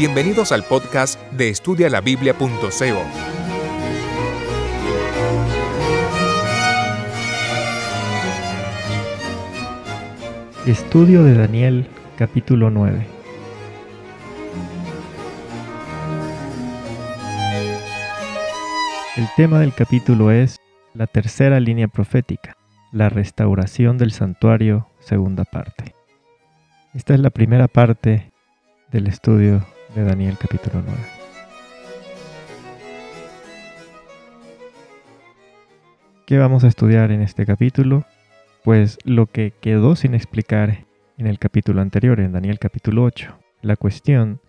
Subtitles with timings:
[0.00, 2.48] Bienvenidos al podcast de estudialabiblia.co.
[10.66, 13.06] Estudio de Daniel capítulo 9
[19.18, 20.56] El tema del capítulo es
[20.94, 22.56] la tercera línea profética,
[22.90, 25.94] la restauración del santuario, segunda parte.
[26.94, 28.32] Esta es la primera parte
[28.90, 29.62] del estudio
[29.94, 31.00] de Daniel capítulo 9.
[36.26, 38.04] ¿Qué vamos a estudiar en este capítulo?
[38.62, 40.86] Pues lo que quedó sin explicar
[41.18, 44.40] en el capítulo anterior, en Daniel capítulo 8, la cuestión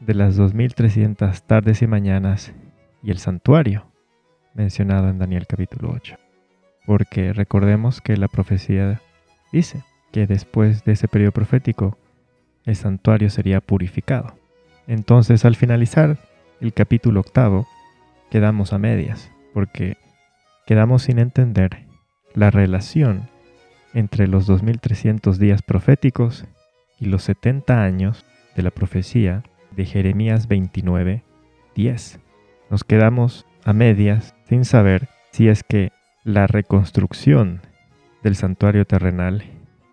[0.00, 2.52] de las 2300 tardes y mañanas
[3.02, 3.86] y el santuario
[4.54, 6.16] mencionado en Daniel capítulo 8.
[6.86, 9.00] Porque recordemos que la profecía
[9.52, 11.98] dice que después de ese periodo profético
[12.64, 14.37] el santuario sería purificado.
[14.88, 16.16] Entonces, al finalizar
[16.62, 17.68] el capítulo octavo,
[18.30, 19.98] quedamos a medias, porque
[20.66, 21.84] quedamos sin entender
[22.34, 23.28] la relación
[23.92, 26.46] entre los 2300 días proféticos
[26.98, 28.24] y los 70 años
[28.56, 29.44] de la profecía
[29.76, 31.22] de Jeremías 29,
[31.74, 32.20] 10.
[32.70, 35.92] Nos quedamos a medias sin saber si es que
[36.24, 37.60] la reconstrucción
[38.22, 39.44] del santuario terrenal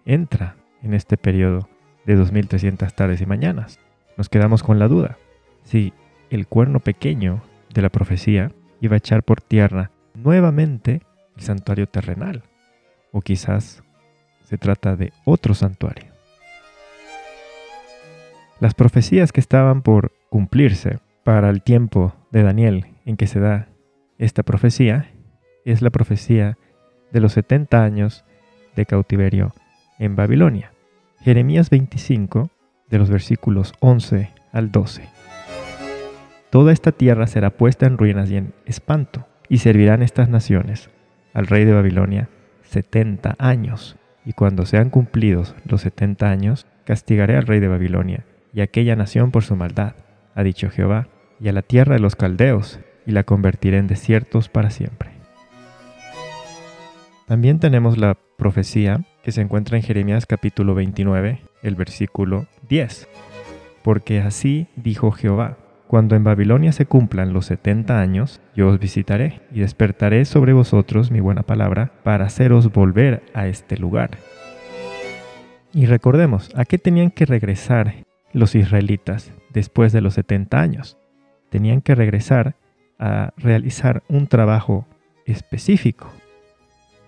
[0.05, 1.67] entra en este periodo
[2.05, 3.79] de 2300 tardes y mañanas
[4.17, 5.17] nos quedamos con la duda
[5.63, 5.93] si
[6.29, 7.41] el cuerno pequeño
[7.73, 11.01] de la profecía iba a echar por tierra nuevamente
[11.35, 12.43] el santuario terrenal,
[13.11, 13.83] o quizás
[14.43, 16.13] se trata de otro santuario.
[18.59, 23.67] Las profecías que estaban por cumplirse para el tiempo de Daniel en que se da
[24.17, 25.11] esta profecía
[25.65, 26.57] es la profecía
[27.11, 28.23] de los 70 años
[28.75, 29.53] de cautiverio
[29.99, 30.71] en Babilonia.
[31.19, 32.49] Jeremías 25
[32.89, 35.09] de los versículos 11 al 12.
[36.49, 40.89] Toda esta tierra será puesta en ruinas y en espanto, y servirán estas naciones
[41.33, 42.29] al rey de Babilonia
[42.63, 48.61] setenta años, y cuando sean cumplidos los setenta años, castigaré al rey de Babilonia y
[48.61, 49.95] a aquella nación por su maldad,
[50.33, 51.07] ha dicho Jehová,
[51.39, 55.11] y a la tierra de los caldeos, y la convertiré en desiertos para siempre.
[57.27, 63.09] También tenemos la profecía que se encuentra en Jeremías capítulo 29, el versículo 10.
[63.83, 69.41] Porque así dijo Jehová, cuando en Babilonia se cumplan los setenta años, yo os visitaré
[69.51, 74.11] y despertaré sobre vosotros mi buena palabra para haceros volver a este lugar.
[75.73, 80.99] Y recordemos, ¿a qué tenían que regresar los israelitas después de los setenta años?
[81.49, 82.57] Tenían que regresar
[82.99, 84.85] a realizar un trabajo
[85.25, 86.13] específico.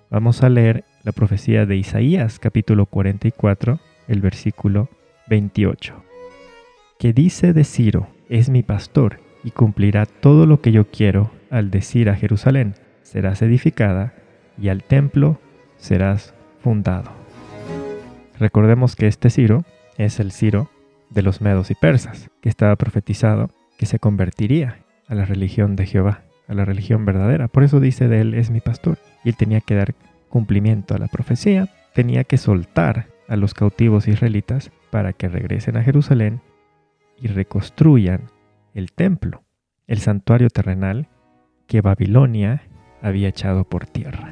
[0.09, 3.79] Vamos a leer la profecía de Isaías capítulo 44,
[4.09, 4.89] el versículo
[5.29, 6.03] 28,
[6.99, 11.71] que dice de Ciro, es mi pastor y cumplirá todo lo que yo quiero al
[11.71, 14.15] decir a Jerusalén, serás edificada
[14.61, 15.39] y al templo
[15.77, 17.09] serás fundado.
[18.37, 19.63] Recordemos que este Ciro
[19.97, 20.69] es el Ciro
[21.09, 25.85] de los medos y persas, que estaba profetizado que se convertiría a la religión de
[25.85, 27.47] Jehová, a la religión verdadera.
[27.47, 28.97] Por eso dice de él es mi pastor.
[29.23, 29.95] Y él tenía que dar
[30.37, 35.83] cumplimiento a la profecía, tenía que soltar a los cautivos israelitas para que regresen a
[35.83, 36.41] Jerusalén
[37.19, 38.29] y reconstruyan
[38.75, 39.41] el templo,
[39.87, 41.07] el santuario terrenal
[41.65, 42.61] que Babilonia
[43.01, 44.31] había echado por tierra.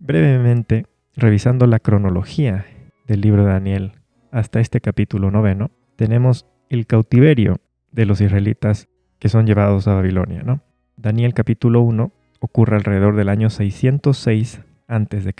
[0.00, 2.66] Brevemente, revisando la cronología
[3.06, 3.92] del libro de Daniel
[4.32, 7.60] hasta este capítulo noveno, tenemos el cautiverio
[7.92, 8.88] de los israelitas
[9.20, 10.42] que son llevados a Babilonia.
[10.42, 10.62] ¿no?
[10.96, 12.10] Daniel capítulo 1
[12.44, 15.34] ocurre alrededor del año 606 a.C.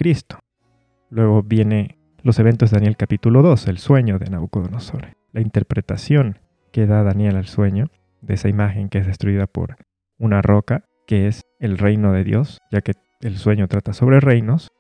[1.10, 6.38] Luego viene los eventos de Daniel capítulo 2, el sueño de Nabucodonosor, la interpretación
[6.72, 7.90] que da Daniel al sueño
[8.22, 9.76] de esa imagen que es destruida por
[10.18, 14.72] una roca, que es el reino de Dios, ya que el sueño trata sobre reinos.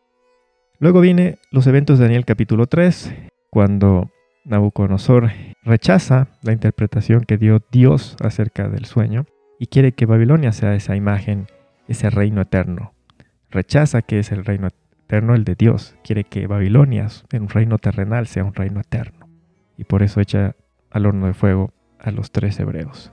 [0.78, 3.14] Luego viene los eventos de Daniel capítulo 3,
[3.50, 4.10] cuando
[4.46, 5.30] Nabucodonosor
[5.62, 9.26] rechaza la interpretación que dio Dios acerca del sueño
[9.58, 11.46] y quiere que Babilonia sea esa imagen,
[11.88, 12.94] ese reino eterno.
[13.50, 15.96] Rechaza que es el reino eterno el de Dios.
[16.02, 19.28] Quiere que Babilonia, en un reino terrenal, sea un reino eterno.
[19.76, 20.56] Y por eso echa
[20.90, 23.12] al horno de fuego a los tres hebreos.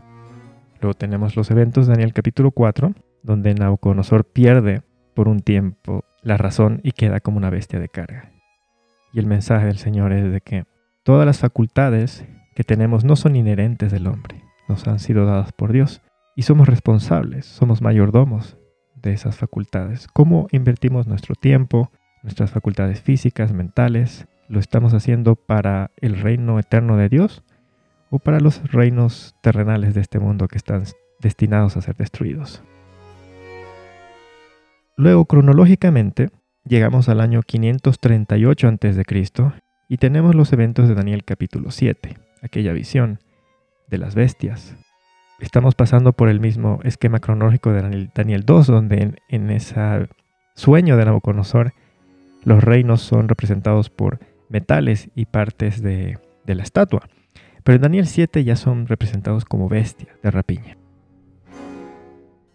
[0.81, 4.81] Luego tenemos los eventos de Daniel capítulo 4, donde Nabucodonosor pierde
[5.13, 8.31] por un tiempo la razón y queda como una bestia de carga.
[9.13, 10.65] Y el mensaje del Señor es de que
[11.03, 12.25] todas las facultades
[12.55, 16.01] que tenemos no son inherentes del hombre, nos han sido dadas por Dios
[16.35, 18.57] y somos responsables, somos mayordomos
[19.01, 20.07] de esas facultades.
[20.13, 21.91] ¿Cómo invertimos nuestro tiempo,
[22.23, 24.27] nuestras facultades físicas, mentales?
[24.47, 27.43] ¿Lo estamos haciendo para el reino eterno de Dios
[28.11, 30.83] o para los reinos terrenales de este mundo que están
[31.21, 32.61] destinados a ser destruidos.
[34.97, 36.29] Luego, cronológicamente,
[36.65, 39.03] llegamos al año 538 a.C.
[39.87, 43.19] y tenemos los eventos de Daniel capítulo 7, aquella visión
[43.87, 44.75] de las bestias.
[45.41, 50.07] Estamos pasando por el mismo esquema cronológico de Daniel, 2, donde en, ese
[50.53, 51.73] sueño de Nabucodonosor
[52.43, 57.09] los reinos son representados por metales y partes de, la estatua.
[57.63, 60.77] Pero en Daniel 7 ya son representados como bestias de rapiña.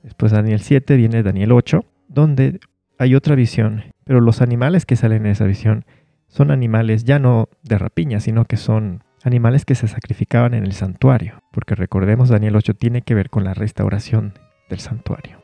[0.05, 2.61] Después de Daniel 7 viene Daniel 8, donde
[2.99, 5.85] hay otra visión, pero los animales que salen en esa visión
[6.29, 10.73] son animales ya no de rapiña, sino que son animales que se sacrificaban en el
[10.73, 14.35] santuario, porque recordemos Daniel 8 tiene que ver con la restauración
[14.69, 15.43] del santuario.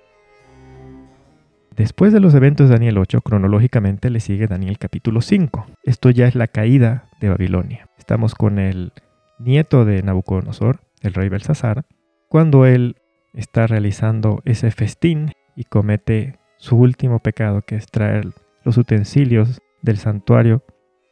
[1.75, 5.69] Después de los eventos de Daniel 8, cronológicamente le sigue Daniel capítulo 5.
[5.85, 7.89] Esto ya es la caída de Babilonia.
[7.97, 8.93] Estamos con el
[9.39, 11.87] nieto de Nabucodonosor, el rey Belsasar,
[12.29, 12.97] cuando él
[13.33, 18.27] está realizando ese festín y comete su último pecado, que es traer
[18.65, 20.63] los utensilios del santuario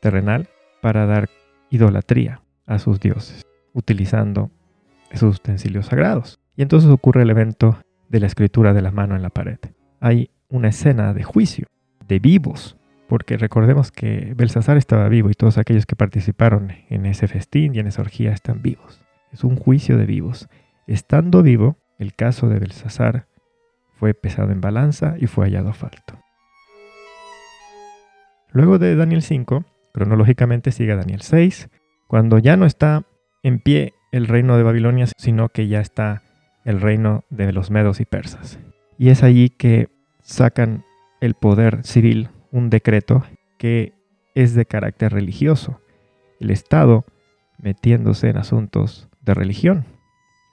[0.02, 0.50] terrenal
[0.82, 1.30] para dar
[1.70, 4.50] idolatría a sus dioses, utilizando
[5.10, 6.40] esos utensilios sagrados.
[6.56, 7.78] Y entonces ocurre el evento
[8.08, 9.58] de la escritura de la mano en la pared.
[10.00, 11.66] Hay una escena de juicio,
[12.06, 12.76] de vivos,
[13.08, 17.80] porque recordemos que Belsasar estaba vivo y todos aquellos que participaron en ese festín y
[17.80, 19.00] en esa orgía están vivos.
[19.32, 20.48] Es un juicio de vivos.
[20.86, 23.26] Estando vivo, el caso de Belsasar
[23.98, 26.18] fue pesado en balanza y fue hallado falto.
[28.52, 31.68] Luego de Daniel 5, cronológicamente sigue Daniel 6,
[32.08, 33.04] cuando ya no está
[33.42, 36.22] en pie el reino de Babilonia, sino que ya está
[36.64, 38.58] el reino de los medos y persas.
[38.98, 39.88] Y es allí que
[40.22, 40.84] sacan
[41.20, 43.24] el poder civil, un decreto
[43.58, 43.94] que
[44.34, 45.80] es de carácter religioso.
[46.38, 47.04] El Estado
[47.58, 49.84] metiéndose en asuntos de religión,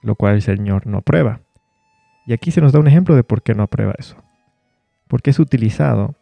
[0.02, 1.40] lo cual el Señor no aprueba.
[2.26, 4.16] Y aquí se nos da un ejemplo de por qué no aprueba eso.
[5.08, 6.14] Porque es utilizado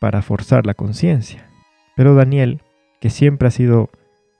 [0.00, 1.50] para forzar la conciencia.
[1.96, 2.62] Pero Daniel,
[3.00, 3.90] que siempre ha sido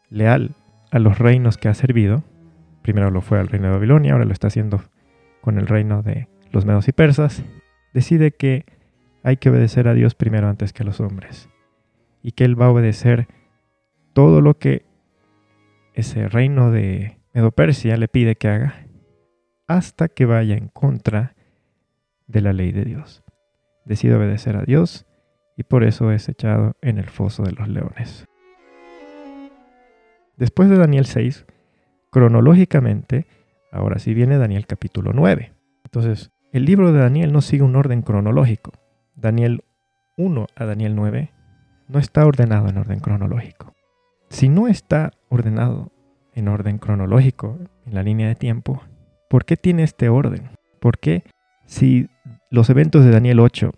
[0.09, 0.55] leal
[0.95, 2.23] a los reinos que ha servido,
[2.83, 4.81] primero lo fue al reino de Babilonia, ahora lo está haciendo
[5.41, 7.43] con el reino de los medos y persas,
[7.93, 8.65] decide que
[9.25, 11.51] hay que obedecer a Dios primero antes que a los hombres.
[12.23, 13.27] Y que él va a obedecer
[14.13, 14.87] todo lo que
[15.95, 18.87] ese reino de Medo-Persia le pide que haga
[19.67, 21.35] hasta que vaya en contra
[22.29, 23.25] de la ley de Dios.
[23.85, 25.07] Decide obedecer a Dios
[25.57, 28.29] y por eso es echado en el foso de los leones.
[30.37, 31.47] Después de Daniel 6,
[32.11, 33.27] cronológicamente,
[33.73, 35.53] ahora sí viene Daniel capítulo 9.
[35.85, 38.73] Entonces, el libro de Daniel no sigue un orden cronológico.
[39.15, 39.65] Daniel
[40.17, 41.33] 1 a Daniel 9
[41.89, 43.75] no está ordenado en orden cronológico.
[44.31, 45.93] Si no está ordenado
[46.35, 48.83] en orden cronológico, en la línea de tiempo,
[49.35, 50.51] ¿Por qué tiene este orden?
[50.81, 51.25] ¿Por qué
[51.67, 52.09] si
[52.51, 53.73] los eventos de Daniel 8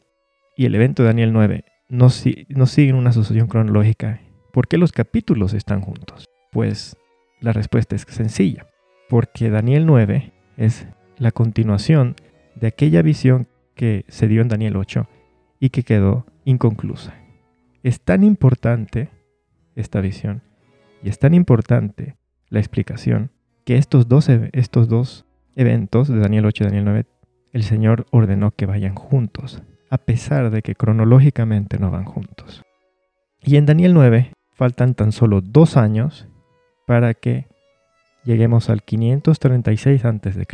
[0.55, 2.09] y el evento de Daniel 9 no,
[2.49, 4.21] no siguen una asociación cronológica,
[4.53, 6.27] ¿por qué los capítulos están juntos?
[6.57, 6.97] Pues
[7.39, 8.67] la respuesta es sencilla,
[9.11, 10.87] porque Daniel 9 es
[11.19, 12.17] la continuación
[12.55, 15.07] de aquella visión que se dio en Daniel 8
[15.61, 17.15] y que quedó inconclusa.
[17.83, 19.11] Es tan importante
[19.75, 20.41] esta visión
[21.03, 22.17] y es tan importante
[22.49, 23.33] la explicación
[23.67, 27.07] que estos dos, estos dos eventos de Daniel 8 y Daniel 9,
[27.53, 32.63] el Señor ordenó que vayan juntos, a pesar de que cronológicamente no van juntos.
[33.43, 36.31] Y en Daniel 9 faltan tan solo dos años
[36.87, 37.47] para que
[38.25, 40.47] lleguemos al 536 a.C.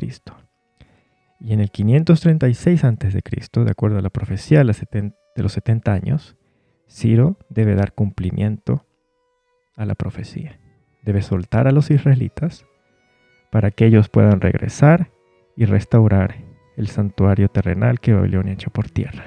[1.40, 3.20] Y en el 536 a.C.,
[3.64, 6.36] de acuerdo a la profecía de los 70 años,
[6.88, 8.86] Ciro debe dar cumplimiento
[9.76, 10.58] a la profecía.
[11.02, 12.64] Debe soltar a los israelitas
[13.50, 15.10] para que ellos puedan regresar
[15.56, 16.36] y restaurar
[16.76, 19.24] el santuario terrenal que Babilonia echó por tierra.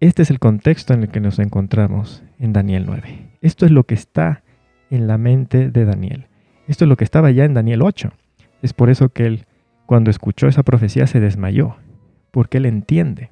[0.00, 3.38] Este es el contexto en el que nos encontramos en Daniel 9.
[3.42, 4.42] Esto es lo que está
[4.90, 6.26] en la mente de Daniel.
[6.66, 8.12] Esto es lo que estaba ya en Daniel 8.
[8.62, 9.46] Es por eso que él,
[9.86, 11.76] cuando escuchó esa profecía, se desmayó,
[12.30, 13.30] porque él entiende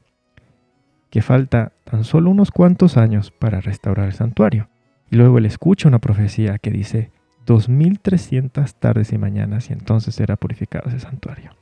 [1.11, 4.69] que falta tan solo unos cuantos años para restaurar el santuario.
[5.11, 7.11] Y luego él escucha una profecía que dice,
[7.47, 11.53] 2300 tardes y mañanas y entonces será purificado ese santuario.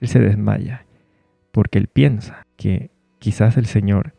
[0.00, 0.86] Él se desmaya
[1.52, 4.14] porque él piensa que quizás el Señor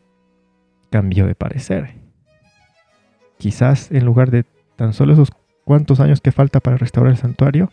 [0.90, 1.94] cambió de parecer.
[3.38, 4.44] Quizás en lugar de
[4.82, 5.30] tan solo esos
[5.64, 7.70] cuantos años que falta para restaurar el santuario,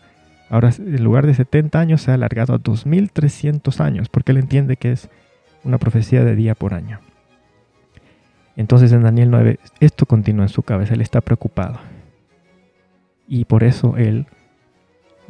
[0.48, 4.78] ahora en lugar de 70 años se ha alargado a 2300 años, porque él entiende
[4.78, 5.10] que es
[5.63, 7.00] una profecía de día por año.
[8.56, 11.80] Entonces en Daniel 9 esto continúa en su cabeza, él está preocupado
[13.28, 14.28] Y por eso él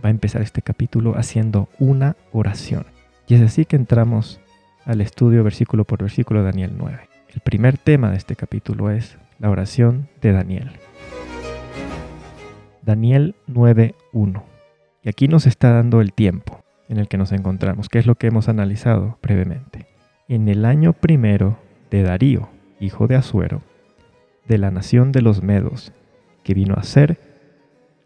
[0.04, 2.88] va a empezar este capítulo haciendo una oración.
[3.26, 4.42] Y es así que entramos
[4.84, 7.00] al estudio versículo por versículo de Daniel 9.
[7.34, 10.72] El primer tema de este capítulo es la oración de Daniel.
[12.90, 14.42] Daniel 9.1.
[15.04, 18.16] Y aquí nos está dando el tiempo en el que nos encontramos, que es lo
[18.16, 19.86] que hemos analizado brevemente.
[20.28, 21.60] En el año primero
[21.92, 23.62] de Darío, hijo de Asuero,
[24.48, 25.94] de la nación de los Medos,
[26.44, 27.20] que vino a ser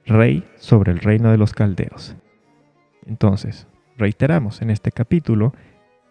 [0.05, 2.17] rey sobre el reino de los caldeos.
[3.05, 5.53] Entonces, reiteramos, en este capítulo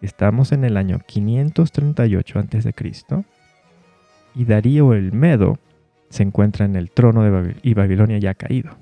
[0.01, 2.73] estamos en el año 538 a.C.
[4.33, 5.59] y Darío el Medo
[6.13, 8.77] se encuentra en el trono de y Babilonia ya caído.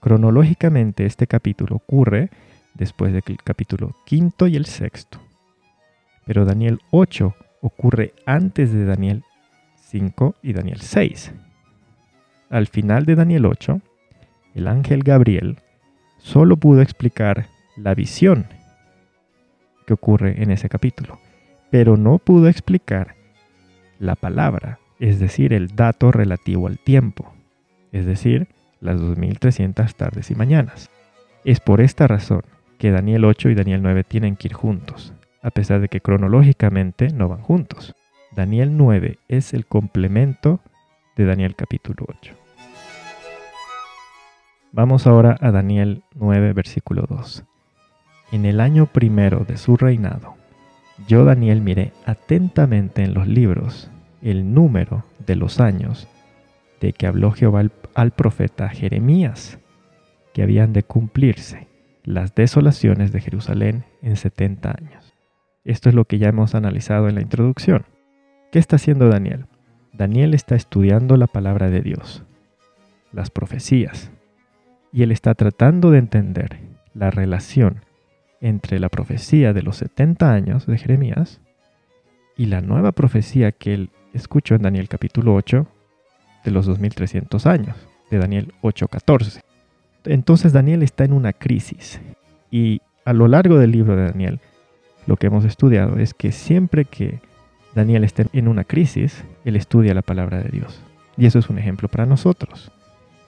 [0.00, 2.28] Cronológicamente este capítulo ocurre
[2.74, 5.20] después del capítulo quinto y el sexto.
[6.26, 9.22] Pero Daniel 8 ocurre antes de Daniel
[9.76, 11.32] 5 y Daniel 6.
[12.50, 13.80] Al final de Daniel 8,
[14.56, 15.58] el ángel Gabriel
[16.18, 17.46] solo pudo explicar
[17.76, 18.46] la visión
[19.86, 21.20] que ocurre en ese capítulo,
[21.70, 23.14] pero no pudo explicar
[24.00, 27.32] la palabra, es decir, el dato relativo al tiempo,
[27.90, 28.46] es decir,
[28.80, 30.90] las 2300 tardes y mañanas.
[31.44, 32.42] Es por esta razón
[32.78, 37.08] que Daniel 8 y Daniel 9 tienen que ir juntos, a pesar de que cronológicamente
[37.08, 37.96] no van juntos.
[38.30, 40.60] Daniel 9 es el complemento
[41.16, 42.34] de Daniel capítulo 8.
[44.70, 47.42] Vamos ahora a Daniel 9, versículo 2.
[48.30, 50.36] En el año primero de su reinado,
[51.08, 53.90] yo Daniel miré atentamente en los libros
[54.22, 56.08] el número de los años
[56.80, 57.64] de que habló Jehová
[57.94, 59.58] al, profeta Jeremías,
[60.32, 61.68] que habían de cumplirse
[62.04, 65.14] las desolaciones de Jerusalén en 70 años.
[65.64, 67.84] Esto es lo que ya hemos analizado en la introducción.
[68.50, 69.46] ¿Qué está haciendo Daniel?
[69.92, 72.24] Daniel está estudiando la palabra de Dios,
[73.12, 74.10] las profecías,
[74.92, 76.58] y él está tratando de entender
[76.94, 77.84] la relación
[78.40, 81.40] entre la profecía de los 70 años de Jeremías
[82.36, 85.66] y la nueva profecía que él escuchó en Daniel capítulo 8
[86.44, 87.76] de los 2300 años,
[88.10, 89.40] de Daniel 8:14.
[90.04, 92.00] Entonces Daniel está en una crisis
[92.50, 94.40] y a lo largo del libro de Daniel
[95.06, 97.20] lo que hemos estudiado es que siempre que
[97.74, 100.82] Daniel está en una crisis, él estudia la palabra de Dios.
[101.16, 102.70] Y eso es un ejemplo para nosotros.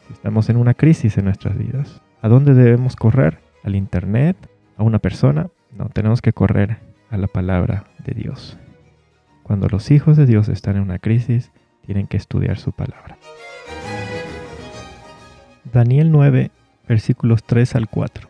[0.06, 3.38] Si estamos en una crisis en nuestras vidas, ¿a dónde debemos correr?
[3.62, 4.36] ¿Al Internet?
[4.76, 5.48] ¿A una persona?
[5.76, 6.76] No, tenemos que correr
[7.10, 8.58] a la palabra de Dios.
[9.44, 11.52] Cuando los hijos de Dios están en una crisis,
[11.86, 13.16] tienen que estudiar su palabra.
[15.72, 16.50] Daniel 9,
[16.88, 18.28] versículos 3 al 4.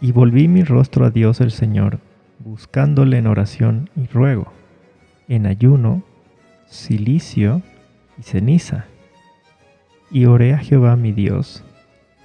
[0.00, 2.00] Y volví mi rostro a Dios el Señor,
[2.40, 4.52] buscándole en oración y ruego,
[5.28, 6.02] en ayuno,
[6.66, 7.62] silicio
[8.18, 8.86] y ceniza
[10.14, 11.64] y oré a Jehová mi Dios,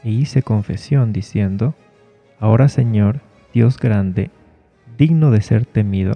[0.03, 1.74] e hice confesión diciendo,
[2.39, 4.29] Ahora Señor, Dios grande,
[4.96, 6.13] digno de ser temido,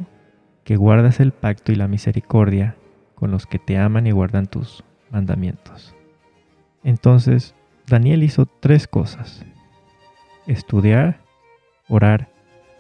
[0.64, 2.76] que guardas el pacto y la misericordia
[3.16, 5.96] con los que te aman y guardan tus mandamientos.
[6.84, 7.56] Entonces,
[7.88, 9.46] Daniel hizo tres cosas.
[10.48, 11.20] Estudiar,
[11.88, 12.30] orar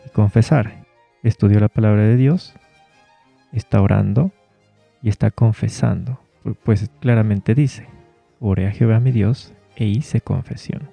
[0.05, 0.85] y confesar.
[1.23, 2.53] Estudió la palabra de Dios,
[3.53, 4.31] está orando
[5.01, 6.19] y está confesando.
[6.63, 7.87] Pues claramente dice,
[8.39, 10.89] oré a Jehová mi Dios e hice confesión.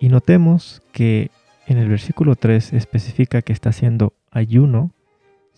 [0.00, 1.30] Y notemos que
[1.66, 4.92] en el versículo 3 especifica que está haciendo ayuno,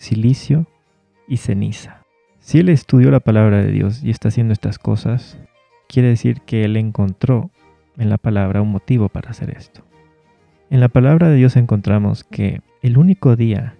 [0.00, 0.66] silicio
[1.28, 2.06] y ceniza.
[2.38, 5.38] Si él estudió la palabra de Dios y está haciendo estas cosas,
[5.88, 7.50] quiere decir que él encontró
[7.98, 9.84] en la palabra un motivo para hacer esto.
[10.70, 13.76] En la palabra de Dios encontramos que el único día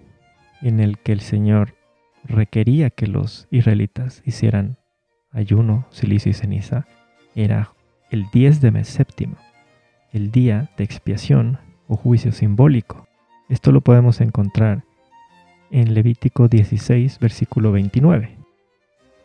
[0.61, 1.75] en el que el Señor
[2.25, 4.77] requería que los israelitas hicieran
[5.33, 6.87] ayuno, silicio y ceniza
[7.35, 7.73] era
[8.11, 9.37] el 10 de mes séptimo,
[10.12, 11.59] el día de expiación
[11.89, 13.09] o juicio simbólico.
[13.49, 14.85] Esto lo podemos encontrar
[15.71, 18.37] en Levítico 16, versículo 29.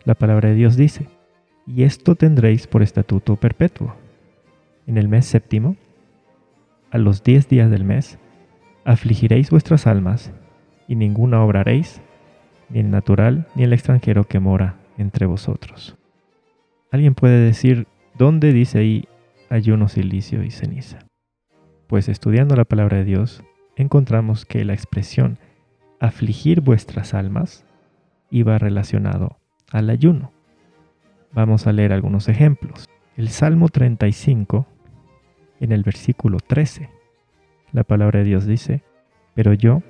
[0.03, 1.07] La palabra de Dios dice,
[1.65, 3.95] y esto tendréis por estatuto perpetuo.
[4.87, 5.75] En el mes séptimo,
[6.91, 8.19] a los diez días del mes,
[8.83, 10.31] afligiréis vuestras almas,
[10.87, 12.01] y ninguna obraréis,
[12.69, 15.97] ni el natural ni el extranjero que mora entre vosotros.
[16.91, 17.87] Alguien puede decir,
[18.17, 19.09] ¿Dónde dice ahí
[19.49, 20.99] ayuno, silicio y ceniza?
[21.87, 23.43] Pues estudiando la palabra de Dios,
[23.75, 25.37] encontramos que la expresión
[25.99, 27.65] afligir vuestras almas
[28.29, 29.37] iba relacionado
[29.71, 30.31] al ayuno.
[31.33, 32.87] Vamos a leer algunos ejemplos.
[33.17, 34.67] El Salmo 35,
[35.59, 36.89] en el versículo 13,
[37.71, 38.83] la palabra de Dios dice,
[39.33, 39.81] pero yo,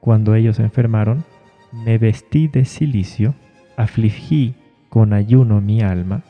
[0.00, 1.24] cuando ellos enfermaron,
[1.72, 3.34] me vestí de silicio,
[3.76, 4.54] afligí
[4.88, 6.22] con ayuno mi alma,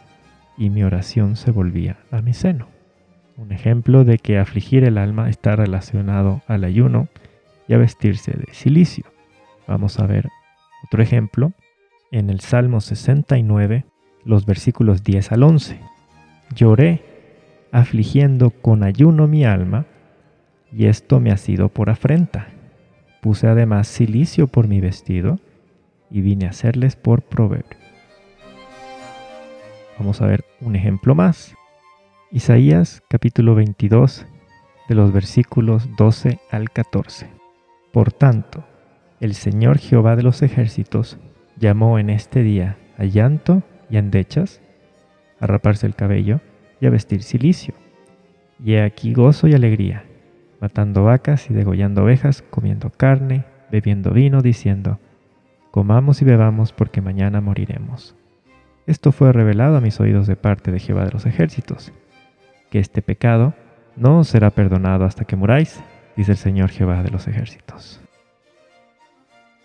[0.57, 2.69] y mi oración se volvía a mi seno.
[3.37, 7.09] Un ejemplo de que afligir el alma está relacionado al ayuno
[7.69, 9.05] y a vestirse de silicio.
[9.67, 10.31] Vamos a ver
[10.85, 11.53] otro ejemplo
[12.11, 13.85] en el Salmo 69,
[14.25, 15.81] los versículos 10 al 11.
[16.55, 17.03] Lloré,
[17.73, 19.87] afligiendo con ayuno mi alma,
[20.73, 22.49] y esto me ha sido por afrenta.
[23.21, 25.39] Puse además silicio por mi vestido,
[26.11, 27.79] y vine a hacerles por proverbio.
[29.99, 31.55] Vamos a ver un ejemplo más.
[32.31, 34.27] Isaías capítulo 22
[34.89, 37.36] de los versículos 12 al 14.
[37.97, 38.63] Por tanto,
[39.21, 41.17] el Señor Jehová de los ejércitos
[41.59, 44.61] llamó en este día a llanto y a endechas,
[45.41, 46.43] a raparse el cabello
[46.79, 47.73] y a vestir silicio.
[48.63, 50.05] Y he aquí gozo y alegría,
[50.61, 55.01] matando vacas y degollando ovejas, comiendo carne, bebiendo vino, diciendo,
[55.71, 58.15] comamos y bebamos porque mañana moriremos.
[58.87, 61.95] Esto fue revelado a mis oídos de parte de Jehová de los ejércitos,
[62.69, 63.55] que este pecado
[63.97, 65.83] no os será perdonado hasta que muráis,
[66.17, 68.01] dice el Señor Jehová de los ejércitos.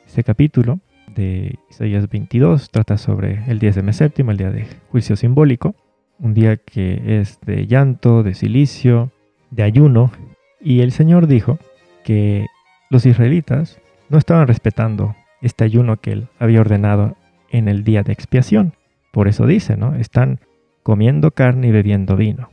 [0.06, 0.80] Este capítulo
[1.16, 5.76] de Isaías 22 trata sobre el 10 de mes séptimo, el día de juicio simbólico,
[6.20, 9.12] un día que es de llanto, de silicio,
[9.50, 10.12] de ayuno,
[10.60, 11.58] y el Señor dijo
[12.04, 12.46] que
[12.90, 13.80] los israelitas
[14.10, 17.16] no estaban respetando este ayuno que él había ordenado
[17.50, 18.74] en el día de expiación.
[19.12, 19.96] Por eso dice, ¿no?
[19.96, 20.40] Están
[20.84, 22.50] comiendo carne y bebiendo vino.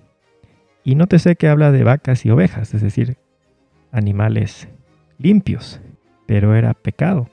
[0.84, 3.18] Y nótese que habla de vacas y ovejas, es decir,
[3.92, 4.68] animales
[5.18, 5.80] limpios,
[6.26, 7.28] pero era pecado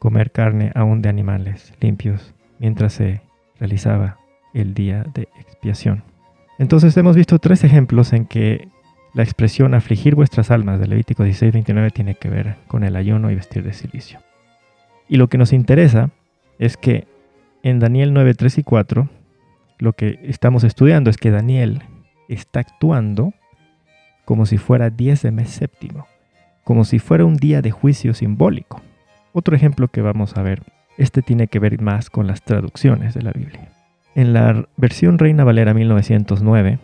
[0.00, 3.20] comer carne aún de animales limpios mientras se
[3.58, 4.18] realizaba
[4.54, 6.02] el día de expiación.
[6.58, 8.68] Entonces hemos visto tres ejemplos en que
[9.14, 13.34] la expresión afligir vuestras almas de Levítico 16:29 tiene que ver con el ayuno y
[13.34, 14.20] vestir de silicio.
[15.08, 16.10] Y lo que nos interesa
[16.58, 17.06] es que
[17.62, 19.08] en Daniel 9, 3 y 4,
[19.78, 21.82] lo que estamos estudiando es que Daniel
[22.28, 23.34] está actuando
[24.30, 26.06] como si fuera 10 de mes séptimo,
[26.62, 28.80] como si fuera un día de juicio simbólico.
[29.32, 30.62] Otro ejemplo que vamos a ver,
[30.98, 33.72] este tiene que ver más con las traducciones de la Biblia.
[34.14, 36.78] En la versión Reina Valera 1909,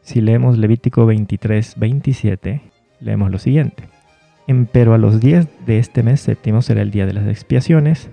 [0.00, 2.62] si leemos Levítico 23, 27,
[3.00, 3.82] leemos lo siguiente.
[4.72, 8.08] Pero a los 10 de este mes séptimo será el día de las expiaciones,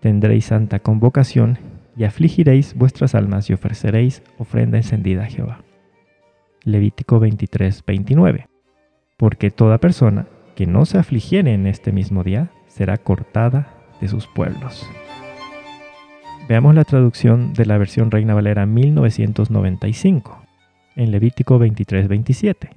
[0.00, 1.58] tendréis santa convocación
[1.94, 5.67] y afligiréis vuestras almas y ofreceréis ofrenda encendida a Jehová.
[6.68, 8.46] Levítico 23, 29.
[9.16, 14.26] Porque toda persona que no se afligiere en este mismo día será cortada de sus
[14.26, 14.86] pueblos.
[16.46, 20.42] Veamos la traducción de la versión Reina Valera 1995,
[20.96, 22.68] en Levítico 23-27.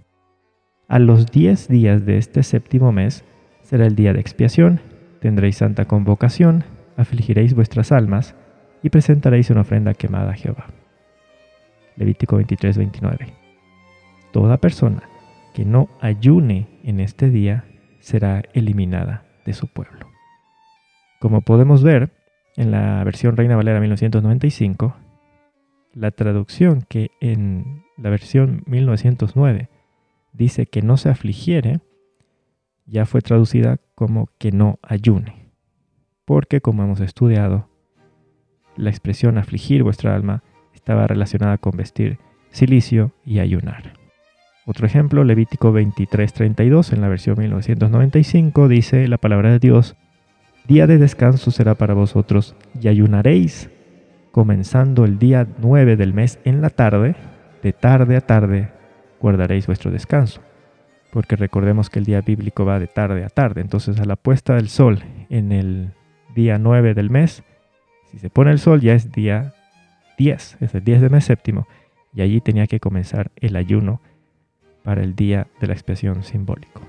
[0.87, 3.25] A los diez días de este séptimo mes
[3.61, 4.79] será el día de expiación,
[5.19, 6.63] tendréis santa convocación,
[6.95, 8.35] afligiréis vuestras almas
[8.83, 10.67] y presentaréis una ofrenda quemada a Jehová.
[11.97, 13.40] Levítico 23-29.
[14.31, 15.03] Toda persona
[15.53, 17.65] que no ayune en este día
[17.99, 20.07] será eliminada de su pueblo.
[21.19, 22.11] Como podemos ver
[22.55, 24.95] en la versión Reina Valera 1995,
[25.93, 29.69] la traducción que en la versión 1909
[30.33, 31.81] dice que no se afligiere,
[32.85, 35.51] ya fue traducida como que no ayune.
[36.25, 37.69] Porque como hemos estudiado,
[38.77, 42.19] la expresión afligir vuestra alma estaba relacionada con vestir
[42.51, 44.00] silicio y ayunar.
[44.71, 49.97] Otro ejemplo, Levítico 23:32 en la versión 1995 dice la palabra de Dios,
[50.65, 53.69] Día de descanso será para vosotros y ayunaréis
[54.31, 57.17] comenzando el día 9 del mes en la tarde,
[57.61, 58.69] de tarde a tarde
[59.19, 60.39] guardaréis vuestro descanso.
[61.11, 64.55] Porque recordemos que el día bíblico va de tarde a tarde, entonces a la puesta
[64.55, 65.91] del sol en el
[66.33, 67.43] día 9 del mes,
[68.09, 69.53] si se pone el sol ya es día
[70.17, 71.67] 10, es el 10 del mes séptimo,
[72.13, 73.99] y allí tenía que comenzar el ayuno
[74.83, 76.81] para el día de la expiación simbólico.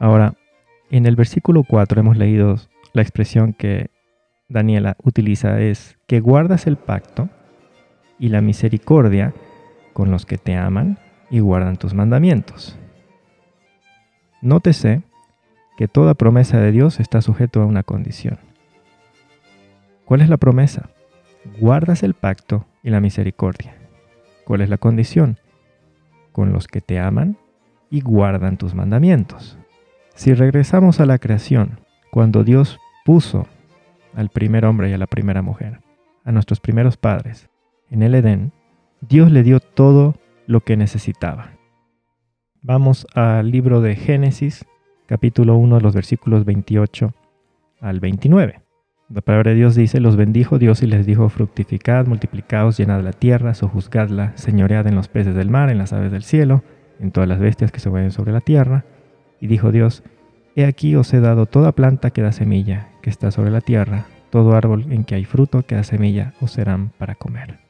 [0.00, 0.34] Ahora,
[0.90, 2.56] en el versículo 4 hemos leído
[2.92, 3.90] la expresión que
[4.48, 7.28] Daniela utiliza es que guardas el pacto
[8.18, 9.34] y la misericordia
[9.92, 10.98] con los que te aman
[11.30, 12.78] y guardan tus mandamientos.
[14.40, 15.02] Nótese
[15.76, 18.38] que toda promesa de Dios está sujeto a una condición.
[20.04, 20.90] ¿Cuál es la promesa?
[21.60, 23.76] Guardas el pacto y la misericordia.
[24.44, 25.38] ¿Cuál es la condición?
[26.38, 27.36] Con los que te aman
[27.90, 29.58] y guardan tus mandamientos.
[30.14, 31.80] Si regresamos a la creación,
[32.12, 33.48] cuando Dios puso
[34.14, 35.80] al primer hombre y a la primera mujer,
[36.22, 37.50] a nuestros primeros padres,
[37.90, 38.52] en el Edén,
[39.00, 40.14] Dios le dio todo
[40.46, 41.54] lo que necesitaba.
[42.62, 44.64] Vamos al libro de Génesis,
[45.06, 47.14] capítulo 1, los versículos 28
[47.80, 48.62] al 29.
[49.10, 53.14] La palabra de Dios dice, los bendijo Dios y les dijo, fructificad, multiplicaos, llenad la
[53.14, 56.62] tierra, sojuzgadla, señoread en los peces del mar, en las aves del cielo,
[57.00, 58.84] en todas las bestias que se mueven sobre la tierra.
[59.40, 60.02] Y dijo Dios,
[60.56, 64.04] He aquí os he dado toda planta que da semilla, que está sobre la tierra,
[64.28, 67.60] todo árbol en que hay fruto que da semilla, os serán para comer.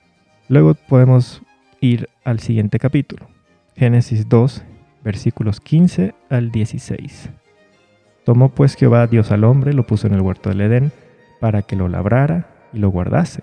[0.48, 1.42] Luego podemos
[1.80, 3.28] ir al siguiente capítulo,
[3.76, 4.64] Génesis 2,
[5.04, 7.30] versículos 15 al 16.
[8.24, 10.90] Tomó pues Jehová Dios al hombre, lo puso en el huerto del Edén,
[11.40, 13.42] para que lo labrara y lo guardase.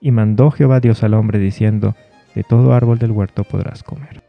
[0.00, 1.94] Y mandó Jehová Dios al hombre diciendo,
[2.34, 4.22] de todo árbol del huerto podrás comer.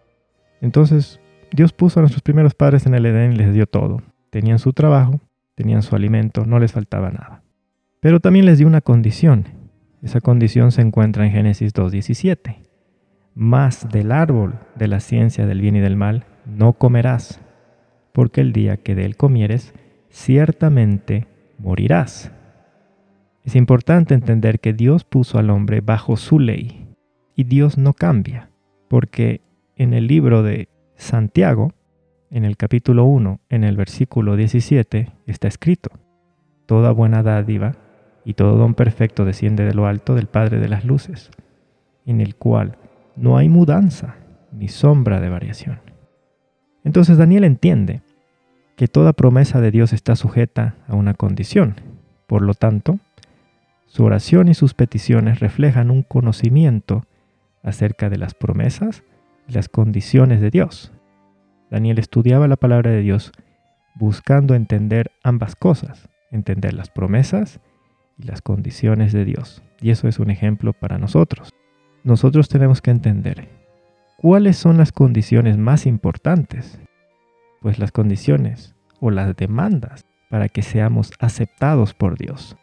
[0.62, 1.20] Entonces
[1.52, 4.02] Dios puso a nuestros primeros padres en el Edén y les dio todo.
[4.30, 5.20] Tenían su trabajo,
[5.56, 7.44] tenían su alimento, no les faltaba nada.
[8.00, 9.46] Pero también les dio una condición.
[10.02, 12.58] Esa condición se encuentra en Génesis 2.17.
[13.34, 17.42] Más del árbol de la ciencia del bien y del mal no comerás,
[18.14, 19.74] porque el día que de él comieres,
[20.10, 21.28] ciertamente
[21.58, 22.32] morirás.
[23.48, 26.86] Es importante entender que Dios puso al hombre bajo su ley
[27.34, 28.50] y Dios no cambia,
[28.90, 29.40] porque
[29.78, 31.72] en el libro de Santiago,
[32.30, 35.92] en el capítulo 1, en el versículo 17, está escrito,
[36.66, 37.78] Toda buena dádiva
[38.26, 41.32] y todo don perfecto desciende de lo alto del Padre de las Luces,
[42.06, 42.78] en el cual
[43.16, 44.18] no hay mudanza
[44.52, 45.80] ni sombra de variación.
[46.84, 48.02] Entonces Daniel entiende
[48.76, 51.76] que toda promesa de Dios está sujeta a una condición.
[52.28, 53.00] Por lo tanto,
[53.88, 57.06] su oración y sus peticiones reflejan un conocimiento
[57.64, 59.04] acerca de las promesas
[59.48, 60.92] y las condiciones de Dios.
[61.72, 63.32] Daniel estudiaba la palabra de Dios
[63.96, 67.60] buscando entender ambas cosas, entender las promesas
[68.18, 69.64] y las condiciones de Dios.
[69.82, 71.54] Y eso es un ejemplo para nosotros.
[72.04, 73.48] Nosotros tenemos que entender
[74.18, 76.80] cuáles son las condiciones más importantes.
[77.62, 82.56] Pues las condiciones o las demandas para que seamos aceptados por Dios.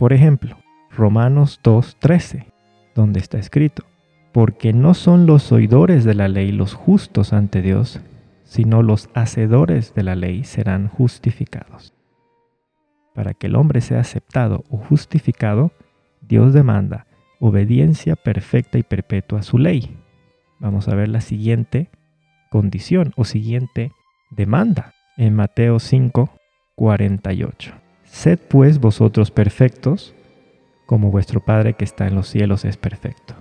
[0.00, 0.56] Por ejemplo,
[0.90, 2.46] Romanos 2.13,
[2.94, 3.84] donde está escrito,
[4.32, 8.00] porque no son los oidores de la ley los justos ante Dios,
[8.42, 11.92] sino los hacedores de la ley serán justificados.
[13.14, 15.70] Para que el hombre sea aceptado o justificado,
[16.22, 17.06] Dios demanda
[17.38, 19.98] obediencia perfecta y perpetua a su ley.
[20.60, 21.90] Vamos a ver la siguiente
[22.50, 23.92] condición o siguiente
[24.30, 26.30] demanda en Mateo 5,
[26.74, 27.89] 48.
[28.10, 30.14] Sed pues vosotros perfectos,
[30.84, 33.34] como vuestro Padre que está en los cielos es perfecto.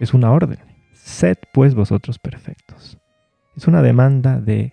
[0.00, 0.58] Es una orden.
[0.94, 2.98] Sed pues vosotros perfectos.
[3.56, 4.72] Es una demanda de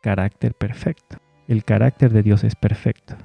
[0.00, 1.16] carácter perfecto.
[1.48, 3.16] El carácter de Dios es perfecto,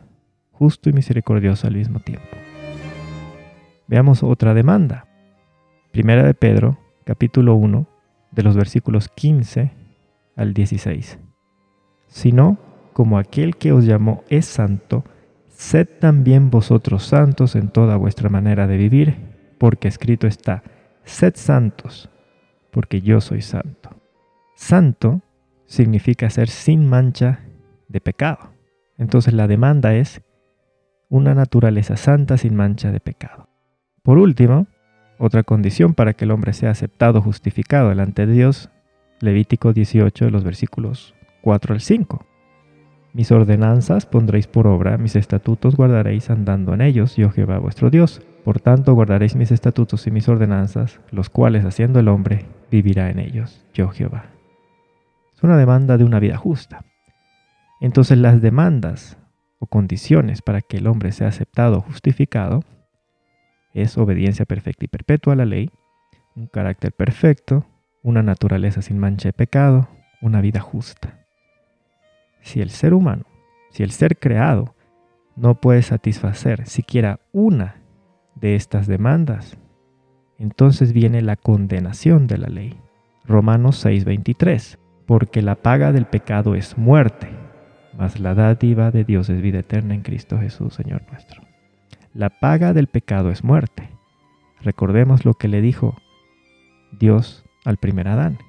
[0.52, 2.38] justo y misericordioso al mismo tiempo.
[3.88, 5.08] Veamos otra demanda.
[5.92, 7.86] Primera de Pedro, capítulo 1,
[8.32, 9.72] de los versículos 15
[10.36, 11.20] al 16.
[12.08, 12.58] Sino,
[12.94, 15.04] como aquel que os llamó es santo,
[15.60, 19.18] sed también vosotros santos en toda vuestra manera de vivir,
[19.58, 20.64] porque escrito está,
[21.04, 22.10] sed santos,
[22.72, 23.90] porque yo soy santo.
[24.56, 25.22] Santo
[25.66, 27.42] significa ser sin mancha
[27.90, 28.54] de pecado.
[28.98, 30.22] Entonces la demanda es
[31.10, 33.50] una naturaleza santa sin mancha de pecado.
[34.02, 34.68] Por último,
[35.18, 38.70] otra condición para que el hombre sea aceptado, justificado delante de Dios,
[39.20, 42.29] Levítico 18 de los versículos 4 al 5.
[43.12, 48.22] Mis ordenanzas pondréis por obra, mis estatutos guardaréis andando en ellos, yo Jehová vuestro Dios.
[48.44, 53.20] Por tanto guardaréis mis estatutos y mis ordenanzas, los cuales haciendo el hombre vivirá en
[53.20, 54.26] ellos, yo Jehová.
[55.36, 56.86] Es una demanda de una vida justa.
[57.82, 59.18] Entonces las demandas
[59.58, 62.64] o condiciones para que el hombre sea aceptado o justificado
[63.74, 65.72] es obediencia perfecta y perpetua a la ley,
[66.36, 67.66] un carácter perfecto,
[68.04, 69.90] una naturaleza sin mancha de pecado,
[70.22, 71.19] una vida justa.
[72.42, 73.26] Si el ser humano,
[73.72, 74.76] si el ser creado,
[75.36, 77.76] no puede satisfacer siquiera una
[78.36, 79.58] de estas demandas,
[80.38, 82.78] entonces viene la condenación de la ley.
[83.26, 87.30] Romanos 6:23, porque la paga del pecado es muerte,
[87.98, 91.42] mas la dádiva de Dios es vida eterna en Cristo Jesús, Señor nuestro.
[92.14, 93.90] La paga del pecado es muerte.
[94.62, 95.96] Recordemos lo que le dijo
[96.98, 98.40] Dios al primer Adán.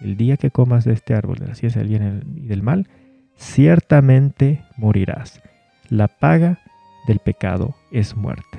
[0.00, 2.88] El día que comas de este árbol de la ciencia del bien y del mal,
[3.36, 5.42] ciertamente morirás.
[5.88, 6.60] La paga
[7.06, 8.58] del pecado es muerte.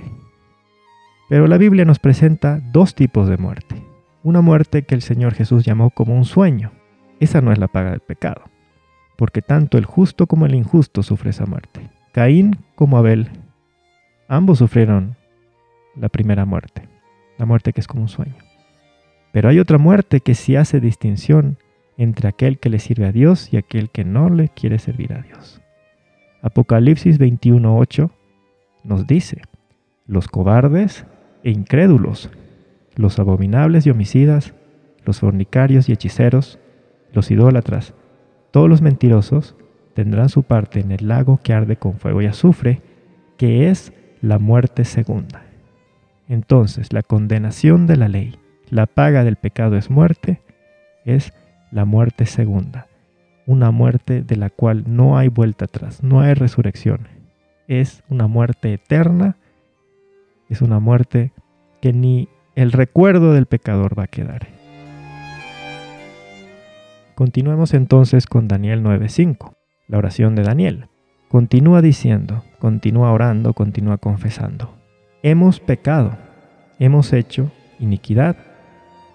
[1.29, 3.81] Pero la Biblia nos presenta dos tipos de muerte.
[4.23, 6.71] Una muerte que el Señor Jesús llamó como un sueño.
[7.19, 8.43] Esa no es la paga del pecado,
[9.17, 11.89] porque tanto el justo como el injusto sufre esa muerte.
[12.11, 13.29] Caín como Abel,
[14.27, 15.15] ambos sufrieron
[15.95, 16.87] la primera muerte,
[17.37, 18.35] la muerte que es como un sueño.
[19.31, 21.57] Pero hay otra muerte que sí hace distinción
[21.97, 25.21] entre aquel que le sirve a Dios y aquel que no le quiere servir a
[25.21, 25.61] Dios.
[26.41, 28.11] Apocalipsis 21:8
[28.83, 29.41] nos dice,
[30.07, 31.05] los cobardes
[31.43, 32.29] e incrédulos,
[32.95, 34.53] los abominables y homicidas,
[35.05, 36.59] los fornicarios y hechiceros,
[37.13, 37.93] los idólatras,
[38.51, 39.55] todos los mentirosos,
[39.93, 42.81] tendrán su parte en el lago que arde con fuego y azufre,
[43.37, 45.45] que es la muerte segunda.
[46.27, 48.37] Entonces, la condenación de la ley,
[48.69, 50.41] la paga del pecado es muerte,
[51.05, 51.33] es
[51.73, 52.87] la muerte segunda,
[53.47, 57.07] una muerte de la cual no hay vuelta atrás, no hay resurrección.
[57.67, 59.37] Es una muerte eterna,
[60.49, 61.31] es una muerte
[61.81, 64.47] que ni el recuerdo del pecador va a quedar.
[67.15, 69.55] Continuemos entonces con Daniel 9:5,
[69.87, 70.87] la oración de Daniel.
[71.27, 74.75] Continúa diciendo, continúa orando, continúa confesando.
[75.23, 76.17] Hemos pecado,
[76.77, 78.35] hemos hecho iniquidad,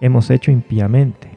[0.01, 1.28] hemos hecho impíamente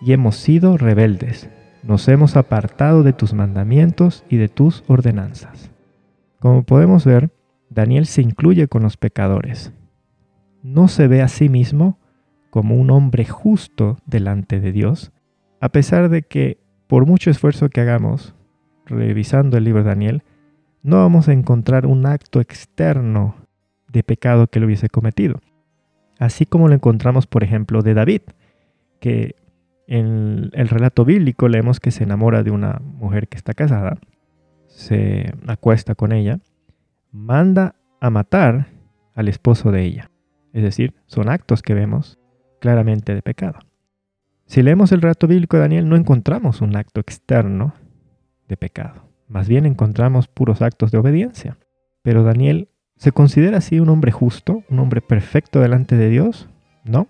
[0.00, 1.48] y hemos sido rebeldes.
[1.82, 5.70] Nos hemos apartado de tus mandamientos y de tus ordenanzas.
[6.40, 7.30] Como podemos ver,
[7.70, 9.72] Daniel se incluye con los pecadores.
[10.62, 11.98] No se ve a sí mismo
[12.50, 15.12] como un hombre justo delante de Dios,
[15.60, 18.34] a pesar de que por mucho esfuerzo que hagamos,
[18.86, 20.22] revisando el libro de Daniel,
[20.82, 23.36] no vamos a encontrar un acto externo
[23.92, 25.40] de pecado que lo hubiese cometido.
[26.18, 28.22] Así como lo encontramos, por ejemplo, de David,
[29.00, 29.36] que
[29.88, 33.98] en el relato bíblico leemos que se enamora de una mujer que está casada,
[34.66, 36.40] se acuesta con ella,
[37.10, 38.68] manda a matar
[39.14, 40.10] al esposo de ella.
[40.52, 42.18] Es decir, son actos que vemos
[42.60, 43.60] claramente de pecado.
[44.44, 47.74] Si leemos el relato bíblico de Daniel no encontramos un acto externo
[48.46, 49.08] de pecado.
[49.26, 51.56] Más bien encontramos puros actos de obediencia.
[52.02, 56.48] Pero Daniel se considera así un hombre justo, un hombre perfecto delante de Dios.
[56.84, 57.06] No.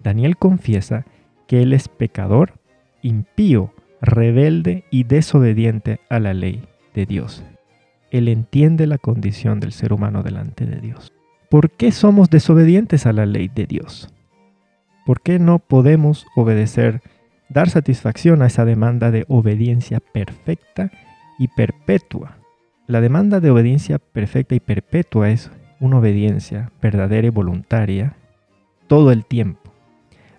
[0.00, 1.06] Daniel confiesa
[1.46, 2.54] que él es pecador,
[3.02, 6.62] impío, rebelde y desobediente a la ley
[6.94, 7.44] de Dios.
[8.10, 11.12] Él entiende la condición del ser humano delante de Dios.
[11.50, 14.12] ¿Por qué somos desobedientes a la ley de Dios?
[15.04, 17.00] ¿Por qué no podemos obedecer
[17.48, 20.90] dar satisfacción a esa demanda de obediencia perfecta
[21.38, 22.38] y perpetua.
[22.86, 28.16] La demanda de obediencia perfecta y perpetua es una obediencia verdadera y voluntaria
[28.86, 29.65] todo el tiempo.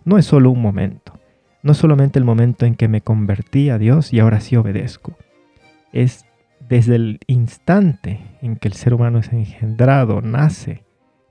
[0.08, 1.20] No es solo un momento.
[1.62, 5.18] No es solamente el momento en que me convertí a Dios y ahora sí obedezco.
[5.92, 6.26] Es
[6.60, 10.86] desde el instante en que el ser humano es engendrado, nace,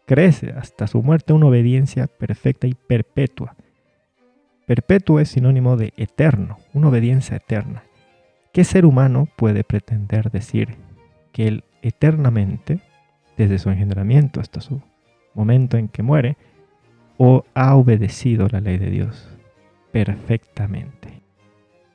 [0.07, 3.57] crece hasta su muerte una obediencia perfecta y perpetua
[4.67, 7.85] Perpetuo es sinónimo de eterno, una obediencia eterna.
[8.53, 10.75] ¿Qué ser humano puede pretender decir
[11.33, 12.81] que él eternamente,
[13.39, 14.83] desde su engendramiento hasta su
[15.35, 16.37] momento en que muere,
[17.19, 19.29] o ha obedecido la ley de Dios
[19.93, 21.23] perfectamente?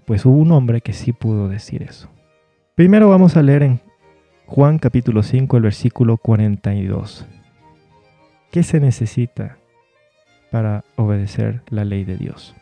[0.05, 2.10] Pues hubo un hombre que sí pudo decir eso.
[2.75, 3.79] Primero vamos a leer en
[4.45, 7.27] Juan capítulo 5, el versículo 42.
[8.51, 9.57] ¿Qué se necesita
[10.51, 12.55] para obedecer la ley de Dios?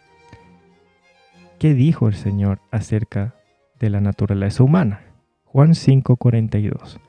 [1.58, 3.36] ¿Qué dijo el Señor acerca
[3.80, 5.02] de la naturaleza humana?
[5.46, 7.00] Juan 5:42.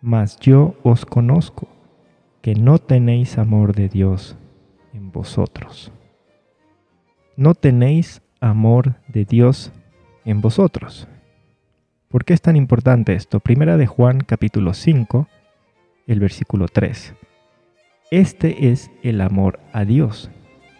[0.00, 1.68] Mas yo os conozco,
[2.40, 4.38] que no tenéis amor de Dios
[5.10, 5.92] vosotros.
[7.36, 9.72] No tenéis amor de Dios
[10.24, 11.08] en vosotros.
[12.08, 13.40] ¿Por qué es tan importante esto?
[13.40, 15.28] Primera de Juan capítulo 5,
[16.06, 17.14] el versículo 3.
[18.10, 20.30] Este es el amor a Dios,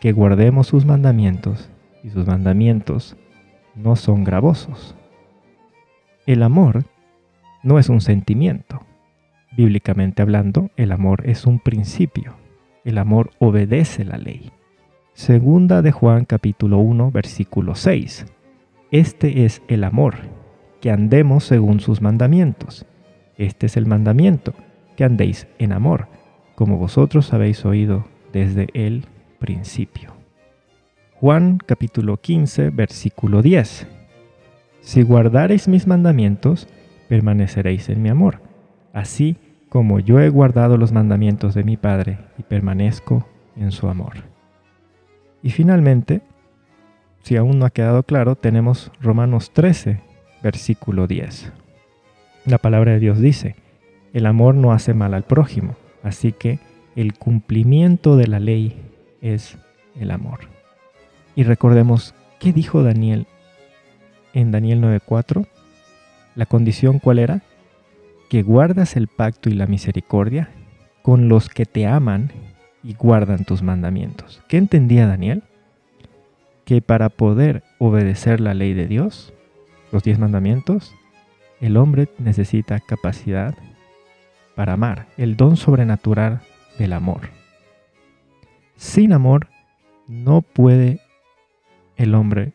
[0.00, 1.70] que guardemos sus mandamientos
[2.02, 3.16] y sus mandamientos
[3.76, 4.96] no son gravosos.
[6.26, 6.84] El amor
[7.62, 8.80] no es un sentimiento.
[9.56, 12.39] Bíblicamente hablando, el amor es un principio.
[12.82, 14.52] El amor obedece la ley.
[15.12, 18.24] Segunda de Juan capítulo 1 versículo 6.
[18.90, 20.14] Este es el amor,
[20.80, 22.86] que andemos según sus mandamientos.
[23.36, 24.54] Este es el mandamiento,
[24.96, 26.08] que andéis en amor,
[26.54, 29.04] como vosotros habéis oído desde el
[29.38, 30.14] principio.
[31.16, 33.86] Juan capítulo 15, versículo 10.
[34.80, 36.66] Si guardareis mis mandamientos,
[37.10, 38.40] permaneceréis en mi amor,
[38.94, 39.36] así
[39.70, 44.24] como yo he guardado los mandamientos de mi Padre y permanezco en su amor.
[45.42, 46.20] Y finalmente,
[47.22, 50.00] si aún no ha quedado claro, tenemos Romanos 13,
[50.42, 51.52] versículo 10.
[52.46, 53.54] La palabra de Dios dice,
[54.12, 56.58] el amor no hace mal al prójimo, así que
[56.96, 58.76] el cumplimiento de la ley
[59.22, 59.56] es
[59.98, 60.40] el amor.
[61.36, 63.28] Y recordemos, ¿qué dijo Daniel
[64.34, 65.46] en Daniel 9:4?
[66.34, 67.42] La condición cuál era?
[68.30, 70.48] Que guardas el pacto y la misericordia
[71.02, 72.30] con los que te aman
[72.84, 74.40] y guardan tus mandamientos.
[74.48, 75.42] ¿Qué entendía Daniel?
[76.64, 79.34] Que para poder obedecer la ley de Dios,
[79.90, 80.94] los diez mandamientos,
[81.60, 83.56] el hombre necesita capacidad
[84.54, 86.40] para amar, el don sobrenatural
[86.78, 87.30] del amor.
[88.76, 89.48] Sin amor
[90.06, 91.00] no puede
[91.96, 92.52] el hombre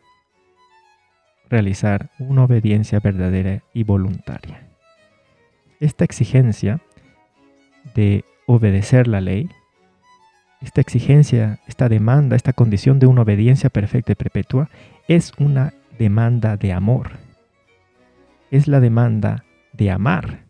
[1.50, 4.65] realizar una obediencia verdadera y voluntaria.
[5.80, 6.80] Esta exigencia
[7.94, 9.50] de obedecer la ley,
[10.62, 14.70] esta exigencia, esta demanda, esta condición de una obediencia perfecta y perpetua,
[15.08, 17.12] es una demanda de amor.
[18.50, 20.44] Es la demanda de amar.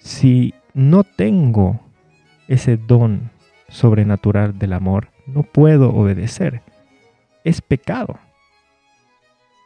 [0.00, 1.80] Si no tengo
[2.48, 3.30] ese don
[3.68, 6.62] sobrenatural del amor, no puedo obedecer.
[7.44, 8.18] Es pecado.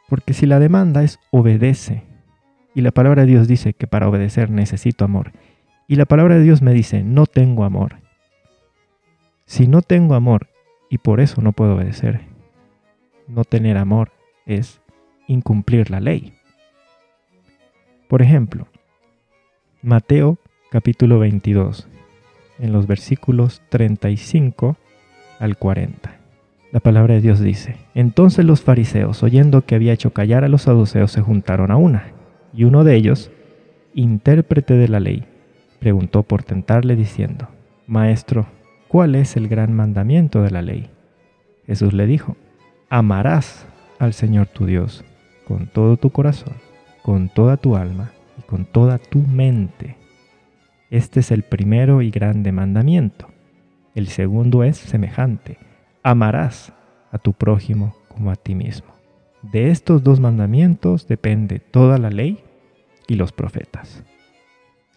[0.07, 2.03] Porque si la demanda es obedece,
[2.75, 5.31] y la palabra de Dios dice que para obedecer necesito amor,
[5.87, 7.97] y la palabra de Dios me dice no tengo amor,
[9.45, 10.47] si no tengo amor
[10.89, 12.21] y por eso no puedo obedecer,
[13.27, 14.11] no tener amor
[14.45, 14.81] es
[15.27, 16.33] incumplir la ley.
[18.07, 18.67] Por ejemplo,
[19.81, 20.37] Mateo
[20.71, 21.87] capítulo 22,
[22.59, 24.77] en los versículos 35
[25.39, 26.15] al 40.
[26.71, 30.63] La palabra de Dios dice, entonces los fariseos, oyendo que había hecho callar a los
[30.63, 32.11] saduceos, se juntaron a una,
[32.53, 33.31] y uno de ellos,
[33.93, 35.25] intérprete de la ley,
[35.79, 37.47] preguntó por tentarle diciendo,
[37.87, 38.47] Maestro,
[38.87, 40.89] ¿cuál es el gran mandamiento de la ley?
[41.65, 42.35] Jesús le dijo,
[42.89, 43.67] amarás
[43.99, 45.03] al Señor tu Dios
[45.47, 46.53] con todo tu corazón,
[47.01, 49.95] con toda tu alma y con toda tu mente.
[50.89, 53.27] Este es el primero y grande mandamiento.
[53.95, 55.57] El segundo es semejante
[56.03, 56.71] amarás
[57.11, 58.98] a tu prójimo como a ti mismo.
[59.41, 62.43] De estos dos mandamientos depende toda la ley
[63.07, 64.03] y los profetas.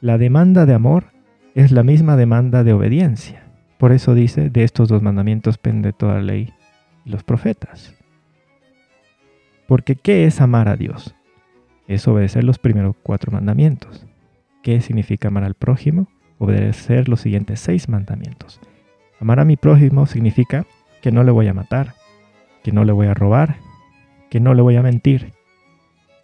[0.00, 1.12] La demanda de amor
[1.54, 3.44] es la misma demanda de obediencia.
[3.78, 6.52] Por eso dice, de estos dos mandamientos depende toda la ley
[7.04, 7.94] y los profetas.
[9.68, 11.14] Porque ¿qué es amar a Dios?
[11.86, 14.06] Es obedecer los primeros cuatro mandamientos.
[14.62, 16.08] ¿Qué significa amar al prójimo?
[16.38, 18.60] Obedecer los siguientes seis mandamientos.
[19.20, 20.66] Amar a mi prójimo significa
[21.00, 21.94] que no le voy a matar,
[22.64, 23.56] que no le voy a robar,
[24.32, 25.34] que no le voy a mentir.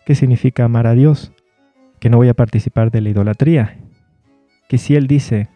[0.06, 1.30] ¿Qué significa amar a Dios?
[2.00, 3.80] Que no voy a participar de la idolatría.
[4.66, 5.50] Que si Él dice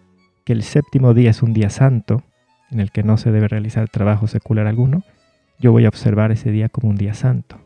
[0.44, 2.24] que el séptimo día es un día santo,
[2.70, 5.02] en el que no se debe realizar trabajo secular alguno,
[5.60, 7.58] yo voy a observar ese día como un día santo.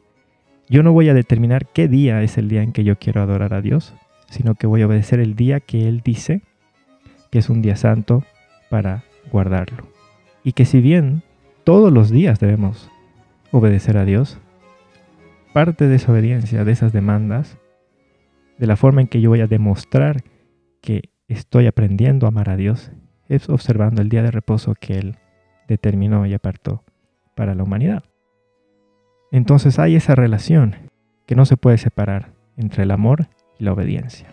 [0.69, 3.55] Yo no voy a determinar qué día es el día en que yo quiero adorar
[3.55, 3.93] a Dios,
[4.31, 6.43] sino que voy a obedecer el día que Él dice
[7.33, 8.23] que es un día santo
[8.71, 9.89] para guardarlo.
[10.45, 11.25] Y que si bien
[11.65, 12.89] todos los días debemos
[13.51, 14.39] obedecer a Dios.
[15.57, 17.57] Parte de esa obediencia, de esas demandas,
[18.59, 20.23] de la forma en que yo voy a demostrar
[20.83, 22.93] que estoy aprendiendo a amar a Dios,
[23.27, 25.17] es observando el día de reposo que Él
[25.67, 26.85] determinó y apartó
[27.35, 28.05] para la humanidad.
[29.33, 30.91] Entonces hay esa relación
[31.25, 34.29] que no se puede separar entre el amor y la obediencia.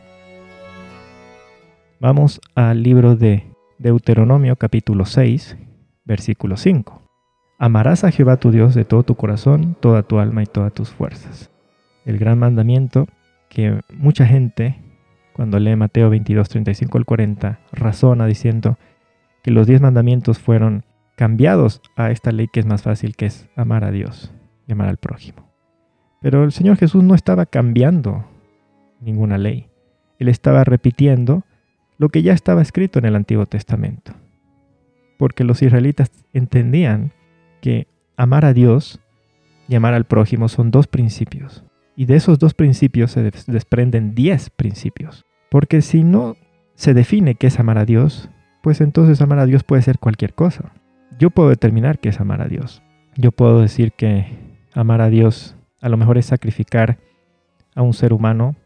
[2.02, 3.46] Vamos al libro de
[3.78, 5.56] Deuteronomio capítulo 6,
[6.04, 7.03] versículo 5.
[7.64, 10.90] Amarás a Jehová tu Dios de todo tu corazón, toda tu alma y todas tus
[10.90, 11.50] fuerzas.
[12.04, 13.08] El gran mandamiento
[13.48, 14.82] que mucha gente,
[15.32, 18.78] cuando lee Mateo 22, 35 al 40, razona diciendo
[19.44, 20.84] que los diez mandamientos fueron
[21.16, 24.34] cambiados a esta ley que es más fácil, que es amar a Dios
[24.68, 25.50] y amar al prójimo.
[26.20, 28.26] Pero el Señor Jesús no estaba cambiando
[29.00, 29.70] ninguna ley.
[30.20, 31.46] Él estaba repitiendo
[31.98, 34.12] lo que ya estaba escrito en el Antiguo Testamento.
[35.18, 37.14] Porque los israelitas entendían
[37.64, 39.00] que amar a Dios
[39.70, 41.64] y amar al prójimo son dos principios.
[41.96, 45.26] Y de esos dos principios se desprenden diez principios.
[45.50, 46.36] Porque si no
[46.76, 48.30] se define qué es amar a Dios,
[48.62, 50.74] pues entonces amar a Dios puede ser cualquier cosa.
[51.18, 52.82] Yo puedo determinar qué es amar a Dios.
[53.16, 54.26] Yo puedo decir que
[54.74, 57.00] amar a Dios a lo mejor es sacrificar
[57.76, 58.58] a un ser humano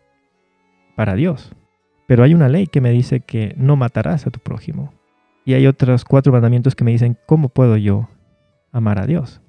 [0.96, 1.54] para Dios.
[2.08, 4.92] Pero hay una ley que me dice que no matarás a tu prójimo.
[5.46, 8.10] Y hay otros cuatro mandamientos que me dicen cómo puedo yo
[8.72, 9.42] amar a Dios.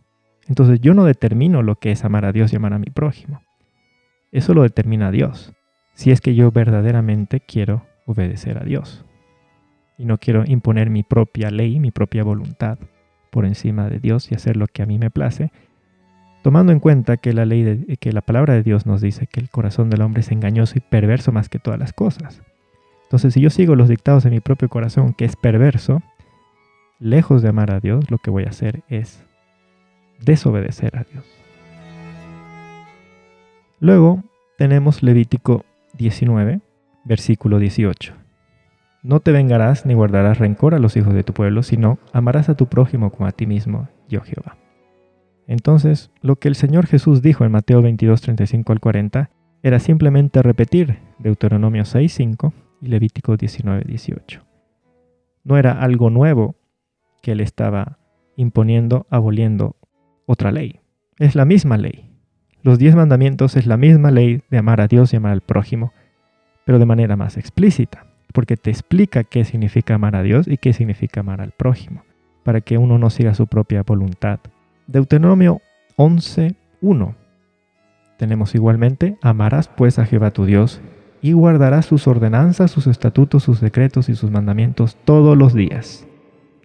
[0.47, 3.43] Entonces yo no determino lo que es amar a Dios y amar a mi prójimo.
[4.33, 5.53] Eso lo determina Dios.
[5.95, 9.05] Si es que yo verdaderamente quiero obedecer a Dios.
[9.99, 12.79] Y no quiero imponer mi propia ley, mi propia voluntad
[13.31, 15.51] por encima de Dios y hacer lo que a mí me place,
[16.43, 19.41] tomando en cuenta que la ley de, que la palabra de Dios nos dice que
[19.41, 22.43] el corazón del hombre es engañoso y perverso más que todas las cosas.
[23.05, 26.03] Entonces, si yo sigo los dictados de mi propio corazón, que es perverso,
[26.99, 29.25] lejos de amar a Dios, lo que voy a hacer es
[30.21, 31.25] desobedecer a Dios.
[33.81, 34.25] Luego
[34.57, 36.61] tenemos Levítico 19,
[37.05, 38.15] versículo 18.
[39.03, 42.57] No te vengarás ni guardarás rencor a los hijos de tu pueblo, sino amarás a
[42.57, 44.57] tu prójimo como a ti mismo, yo Jehová.
[45.47, 49.31] Entonces, lo que el Señor Jesús dijo en Mateo 22, 35 al 40
[49.63, 54.43] era simplemente repetir Deuteronomio 6, 5 y Levítico 19, 18.
[55.45, 56.58] No era algo nuevo
[57.29, 57.99] que él estaba
[58.37, 59.77] imponiendo, aboliendo
[60.25, 60.81] otra ley.
[61.19, 62.09] Es la misma ley.
[62.63, 65.93] Los diez mandamientos es la misma ley de amar a Dios y amar al prójimo,
[66.65, 70.73] pero de manera más explícita, porque te explica qué significa amar a Dios y qué
[70.73, 72.03] significa amar al prójimo,
[72.45, 74.41] para que uno no siga su propia voluntad.
[74.87, 75.61] Deuteronomio
[75.99, 77.15] 11.1.
[78.17, 80.81] Tenemos igualmente, amarás pues a Jehová tu Dios
[81.21, 86.08] y guardarás sus ordenanzas, sus estatutos, sus decretos y sus mandamientos todos los días.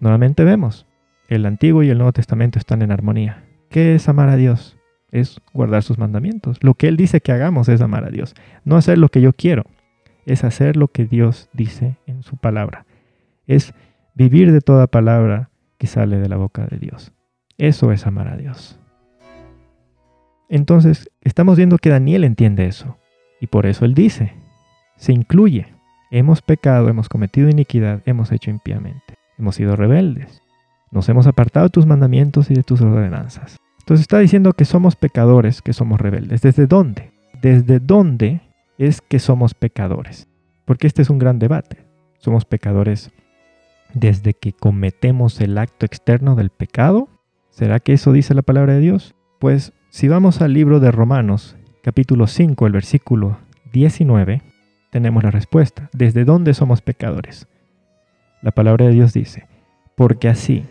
[0.04, 0.86] Nuevamente vemos,
[1.28, 3.42] el Antiguo y el Nuevo Testamento están en armonía.
[3.70, 4.76] ¿Qué es amar a Dios?
[5.10, 6.62] Es guardar sus mandamientos.
[6.62, 8.34] Lo que Él dice que hagamos es amar a Dios.
[8.64, 9.64] No hacer lo que yo quiero,
[10.26, 12.84] es hacer lo que Dios dice en su palabra.
[13.46, 13.72] Es
[14.14, 15.48] vivir de toda palabra
[15.78, 17.14] que sale de la boca de Dios.
[17.56, 18.78] Eso es amar a Dios.
[20.50, 22.98] Entonces, estamos viendo que Daniel entiende eso.
[23.40, 24.34] Y por eso él dice,
[24.96, 25.68] se incluye,
[26.10, 30.42] hemos pecado, hemos cometido iniquidad, hemos hecho impíamente, hemos sido rebeldes,
[30.90, 33.58] nos hemos apartado de tus mandamientos y de tus ordenanzas.
[33.80, 36.40] Entonces está diciendo que somos pecadores, que somos rebeldes.
[36.40, 37.12] ¿Desde dónde?
[37.42, 38.40] ¿Desde dónde
[38.78, 40.28] es que somos pecadores?
[40.64, 41.84] Porque este es un gran debate.
[42.18, 43.10] ¿Somos pecadores
[43.92, 47.08] desde que cometemos el acto externo del pecado?
[47.50, 49.14] ¿Será que eso dice la palabra de Dios?
[49.38, 53.38] Pues si vamos al libro de Romanos, capítulo 5, el versículo
[53.72, 54.42] 19,
[54.90, 55.90] tenemos la respuesta.
[55.92, 57.46] ¿Desde dónde somos pecadores?
[58.44, 59.46] La palabra de Dios dice,
[59.94, 60.64] porque así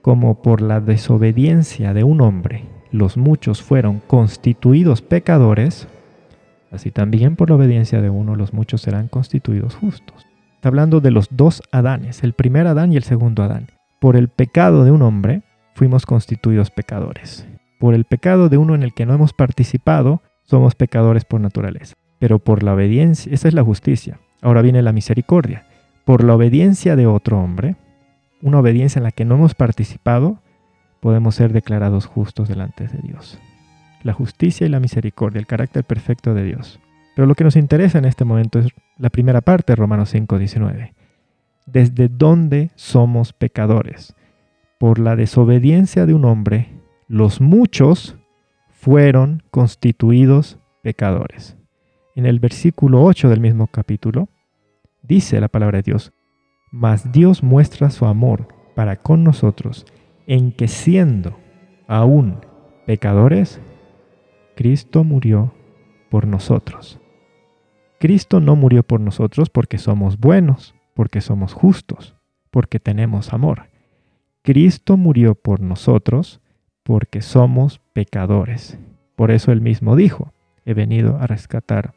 [0.00, 5.86] como por la desobediencia de un hombre los muchos fueron constituidos pecadores,
[6.70, 10.26] así también por la obediencia de uno los muchos serán constituidos justos.
[10.54, 13.66] Está hablando de los dos Adanes, el primer Adán y el segundo Adán.
[14.00, 15.42] Por el pecado de un hombre
[15.74, 17.46] fuimos constituidos pecadores.
[17.78, 21.96] Por el pecado de uno en el que no hemos participado, somos pecadores por naturaleza.
[22.18, 24.20] Pero por la obediencia, esa es la justicia.
[24.40, 25.66] Ahora viene la misericordia.
[26.10, 27.76] Por la obediencia de otro hombre,
[28.42, 30.40] una obediencia en la que no hemos participado,
[30.98, 33.38] podemos ser declarados justos delante de Dios.
[34.02, 36.80] La justicia y la misericordia, el carácter perfecto de Dios.
[37.14, 40.36] Pero lo que nos interesa en este momento es la primera parte de Romanos 5,
[40.36, 40.94] 19.
[41.66, 44.16] ¿Desde dónde somos pecadores?
[44.80, 46.72] Por la desobediencia de un hombre,
[47.06, 48.16] los muchos
[48.68, 51.56] fueron constituidos pecadores.
[52.16, 54.28] En el versículo 8 del mismo capítulo,
[55.02, 56.12] dice la palabra de Dios,
[56.70, 59.86] mas Dios muestra su amor para con nosotros
[60.26, 61.36] en que siendo
[61.88, 62.40] aún
[62.86, 63.60] pecadores,
[64.54, 65.52] Cristo murió
[66.10, 67.00] por nosotros.
[67.98, 72.16] Cristo no murió por nosotros porque somos buenos, porque somos justos,
[72.50, 73.68] porque tenemos amor.
[74.42, 76.40] Cristo murió por nosotros
[76.82, 78.78] porque somos pecadores.
[79.16, 80.32] Por eso él mismo dijo,
[80.64, 81.94] he venido a rescatar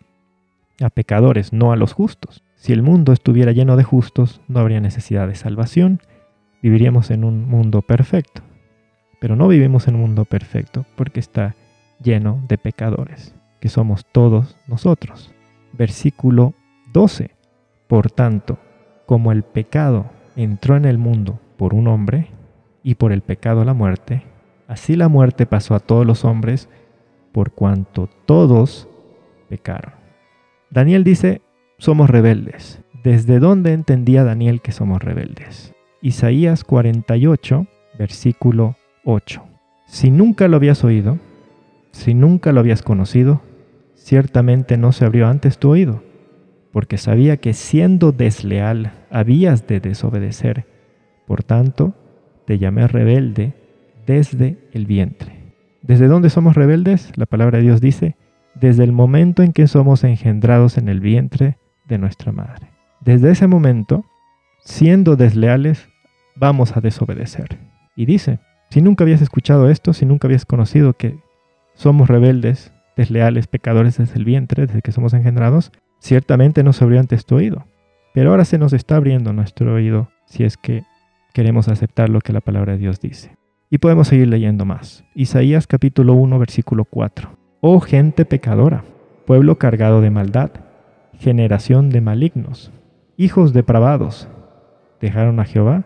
[0.82, 2.44] a pecadores, no a los justos.
[2.64, 6.00] Si el mundo estuviera lleno de justos, no habría necesidad de salvación,
[6.62, 8.42] viviríamos en un mundo perfecto.
[9.20, 11.58] Pero no vivimos en un mundo perfecto porque está
[12.02, 15.36] lleno de pecadores, que somos todos nosotros.
[15.74, 16.54] Versículo
[16.94, 17.32] 12.
[17.90, 18.60] Por tanto,
[19.08, 20.06] como el pecado
[20.38, 22.30] entró en el mundo por un hombre,
[22.82, 24.24] y por el pecado la muerte,
[24.70, 26.70] Así la muerte pasó a todos los hombres
[27.34, 28.88] por cuanto todos
[29.50, 29.94] pecaron.
[30.72, 31.43] Daniel dice,
[31.84, 32.82] somos rebeldes.
[33.04, 35.74] ¿Desde dónde entendía Daniel que somos rebeldes?
[36.02, 37.68] Isaías 48,
[38.00, 39.44] versículo 8.
[39.86, 41.20] Si nunca lo habías oído,
[41.92, 43.42] si nunca lo habías conocido,
[43.96, 46.02] ciertamente no se abrió antes tu oído,
[46.72, 50.66] porque sabía que siendo desleal habías de desobedecer.
[51.28, 51.96] Por tanto,
[52.46, 53.56] te llamé rebelde
[54.08, 55.54] desde el vientre.
[55.82, 57.12] ¿Desde dónde somos rebeldes?
[57.18, 58.16] La palabra de Dios dice,
[58.56, 61.58] desde el momento en que somos engendrados en el vientre
[61.98, 62.70] nuestra madre.
[63.02, 64.06] Desde ese momento,
[64.64, 65.90] siendo desleales,
[66.36, 67.60] vamos a desobedecer.
[67.96, 68.40] Y dice,
[68.70, 71.20] si nunca habías escuchado esto, si nunca habías conocido que
[71.74, 77.00] somos rebeldes, desleales, pecadores desde el vientre, desde que somos engendrados, ciertamente no se abrió
[77.00, 77.66] antes tu oído.
[78.14, 80.84] Pero ahora se nos está abriendo nuestro oído si es que
[81.34, 83.36] queremos aceptar lo que la palabra de Dios dice.
[83.70, 85.04] Y podemos seguir leyendo más.
[85.16, 87.30] Isaías capítulo 1 versículo 4.
[87.62, 88.84] Oh gente pecadora,
[89.26, 90.52] pueblo cargado de maldad,
[91.24, 92.74] generación de malignos,
[93.16, 94.28] hijos depravados,
[95.00, 95.86] dejaron a Jehová,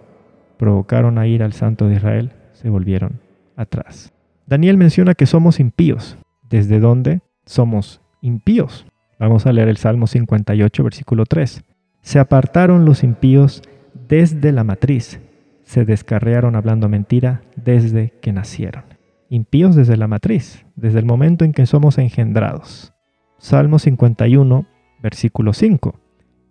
[0.58, 3.22] provocaron a ir al Santo de Israel, se volvieron
[3.56, 4.12] atrás.
[4.48, 6.18] Daniel menciona que somos impíos.
[6.50, 8.88] ¿Desde dónde somos impíos?
[9.20, 11.64] Vamos a leer el Salmo 58, versículo 3.
[12.02, 13.62] Se apartaron los impíos
[14.10, 15.20] desde la matriz,
[15.64, 18.86] se descarriaron hablando mentira desde que nacieron.
[19.30, 22.94] Impíos desde la matriz, desde el momento en que somos engendrados.
[23.38, 24.66] Salmo 51,
[25.08, 25.96] versículo 5.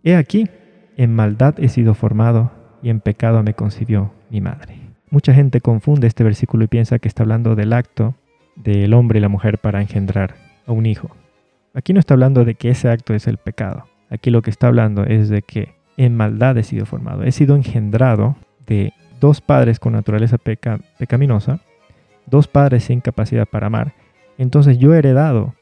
[0.03, 0.49] He aquí,
[0.97, 2.53] en maldad he sido formado
[2.83, 4.79] y en pecado me concibió mi madre.
[5.11, 8.15] Mucha gente confunde este versículo y piensa que está hablando del acto
[8.55, 10.37] del hombre y la mujer para engendrar
[10.67, 11.11] a un hijo.
[11.75, 13.85] Aquí no está hablando de que ese acto es el pecado.
[14.09, 17.25] Aquí lo que está hablando es de que en maldad he sido formado.
[17.25, 18.37] He sido engendrado
[18.67, 21.61] de dos padres con naturaleza pecaminosa,
[22.25, 23.93] dos padres sin capacidad para amar.
[24.39, 25.55] Entonces yo he heredado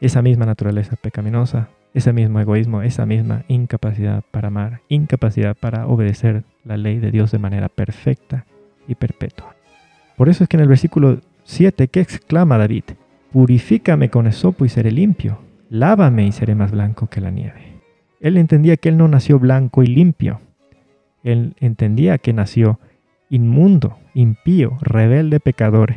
[0.00, 6.44] esa misma naturaleza pecaminosa, ese mismo egoísmo, esa misma incapacidad para amar, incapacidad para obedecer
[6.64, 8.46] la ley de Dios de manera perfecta
[8.86, 9.56] y perpetua.
[10.16, 12.84] Por eso es que en el versículo 7, ¿qué exclama David?
[13.32, 17.80] Purifícame con esopo y seré limpio, lávame y seré más blanco que la nieve.
[18.20, 20.40] Él entendía que él no nació blanco y limpio.
[21.22, 22.78] Él entendía que nació
[23.30, 25.94] inmundo, impío, rebelde, pecador,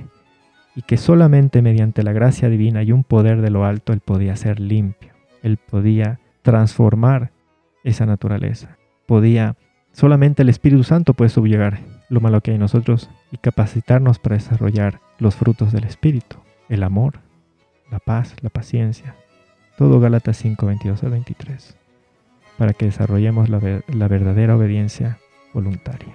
[0.75, 4.35] y que solamente mediante la gracia divina y un poder de lo alto él podía
[4.35, 5.12] ser limpio.
[5.43, 7.31] Él podía transformar
[7.83, 8.77] esa naturaleza.
[9.05, 9.55] Podía,
[9.91, 11.79] solamente el Espíritu Santo puede subyugar
[12.09, 16.37] lo malo que hay en nosotros y capacitarnos para desarrollar los frutos del Espíritu,
[16.69, 17.19] el amor,
[17.91, 19.15] la paz, la paciencia.
[19.77, 21.77] Todo Gálatas 5, 22 al 23,
[22.57, 25.17] para que desarrollemos la, la verdadera obediencia
[25.53, 26.13] voluntaria.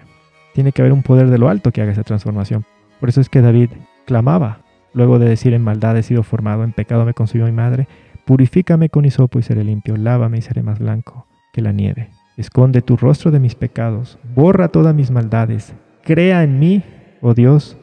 [0.54, 2.64] Tiene que haber un poder de lo alto que haga esa transformación.
[3.00, 3.70] Por eso es que David
[4.06, 4.60] clamaba,
[4.94, 7.88] luego de decir en maldad he sido formado, en pecado me concibió mi madre,
[8.28, 12.10] purifícame con hisopo y seré limpio, lávame y seré más blanco que la nieve.
[12.36, 15.72] Esconde tu rostro de mis pecados, borra todas mis maldades,
[16.02, 16.82] crea en mí,
[17.22, 17.78] oh Dios,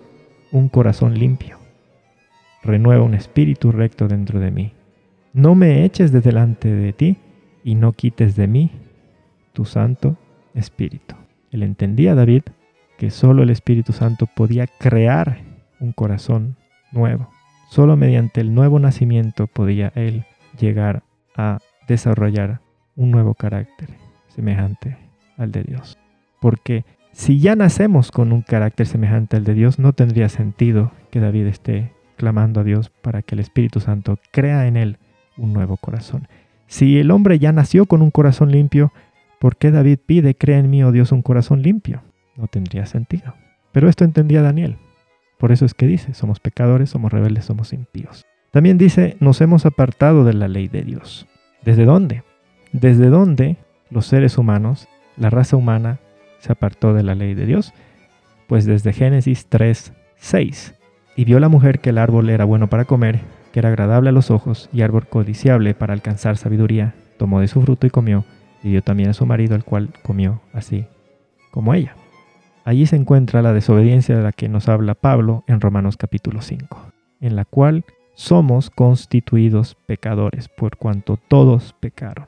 [0.52, 1.58] un corazón limpio.
[2.62, 4.74] Renueva un espíritu recto dentro de mí.
[5.34, 7.18] No me eches de delante de ti
[7.64, 8.70] y no quites de mí
[9.52, 10.16] tu santo
[10.54, 11.16] espíritu.
[11.50, 12.44] Él entendía, David,
[13.00, 15.40] que solo el Espíritu Santo podía crear
[15.80, 16.56] un corazón
[16.92, 17.32] nuevo.
[17.72, 20.24] Solo mediante el nuevo nacimiento podía él
[20.60, 21.04] llegar
[21.36, 22.62] a desarrollar
[22.96, 23.90] un nuevo carácter
[24.28, 24.98] semejante
[25.38, 25.98] al de Dios.
[26.40, 31.20] Porque si ya nacemos con un carácter semejante al de Dios, no tendría sentido que
[31.20, 34.98] David esté clamando a Dios para que el Espíritu Santo crea en él
[35.38, 36.28] un nuevo corazón.
[36.68, 38.92] Si el hombre ya nació con un corazón limpio,
[39.40, 42.02] ¿por qué David pide, crea en mí, oh Dios, un corazón limpio?
[42.36, 43.34] No tendría sentido.
[43.72, 44.78] Pero esto entendía Daniel.
[45.38, 48.26] Por eso es que dice, somos pecadores, somos rebeldes, somos impíos.
[48.56, 51.28] También dice, nos hemos apartado de la ley de Dios.
[51.66, 52.24] ¿Desde dónde?
[52.72, 53.58] Desde dónde
[53.90, 54.88] los seres humanos,
[55.18, 56.00] la raza humana,
[56.40, 57.74] se apartó de la ley de Dios?
[58.48, 60.74] Pues desde Génesis 3, 6.
[61.18, 63.20] Y vio la mujer que el árbol era bueno para comer,
[63.52, 67.62] que era agradable a los ojos y árbol codiciable para alcanzar sabiduría, tomó de su
[67.62, 68.24] fruto y comió,
[68.64, 70.88] y dio también a su marido, el cual comió así
[71.52, 71.98] como ella.
[72.64, 76.94] Allí se encuentra la desobediencia de la que nos habla Pablo en Romanos capítulo 5,
[77.20, 77.84] en la cual
[78.16, 82.28] somos constituidos pecadores por cuanto todos pecaron.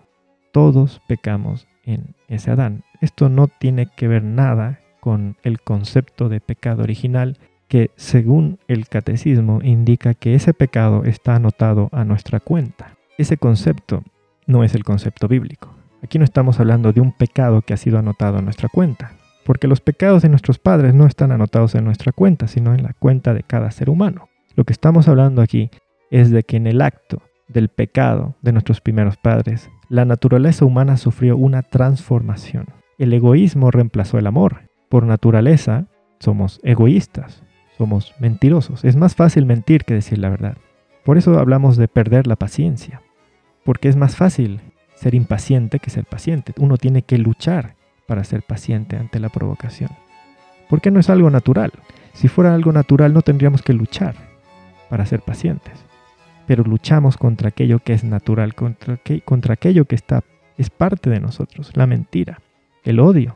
[0.51, 2.83] Todos pecamos en ese Adán.
[3.01, 8.87] Esto no tiene que ver nada con el concepto de pecado original que según el
[8.87, 12.97] catecismo indica que ese pecado está anotado a nuestra cuenta.
[13.17, 14.03] Ese concepto
[14.45, 15.73] no es el concepto bíblico.
[16.03, 19.13] Aquí no estamos hablando de un pecado que ha sido anotado a nuestra cuenta,
[19.45, 22.93] porque los pecados de nuestros padres no están anotados en nuestra cuenta, sino en la
[22.93, 24.26] cuenta de cada ser humano.
[24.57, 25.69] Lo que estamos hablando aquí
[26.09, 30.97] es de que en el acto del pecado de nuestros primeros padres, la naturaleza humana
[30.97, 32.65] sufrió una transformación.
[32.97, 34.71] El egoísmo reemplazó el amor.
[34.89, 35.85] Por naturaleza,
[36.19, 37.43] somos egoístas,
[37.77, 38.83] somos mentirosos.
[38.83, 40.57] Es más fácil mentir que decir la verdad.
[41.05, 43.03] Por eso hablamos de perder la paciencia,
[43.63, 44.59] porque es más fácil
[44.95, 46.53] ser impaciente que ser paciente.
[46.57, 47.75] Uno tiene que luchar
[48.07, 49.91] para ser paciente ante la provocación.
[50.67, 51.73] Porque no es algo natural.
[52.13, 54.26] Si fuera algo natural no tendríamos que luchar
[54.89, 55.87] para ser pacientes
[56.47, 60.23] pero luchamos contra aquello que es natural, contra, contra aquello que está,
[60.57, 62.39] es parte de nosotros, la mentira,
[62.83, 63.35] el odio,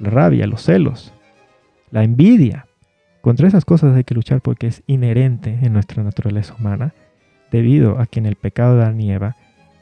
[0.00, 1.14] la rabia, los celos,
[1.90, 2.66] la envidia.
[3.20, 6.92] Contra esas cosas hay que luchar porque es inherente en nuestra naturaleza humana,
[7.52, 9.36] debido a que en el pecado de Adán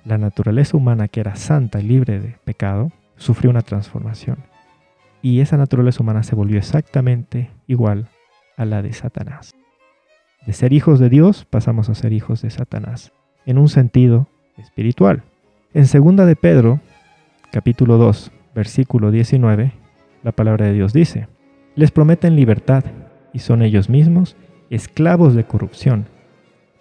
[0.05, 4.39] la naturaleza humana que era santa y libre de pecado, sufrió una transformación.
[5.23, 8.09] Y esa naturaleza humana se volvió exactamente igual
[8.57, 9.55] a la de Satanás.
[10.47, 13.13] De ser hijos de Dios pasamos a ser hijos de Satanás,
[13.45, 14.27] en un sentido
[14.57, 15.23] espiritual.
[15.75, 16.81] En 2 de Pedro,
[17.53, 19.73] capítulo 2, versículo 19,
[20.23, 21.29] la palabra de Dios dice,
[21.75, 22.85] les prometen libertad
[23.33, 24.37] y son ellos mismos
[24.71, 26.07] esclavos de corrupción,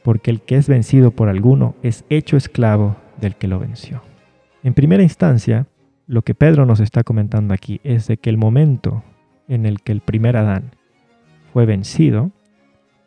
[0.04, 4.02] porque el que es vencido por alguno es hecho esclavo del que lo venció.
[4.64, 5.68] En primera instancia,
[6.08, 9.04] lo que Pedro nos está comentando aquí es de que el momento
[9.48, 10.72] en el que el primer Adán
[11.52, 12.32] fue vencido,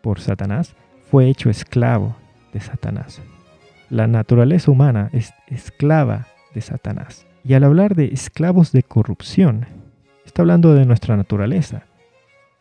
[0.02, 0.74] por Satanás,
[1.10, 2.16] fue hecho esclavo
[2.52, 3.22] de Satanás.
[3.88, 7.26] La naturaleza humana es esclava de Satanás.
[7.44, 9.66] Y al hablar de esclavos de corrupción,
[10.24, 11.84] está hablando de nuestra naturaleza.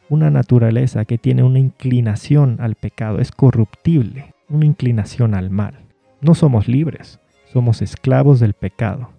[0.09, 5.79] Una naturaleza que tiene una inclinación al pecado, es corruptible, una inclinación al mal.
[6.19, 7.19] No somos libres,
[7.53, 9.11] somos esclavos del pecado.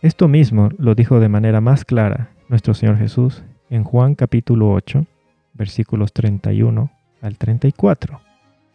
[0.00, 5.04] Esto mismo lo dijo de manera más clara nuestro Señor Jesús en Juan capítulo 8,
[5.52, 6.90] versículos 31
[7.22, 8.20] al 34.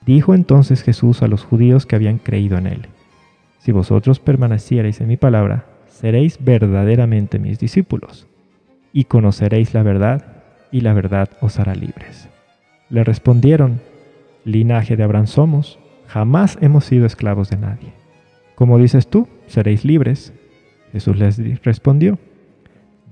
[0.05, 2.87] Dijo entonces Jesús a los judíos que habían creído en él,
[3.59, 8.27] Si vosotros permaneciereis en mi palabra, seréis verdaderamente mis discípulos,
[8.91, 12.27] y conoceréis la verdad, y la verdad os hará libres.
[12.89, 13.79] Le respondieron,
[14.43, 17.93] Linaje de Abraham somos, jamás hemos sido esclavos de nadie.
[18.55, 20.33] Como dices tú, seréis libres.
[20.91, 22.19] Jesús les respondió,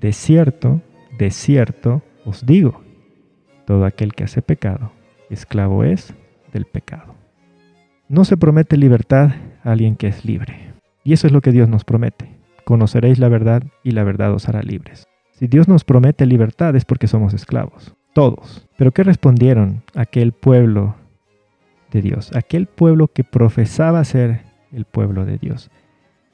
[0.01, 0.81] De cierto,
[1.17, 2.81] de cierto os digo,
[3.65, 4.91] todo aquel que hace pecado,
[5.33, 6.13] esclavo es
[6.53, 7.15] del pecado.
[8.07, 9.31] No se promete libertad
[9.63, 10.73] a alguien que es libre.
[11.03, 12.29] Y eso es lo que Dios nos promete.
[12.65, 15.07] Conoceréis la verdad y la verdad os hará libres.
[15.31, 18.67] Si Dios nos promete libertad es porque somos esclavos, todos.
[18.77, 20.95] Pero ¿qué respondieron aquel pueblo
[21.91, 22.31] de Dios?
[22.35, 25.71] Aquel pueblo que profesaba ser el pueblo de Dios.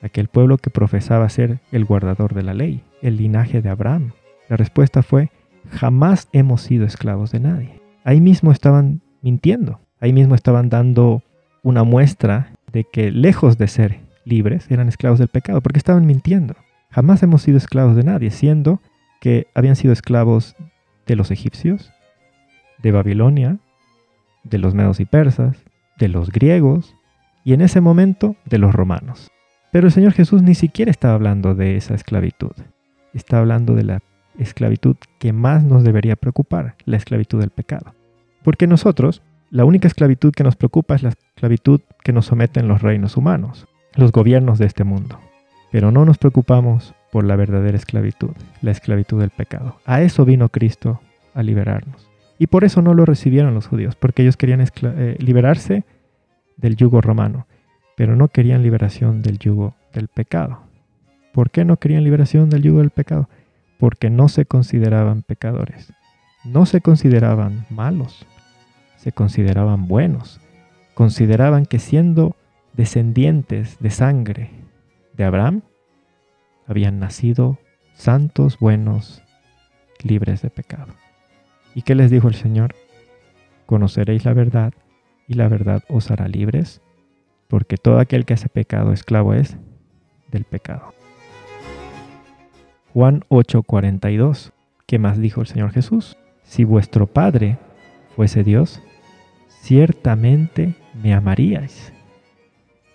[0.01, 4.11] Aquel pueblo que profesaba ser el guardador de la ley, el linaje de Abraham.
[4.49, 5.31] La respuesta fue,
[5.71, 7.76] jamás hemos sido esclavos de nadie.
[8.07, 9.81] Ahí mismo estaban mintiendo.
[9.99, 11.23] Ahí mismo estaban dando
[11.61, 16.55] una muestra de que lejos de ser libres eran esclavos del pecado, porque estaban mintiendo.
[16.89, 18.79] Jamás hemos sido esclavos de nadie, siendo
[19.19, 20.55] que habían sido esclavos
[21.05, 21.91] de los egipcios,
[22.81, 23.57] de Babilonia,
[24.45, 25.57] de los medos y persas,
[25.97, 26.95] de los griegos
[27.43, 29.29] y en ese momento de los romanos.
[29.73, 32.53] Pero el Señor Jesús ni siquiera estaba hablando de esa esclavitud.
[33.13, 33.99] Está hablando de la
[34.39, 37.96] esclavitud que más nos debería preocupar, la esclavitud del pecado.
[38.47, 42.81] Porque nosotros la única esclavitud que nos preocupa es la esclavitud que nos someten los
[42.81, 45.19] reinos humanos, los gobiernos de este mundo.
[45.69, 48.31] Pero no nos preocupamos por la verdadera esclavitud,
[48.61, 49.81] la esclavitud del pecado.
[49.83, 51.01] A eso vino Cristo
[51.33, 52.09] a liberarnos.
[52.39, 55.83] Y por eso no lo recibieron los judíos, porque ellos querían eh, liberarse
[56.55, 57.47] del yugo romano,
[57.97, 60.61] pero no querían liberación del yugo del pecado.
[61.33, 63.27] ¿Por qué no querían liberación del yugo del pecado?
[63.77, 65.91] Porque no se consideraban pecadores,
[66.45, 68.25] no se consideraban malos,
[68.97, 70.41] se consideraban buenos,
[70.93, 72.35] consideraban que siendo
[72.73, 74.51] descendientes de sangre
[75.15, 75.61] de Abraham,
[76.67, 77.57] habían nacido
[77.93, 79.23] santos, buenos,
[80.03, 80.93] libres de pecado.
[81.73, 82.75] ¿Y qué les dijo el Señor?
[83.65, 84.73] Conoceréis la verdad
[85.27, 86.81] y la verdad os hará libres,
[87.47, 89.57] porque todo aquel que hace pecado esclavo es
[90.31, 90.93] del pecado.
[92.93, 94.51] Juan 8:42.
[94.85, 96.17] ¿Qué más dijo el Señor Jesús?
[96.43, 97.57] Si vuestro Padre
[98.15, 98.81] fuese Dios,
[99.61, 101.93] ciertamente me amaríais,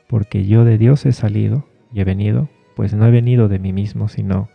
[0.08, 3.72] porque yo de Dios he salido y he venido, pues no he venido de mí
[3.72, 4.48] mismo, sino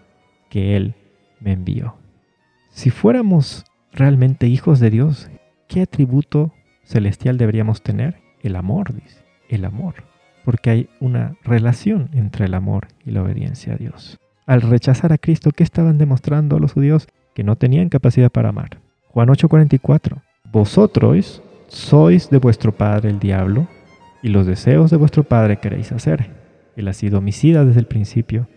[0.50, 0.96] que Él
[1.40, 1.96] me envió.
[2.70, 5.30] Si fuéramos realmente hijos de Dios,
[5.68, 6.54] ¿qué atributo
[6.84, 8.22] celestial deberíamos tener?
[8.42, 9.96] El amor, dice, el amor,
[10.46, 14.20] porque hay una relación entre el amor y la obediencia a Dios.
[14.46, 17.08] Al rechazar a Cristo, ¿qué estaban demostrando los judíos?
[17.34, 18.80] Que no tenían capacidad para amar.
[19.08, 23.68] Juan 8:44, vosotros sois de vuestro padre el diablo,
[24.24, 26.32] y los deseos de vuestro padre queréis hacer.
[26.76, 28.48] Él ha sido homicida desde el principio,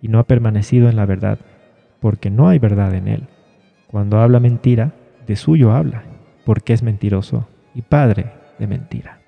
[0.00, 1.38] y no ha permanecido en la verdad,
[2.00, 3.28] porque no hay verdad en él.
[3.86, 4.92] Cuando habla mentira,
[5.26, 6.04] de suyo habla,
[6.44, 9.20] porque es mentiroso y padre de mentira.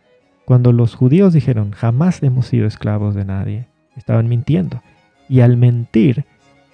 [0.45, 3.67] Cuando los judíos dijeron jamás hemos sido esclavos de nadie,
[3.97, 4.83] estaban mintiendo,
[5.29, 6.25] y al mentir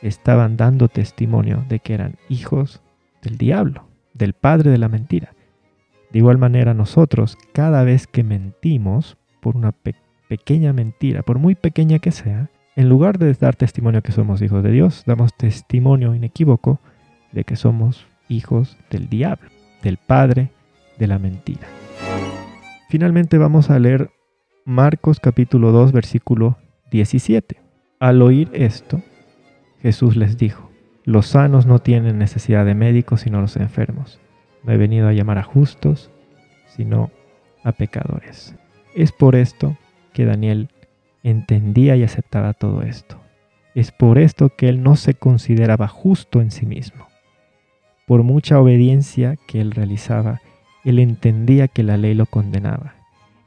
[0.03, 2.83] estaban dando testimonio de que eran hijos
[3.23, 3.85] del diablo,
[4.15, 5.35] del padre de la mentira.
[6.13, 9.73] De igual manera nosotros, cada vez que mentimos por una
[10.29, 14.63] pequeña mentira, por muy pequeña que sea, en lugar de dar testimonio que somos hijos
[14.63, 16.81] de Dios, damos testimonio inequívoco
[17.33, 19.49] de que somos hijos del diablo,
[19.83, 20.51] del padre
[20.99, 21.67] de la mentira.
[22.91, 24.11] Finalmente vamos a leer
[24.67, 26.59] Marcos capítulo 2 versículo
[26.91, 27.57] 17.
[28.01, 29.01] Al oír esto,
[29.81, 30.71] Jesús les dijo,
[31.05, 34.22] los sanos no tienen necesidad de médicos sino los enfermos.
[34.65, 36.11] No he venido a llamar a justos,
[36.67, 37.11] sino
[37.65, 38.55] a pecadores.
[38.95, 39.77] Es por esto
[40.13, 40.69] que Daniel
[41.23, 43.21] entendía y aceptaba todo esto.
[43.75, 47.09] Es por esto que él no se consideraba justo en sí mismo.
[48.07, 50.41] Por mucha obediencia que él realizaba,
[50.85, 52.95] él entendía que la ley lo condenaba.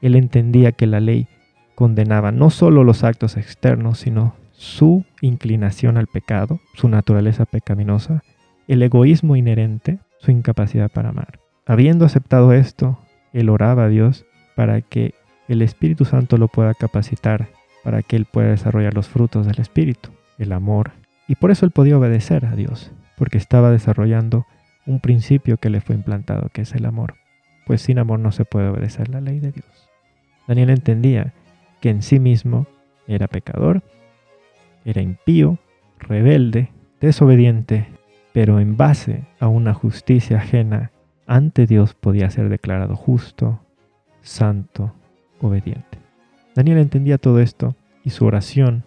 [0.00, 1.28] Él entendía que la ley
[1.74, 8.22] condenaba no solo los actos externos, sino su inclinación al pecado, su naturaleza pecaminosa,
[8.66, 11.40] el egoísmo inherente su incapacidad para amar.
[11.66, 12.98] Habiendo aceptado esto,
[13.32, 15.14] él oraba a Dios para que
[15.48, 17.48] el Espíritu Santo lo pueda capacitar,
[17.84, 20.10] para que él pueda desarrollar los frutos del Espíritu.
[20.38, 20.92] el amor,
[21.28, 24.44] y por eso él podía obedecer a Dios, porque estaba desarrollando
[24.84, 27.14] un principio que le fue implantado, que es el amor,
[27.66, 29.88] pues sin amor no se puede obedecer la ley de Dios.
[30.46, 31.32] Daniel entendía
[31.80, 32.66] que en sí mismo
[33.08, 33.82] era pecador,
[34.84, 35.58] era impío,
[35.98, 37.88] rebelde, desobediente,
[38.36, 40.92] pero en base a una justicia ajena
[41.26, 43.62] ante Dios podía ser declarado justo,
[44.20, 44.92] santo,
[45.40, 45.98] obediente.
[46.54, 48.84] Daniel entendía todo esto y su oración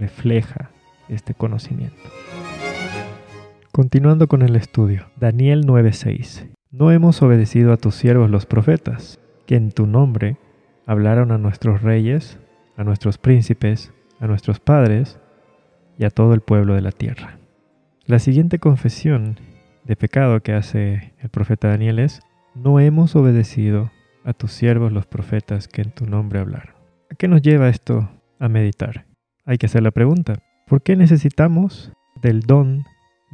[0.00, 0.70] refleja
[1.08, 2.02] este conocimiento.
[3.70, 6.48] Continuando con el estudio, Daniel 9:6.
[6.72, 10.38] No hemos obedecido a tus siervos los profetas, que en tu nombre
[10.86, 12.40] hablaron a nuestros reyes,
[12.76, 15.20] a nuestros príncipes, a nuestros padres
[16.00, 17.37] y a todo el pueblo de la tierra.
[18.08, 19.36] La siguiente confesión
[19.84, 22.22] de pecado que hace el profeta Daniel es,
[22.54, 23.90] no hemos obedecido
[24.24, 26.74] a tus siervos los profetas que en tu nombre hablaron.
[27.12, 29.04] ¿A qué nos lleva esto a meditar?
[29.44, 31.92] Hay que hacer la pregunta, ¿por qué necesitamos
[32.22, 32.84] del don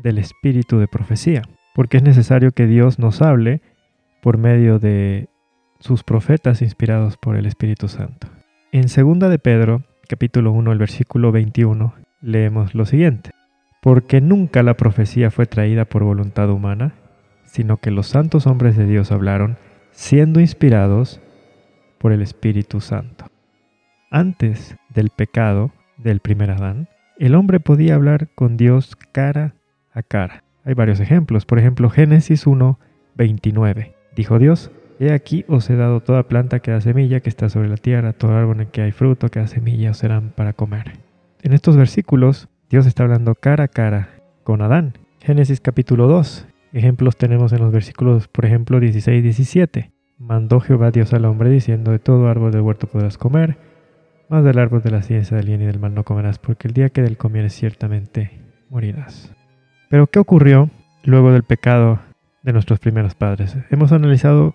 [0.02, 1.42] del espíritu de profecía?
[1.72, 3.62] Porque es necesario que Dios nos hable
[4.22, 5.28] por medio de
[5.78, 8.26] sus profetas inspirados por el Espíritu Santo.
[8.72, 13.30] En 2 de Pedro, capítulo 1, el versículo 21, leemos lo siguiente.
[13.84, 16.94] Porque nunca la profecía fue traída por voluntad humana,
[17.44, 19.58] sino que los santos hombres de Dios hablaron
[19.90, 21.20] siendo inspirados
[21.98, 23.26] por el Espíritu Santo.
[24.10, 29.54] Antes del pecado del primer Adán, el hombre podía hablar con Dios cara
[29.92, 30.44] a cara.
[30.64, 31.44] Hay varios ejemplos.
[31.44, 32.78] Por ejemplo, Génesis 1,
[33.16, 33.94] 29.
[34.16, 37.68] Dijo Dios, He aquí os he dado toda planta que da semilla que está sobre
[37.68, 40.92] la tierra, todo árbol en que hay fruto que da semilla os serán para comer.
[41.42, 44.08] En estos versículos, Dios está hablando cara a cara
[44.42, 44.94] con Adán.
[45.20, 46.46] Génesis capítulo 2.
[46.72, 49.92] Ejemplos tenemos en los versículos, por ejemplo, 16 y 17.
[50.18, 53.58] Mandó Jehová Dios al hombre diciendo, de todo árbol del huerto podrás comer,
[54.30, 56.74] más del árbol de la ciencia del bien y del mal no comerás, porque el
[56.74, 58.40] día que del comieres ciertamente
[58.70, 59.34] morirás.
[59.90, 60.70] Pero ¿qué ocurrió
[61.04, 62.00] luego del pecado
[62.42, 63.56] de nuestros primeros padres?
[63.70, 64.54] Hemos analizado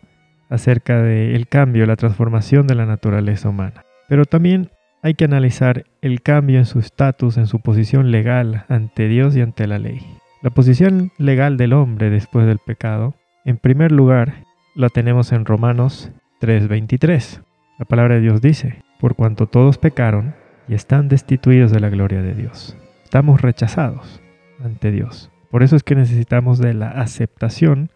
[0.49, 3.85] acerca del cambio, la transformación de la naturaleza humana.
[4.07, 4.71] Pero también
[5.01, 9.41] hay que analizar el cambio en su estatus, en su posición legal ante Dios y
[9.41, 10.01] ante la ley.
[10.41, 14.43] La posición legal del hombre después del pecado, en primer lugar,
[14.75, 17.41] la tenemos en Romanos 3:23.
[17.77, 20.35] La palabra de Dios dice, por cuanto todos pecaron
[20.67, 22.77] y están destituidos de la gloria de Dios.
[23.03, 24.21] Estamos rechazados
[24.63, 25.31] ante Dios.
[25.49, 27.89] Por eso es que necesitamos de la aceptación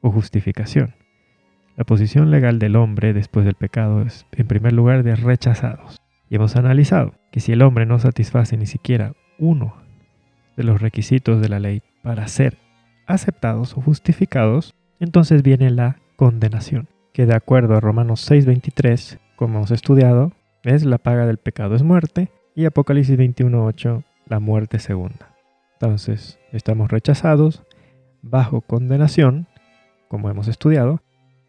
[0.00, 0.94] o justificación.
[1.76, 6.00] La posición legal del hombre después del pecado es, en primer lugar, de rechazados.
[6.30, 9.74] Y hemos analizado que si el hombre no satisface ni siquiera uno
[10.56, 12.58] de los requisitos de la ley para ser
[13.06, 19.70] aceptados o justificados, entonces viene la condenación, que de acuerdo a Romanos 6:23, como hemos
[19.70, 20.32] estudiado,
[20.64, 25.34] es la paga del pecado es muerte y Apocalipsis 21:8 la muerte segunda.
[25.74, 27.62] Entonces, estamos rechazados
[28.20, 29.46] bajo condenación,
[30.08, 31.00] como hemos estudiado,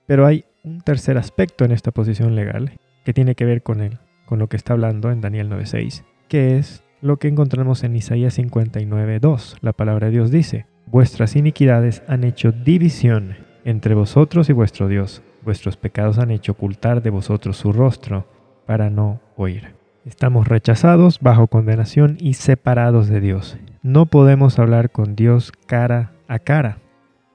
[0.06, 3.98] pero hay un tercer aspecto en esta posición legal que tiene que ver con, él,
[4.30, 8.38] con lo que está hablando en Daniel 9.6, que es lo que encontramos en Isaías
[8.38, 9.58] 59.2.
[9.62, 15.24] La palabra de Dios dice, vuestras iniquidades han hecho división entre vosotros y vuestro Dios,
[15.42, 18.28] vuestros pecados han hecho ocultar de vosotros su rostro
[18.68, 19.74] para no oír.
[20.06, 23.58] Estamos rechazados, bajo condenación y separados de Dios.
[23.82, 26.78] No podemos hablar con Dios cara a cara.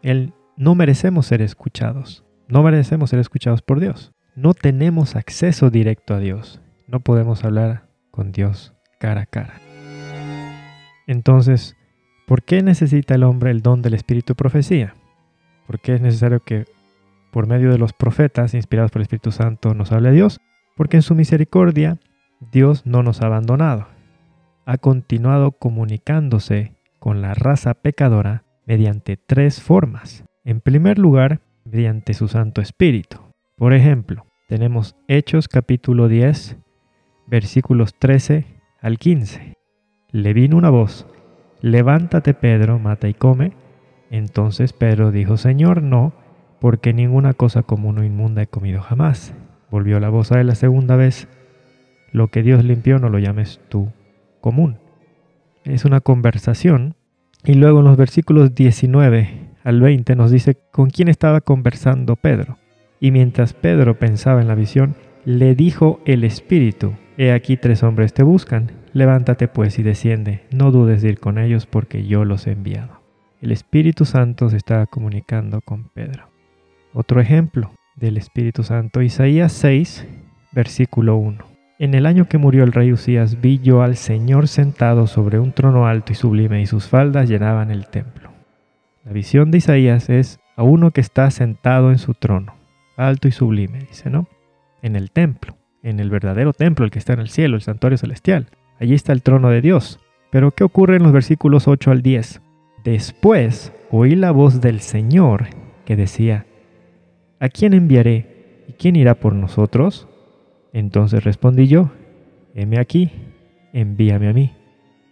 [0.00, 2.22] Él no merecemos ser escuchados.
[2.46, 4.12] No merecemos ser escuchados por Dios.
[4.36, 6.60] No tenemos acceso directo a Dios.
[6.86, 9.60] No podemos hablar con Dios cara a cara.
[11.06, 11.76] Entonces,
[12.26, 14.94] ¿por qué necesita el hombre el don del espíritu profecía?
[15.66, 16.66] ¿Por qué es necesario que
[17.30, 20.40] por medio de los profetas inspirados por el Espíritu Santo nos hable Dios?
[20.76, 21.98] Porque en su misericordia
[22.52, 23.88] Dios no nos ha abandonado.
[24.66, 30.24] Ha continuado comunicándose con la raza pecadora mediante tres formas.
[30.44, 33.18] En primer lugar, mediante su Santo Espíritu.
[33.56, 36.58] Por ejemplo, tenemos Hechos capítulo 10,
[37.26, 38.46] versículos 13
[38.80, 39.54] al 15.
[40.10, 41.06] Le vino una voz,
[41.60, 43.52] levántate Pedro, mata y come.
[44.10, 46.12] Entonces Pedro dijo, Señor, no,
[46.60, 49.34] porque ninguna cosa común o inmunda he comido jamás.
[49.70, 51.28] Volvió la voz a él la segunda vez,
[52.12, 53.90] lo que Dios limpió no lo llames tú
[54.40, 54.78] común.
[55.64, 56.94] Es una conversación.
[57.44, 62.58] Y luego en los versículos 19 al 20 nos dice con quién estaba conversando Pedro.
[63.00, 64.94] Y mientras Pedro pensaba en la visión,
[65.24, 70.72] le dijo el Espíritu, He aquí tres hombres te buscan, levántate pues y desciende, no
[70.72, 73.00] dudes de ir con ellos porque yo los he enviado.
[73.40, 76.28] El Espíritu Santo se estaba comunicando con Pedro.
[76.92, 80.06] Otro ejemplo del Espíritu Santo, Isaías 6,
[80.52, 81.44] versículo 1.
[81.78, 85.52] En el año que murió el rey Usías vi yo al Señor sentado sobre un
[85.52, 88.30] trono alto y sublime y sus faldas llenaban el templo.
[89.04, 92.54] La visión de Isaías es a uno que está sentado en su trono,
[92.96, 94.26] alto y sublime, dice, ¿no?
[94.82, 97.98] En el templo, en el verdadero templo, el que está en el cielo, el santuario
[97.98, 98.48] celestial.
[98.80, 100.00] Allí está el trono de Dios.
[100.30, 102.40] Pero ¿qué ocurre en los versículos 8 al 10?
[102.82, 105.46] Después oí la voz del Señor
[105.84, 106.46] que decía,
[107.38, 108.64] ¿A quién enviaré?
[108.68, 110.08] ¿Y quién irá por nosotros?
[110.72, 111.92] Entonces respondí yo,
[112.54, 113.10] heme aquí,
[113.72, 114.52] envíame a mí.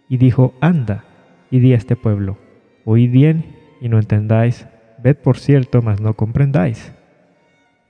[0.09, 1.05] Y dijo, anda,
[1.51, 2.37] y di a este pueblo,
[2.85, 4.67] oíd bien y no entendáis,
[5.03, 6.93] ved por cierto, mas no comprendáis.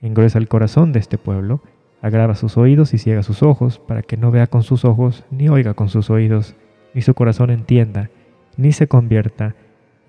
[0.02, 1.62] Engruesa el corazón de este pueblo,
[2.04, 5.48] agrava sus oídos y ciega sus ojos, para que no vea con sus ojos, ni
[5.48, 6.54] oiga con sus oídos,
[6.92, 8.10] ni su corazón entienda,
[8.58, 9.54] ni se convierta,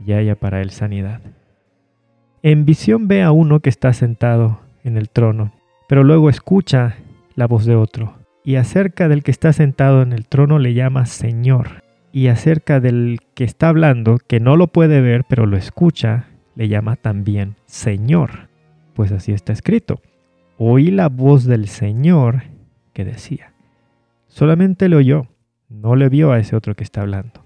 [0.05, 1.21] y haya para él sanidad.
[2.43, 5.53] En visión ve a uno que está sentado en el trono,
[5.87, 6.97] pero luego escucha
[7.33, 11.05] la voz de otro, y acerca del que está sentado en el trono le llama
[11.05, 11.81] Señor,
[12.11, 16.25] y acerca del que está hablando, que no lo puede ver, pero lo escucha,
[16.55, 18.49] le llama también Señor,
[18.95, 20.01] pues así está escrito
[20.57, 22.43] oí la voz del Señor
[22.93, 23.53] que decía.
[24.27, 25.27] Solamente le oyó,
[25.69, 27.45] no le vio a ese otro que está hablando.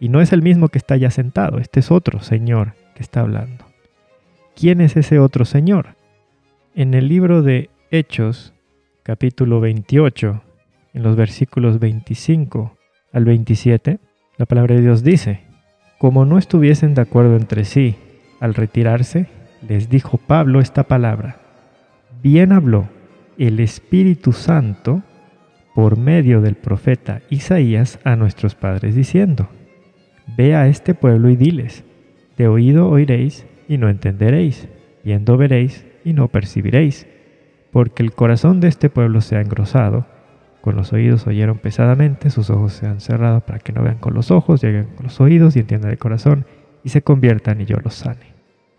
[0.00, 3.20] Y no es el mismo que está ya sentado, este es otro Señor que está
[3.20, 3.64] hablando.
[4.54, 5.96] ¿Quién es ese otro Señor?
[6.74, 8.54] En el libro de Hechos,
[9.02, 10.42] capítulo 28,
[10.94, 12.76] en los versículos 25
[13.12, 13.98] al 27,
[14.36, 15.42] la palabra de Dios dice,
[15.98, 17.96] como no estuviesen de acuerdo entre sí
[18.40, 19.26] al retirarse,
[19.66, 21.47] les dijo Pablo esta palabra
[22.22, 22.88] bien habló
[23.38, 25.02] el Espíritu Santo
[25.74, 29.48] por medio del profeta Isaías a nuestros padres diciendo,
[30.36, 31.84] Ve a este pueblo y diles,
[32.36, 34.68] de oído oiréis y no entenderéis,
[35.04, 37.06] viendo veréis y no percibiréis,
[37.70, 40.06] porque el corazón de este pueblo se ha engrosado,
[40.60, 44.14] con los oídos oyeron pesadamente, sus ojos se han cerrado para que no vean con
[44.14, 46.44] los ojos, lleguen con los oídos y entiendan el corazón,
[46.82, 48.34] y se conviertan y yo los sane.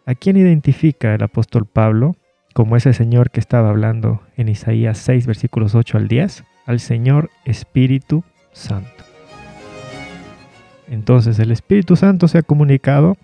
[0.05, 2.15] ¿A quién identifica el apóstol Pablo
[2.53, 7.29] como ese Señor que estaba hablando en Isaías 6, versículos 8 al 10, al Señor
[7.45, 9.03] Espíritu Santo.
[10.87, 13.17] Entonces el Espíritu Santo se ha comunicado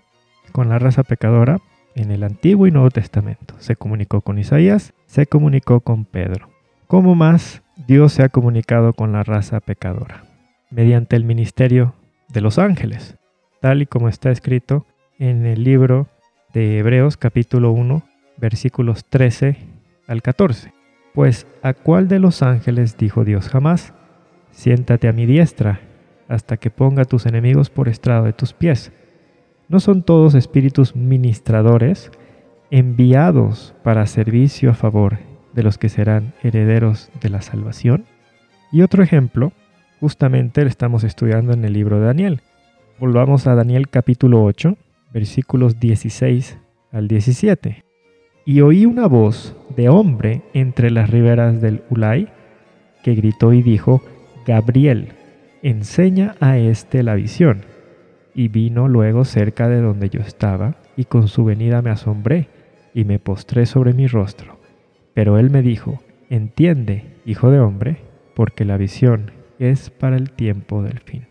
[0.52, 1.60] con la raza pecadora
[1.94, 3.54] en el Antiguo y Nuevo Testamento.
[3.58, 6.48] Se comunicó con Isaías, se comunicó con Pedro.
[6.86, 10.24] ¿Cómo más Dios se ha comunicado con la raza pecadora?
[10.70, 11.94] Mediante el ministerio
[12.28, 13.16] de los ángeles,
[13.60, 14.86] tal y como está escrito
[15.18, 16.06] en el libro
[16.52, 18.02] de Hebreos capítulo 1,
[18.36, 19.56] versículos 13
[20.06, 20.72] al 14.
[21.14, 23.94] Pues a cuál de los ángeles dijo Dios jamás,
[24.50, 25.80] siéntate a mi diestra
[26.28, 28.92] hasta que ponga a tus enemigos por estrado de tus pies.
[29.68, 32.10] ¿No son todos espíritus ministradores
[32.70, 35.18] enviados para servicio a favor
[35.54, 38.04] de los que serán herederos de la salvación?
[38.72, 39.52] Y otro ejemplo,
[40.00, 42.42] justamente lo estamos estudiando en el libro de Daniel.
[42.98, 44.76] Volvamos a Daniel capítulo 8,
[45.12, 46.58] versículos 16
[46.92, 47.85] al 17
[48.46, 52.28] y oí una voz de hombre entre las riberas del Ulai
[53.02, 54.02] que gritó y dijo,
[54.46, 55.08] Gabriel,
[55.62, 57.64] enseña a éste la visión.
[58.34, 62.48] Y vino luego cerca de donde yo estaba, y con su venida me asombré,
[62.94, 64.58] y me postré sobre mi rostro.
[65.12, 67.96] Pero él me dijo, entiende, hijo de hombre,
[68.34, 71.26] porque la visión es para el tiempo del fin.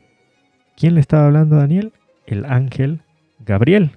[0.75, 1.93] ¿Quién le estaba hablando a Daniel?
[2.25, 3.01] El ángel
[3.45, 3.91] Gabriel.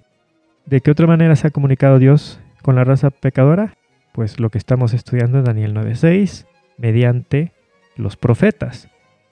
[0.66, 3.78] ¿De qué otra manera se ha comunicado Dios con la raza pecadora?
[4.12, 6.46] Pues lo que estamos estudiando en Daniel 9:6,
[6.76, 7.52] mediante
[7.96, 8.90] los profetas,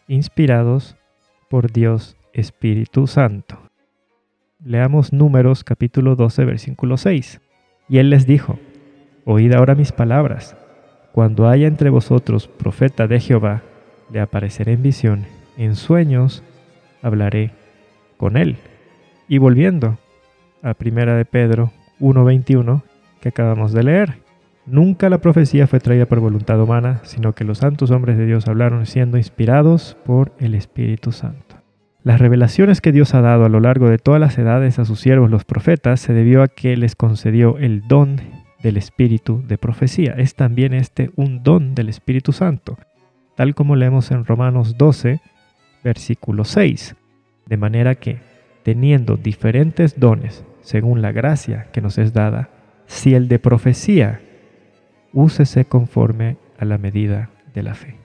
[0.08, 0.96] inspirados
[1.50, 3.58] por Dios Espíritu Santo.
[4.64, 7.42] Leamos Números capítulo 12, versículo 6.
[7.90, 8.58] Y él les dijo,
[9.26, 10.56] Oíd ahora mis palabras.
[11.12, 13.60] Cuando haya entre vosotros profeta de Jehová,
[14.10, 15.26] le apareceré en visión,
[15.58, 16.42] en sueños
[17.02, 17.50] hablaré
[18.16, 18.56] con él.
[19.28, 19.98] Y volviendo
[20.62, 21.70] a primera de Pedro
[22.00, 22.82] 1:21,
[23.20, 24.26] que acabamos de leer.
[24.66, 28.48] Nunca la profecía fue traída por voluntad humana, sino que los santos hombres de Dios
[28.48, 31.56] hablaron siendo inspirados por el Espíritu Santo.
[32.02, 35.00] Las revelaciones que Dios ha dado a lo largo de todas las edades a sus
[35.00, 38.20] siervos los profetas se debió a que les concedió el don
[38.62, 40.14] del Espíritu de profecía.
[40.16, 42.76] Es también este un don del Espíritu Santo,
[43.36, 45.20] tal como leemos en Romanos 12,
[45.84, 46.96] versículo 6.
[47.46, 48.18] De manera que,
[48.64, 52.50] teniendo diferentes dones según la gracia que nos es dada,
[52.86, 54.20] si el de profecía,
[55.12, 57.98] úsese conforme a la medida de la fe.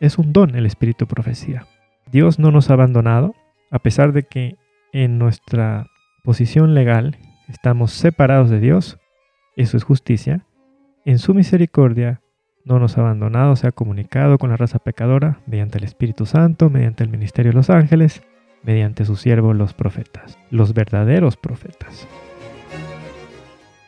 [0.00, 1.66] Es un don el espíritu profecía.
[2.10, 3.34] Dios no nos ha abandonado,
[3.70, 4.56] a pesar de que
[4.92, 5.86] en nuestra
[6.24, 7.16] posición legal
[7.48, 8.98] estamos separados de Dios,
[9.56, 10.44] eso es justicia,
[11.04, 12.20] en su misericordia
[12.64, 16.70] no nos ha abandonado, se ha comunicado con la raza pecadora mediante el Espíritu Santo,
[16.70, 18.22] mediante el ministerio de los ángeles,
[18.62, 22.06] mediante sus siervos los profetas, los verdaderos profetas.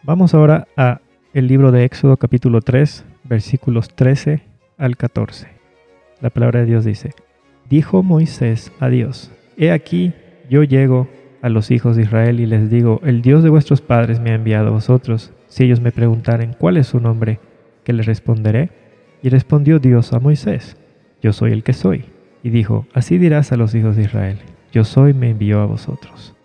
[0.07, 1.00] Vamos ahora a
[1.32, 4.42] el libro de Éxodo capítulo 3, versículos 13
[4.76, 5.48] al 14.
[6.20, 7.14] La palabra de Dios dice,
[7.70, 10.12] Dijo Moisés a Dios, He aquí,
[10.50, 11.09] yo llego
[11.40, 14.34] a los hijos de Israel y les digo, el Dios de vuestros padres me ha
[14.34, 15.32] enviado a vosotros.
[15.48, 17.40] Si ellos me preguntaren cuál es su nombre,
[17.82, 18.68] ¿qué les responderé?
[19.22, 20.76] Y respondió Dios a Moisés,
[21.22, 22.05] Yo soy el que soy.
[22.42, 24.36] Y dijo, Así dirás a los hijos de Israel,
[24.70, 26.36] Yo soy me envió a vosotros.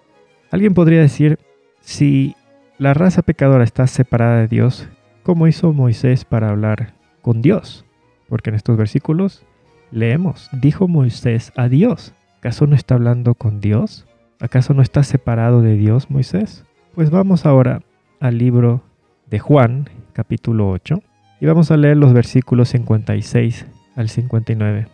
[0.49, 1.37] Alguien podría decir,
[1.81, 2.35] si
[2.79, 4.87] la raza pecadora está separada de Dios,
[5.23, 7.85] ¿cómo hizo Moisés para hablar con Dios?
[8.29, 9.45] Porque en estos versículos
[9.91, 12.13] leemos, dijo Moisés a Dios.
[12.37, 14.07] ¿Acaso no está hablando con Dios?
[14.39, 16.63] ¿Acaso no está separado de Dios Moisés?
[16.95, 17.81] Pues vamos ahora
[18.21, 18.81] al libro
[19.29, 21.01] de Juan, capítulo 8,
[21.41, 23.67] y vamos a leer los versículos 56
[23.97, 24.87] al 59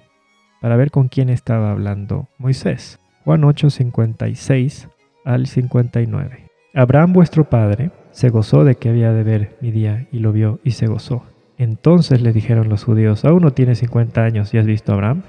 [0.60, 3.00] para ver con quién estaba hablando Moisés.
[3.24, 4.90] Juan 8, 56
[5.24, 6.45] al 59.
[6.78, 10.60] Abraham vuestro padre se gozó de que había de ver mi día y lo vio
[10.66, 11.24] y se gozó.
[11.58, 15.22] Entonces le dijeron los judíos, ¿aún no tienes 50 años y has visto a Abraham?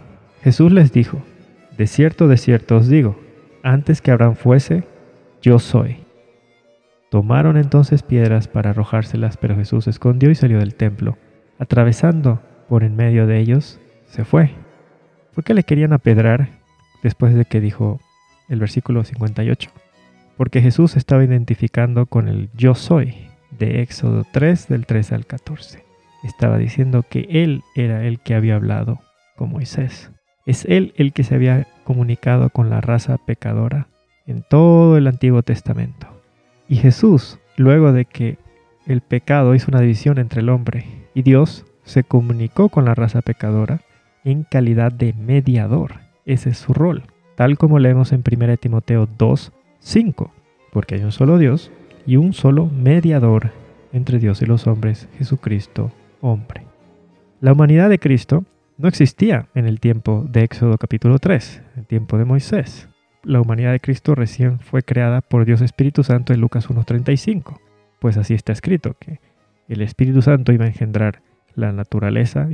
[0.43, 1.23] Jesús les dijo,
[1.79, 3.17] de cierto, de cierto os digo,
[3.63, 4.83] antes que Abraham fuese,
[5.41, 5.99] yo soy.
[7.11, 11.17] Tomaron entonces piedras para arrojárselas, pero Jesús se escondió y salió del templo.
[11.61, 14.51] Atravesando por en medio de ellos, se fue.
[15.33, 16.49] ¿Por qué le querían apedrar
[17.05, 18.01] después de que dijo
[18.49, 19.71] el versículo 58?
[20.37, 23.15] Porque Jesús estaba identificando con el yo soy
[23.59, 25.85] de Éxodo 3 del 13 al 14.
[26.23, 29.01] Estaba diciendo que Él era el que había hablado
[29.37, 30.11] con Moisés.
[30.45, 33.89] Es Él el que se había comunicado con la raza pecadora
[34.27, 36.09] en todo el Antiguo Testamento.
[36.69, 38.39] Y Jesús, luego de que
[38.87, 40.85] el pecado hizo una división entre el hombre
[41.15, 43.81] y Dios, se comunicó con la raza pecadora
[44.25, 46.01] en calidad de mediador.
[46.25, 47.05] Ese es su rol,
[47.37, 49.53] tal como leemos en 1 Timoteo 2,
[49.87, 50.33] 5,
[50.73, 51.71] porque hay un solo Dios
[52.07, 53.53] y un solo mediador
[53.93, 56.63] entre Dios y los hombres, Jesucristo, hombre.
[57.41, 58.45] La humanidad de Cristo
[58.79, 62.89] no existía en el tiempo de Éxodo capítulo 3, el tiempo de Moisés.
[63.23, 67.61] La humanidad de Cristo recién fue creada por Dios Espíritu Santo en Lucas 1.35,
[68.01, 69.21] pues así está escrito que
[69.69, 71.23] el Espíritu Santo iba a engendrar
[71.55, 72.49] la naturaleza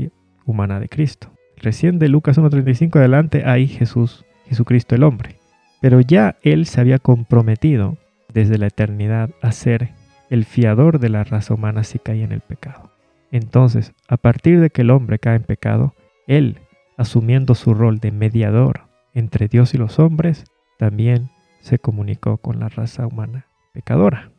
[0.45, 1.31] humana de Cristo.
[1.57, 5.42] Recién de Lucas 1.35 adelante hay Jesús, Jesucristo el hombre.
[5.83, 7.99] Pero ya Él se había comprometido
[8.33, 9.91] desde la eternidad a ser
[10.31, 12.93] el fiador de la raza humana si caía en el pecado.
[13.33, 15.93] Entonces, a partir de que el hombre cae en pecado,
[16.29, 16.61] Él,
[16.97, 20.45] asumiendo su rol de mediador entre Dios y los hombres,
[20.79, 21.31] también
[21.61, 24.31] se comunicó con la raza humana pecadora.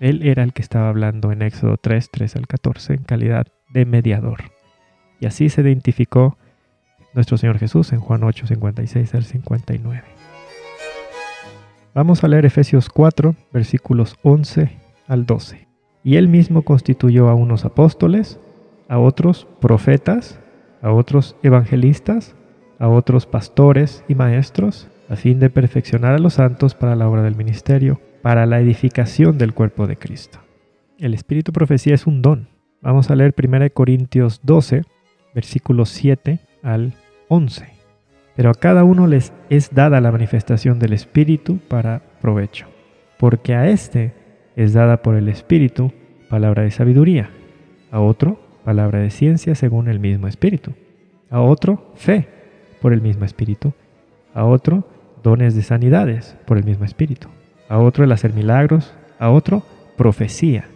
[0.00, 3.86] Él era el que estaba hablando en Éxodo 3, 3 al 14 en calidad de
[3.86, 4.42] mediador.
[5.20, 6.36] Y así se identificó
[7.14, 10.13] nuestro Señor Jesús en Juan 8, 56 al 59.
[11.94, 15.68] Vamos a leer Efesios 4, versículos 11 al 12.
[16.02, 18.40] Y él mismo constituyó a unos apóstoles,
[18.88, 20.40] a otros profetas,
[20.82, 22.34] a otros evangelistas,
[22.80, 27.22] a otros pastores y maestros, a fin de perfeccionar a los santos para la obra
[27.22, 30.40] del ministerio, para la edificación del cuerpo de Cristo.
[30.98, 32.48] El espíritu profecía es un don.
[32.80, 34.82] Vamos a leer 1 Corintios 12,
[35.32, 36.94] versículos 7 al
[37.28, 37.73] 11.
[38.36, 42.66] Pero a cada uno les es dada la manifestación del Espíritu para provecho,
[43.18, 44.12] porque a éste
[44.56, 45.92] es dada por el Espíritu
[46.28, 47.30] palabra de sabiduría,
[47.90, 50.72] a otro palabra de ciencia según el mismo Espíritu,
[51.30, 52.28] a otro fe
[52.80, 53.72] por el mismo Espíritu,
[54.34, 54.88] a otro
[55.22, 57.28] dones de sanidades por el mismo Espíritu,
[57.68, 59.62] a otro el hacer milagros, a otro
[59.96, 60.68] profecía,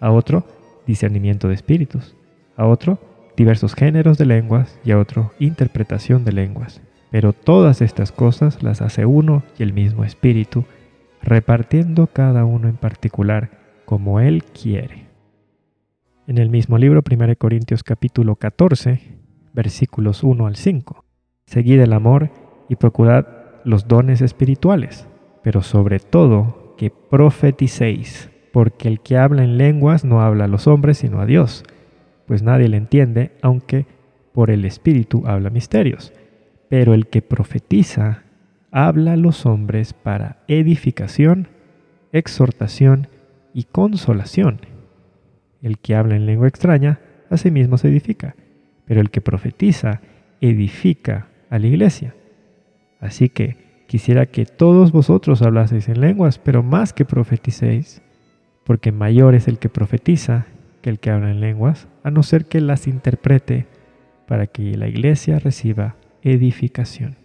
[0.00, 0.44] a otro
[0.86, 2.16] discernimiento de espíritus,
[2.56, 2.98] a otro
[3.36, 6.80] diversos géneros de lenguas y a otro interpretación de lenguas.
[7.10, 10.64] Pero todas estas cosas las hace uno y el mismo Espíritu,
[11.22, 13.50] repartiendo cada uno en particular
[13.84, 15.08] como Él quiere.
[16.28, 19.00] En el mismo libro 1 Corintios capítulo 14,
[19.52, 21.04] versículos 1 al 5.
[21.46, 22.30] Seguid el amor
[22.68, 23.26] y procurad
[23.64, 25.08] los dones espirituales,
[25.42, 30.68] pero sobre todo que profeticéis, porque el que habla en lenguas no habla a los
[30.68, 31.64] hombres sino a Dios,
[32.26, 33.86] pues nadie le entiende, aunque
[34.32, 36.12] por el Espíritu habla misterios
[36.70, 38.22] pero el que profetiza
[38.70, 41.48] habla a los hombres para edificación,
[42.12, 43.08] exhortación
[43.52, 44.60] y consolación.
[45.60, 48.36] El que habla en lengua extraña, a sí mismo se edifica,
[48.86, 50.00] pero el que profetiza
[50.40, 52.14] edifica a la iglesia.
[53.00, 53.56] Así que
[53.88, 58.00] quisiera que todos vosotros hablaseis en lenguas, pero más que profeticéis,
[58.62, 60.46] porque mayor es el que profetiza
[60.82, 63.66] que el que habla en lenguas, a no ser que las interprete
[64.28, 67.16] para que la iglesia reciba edificación.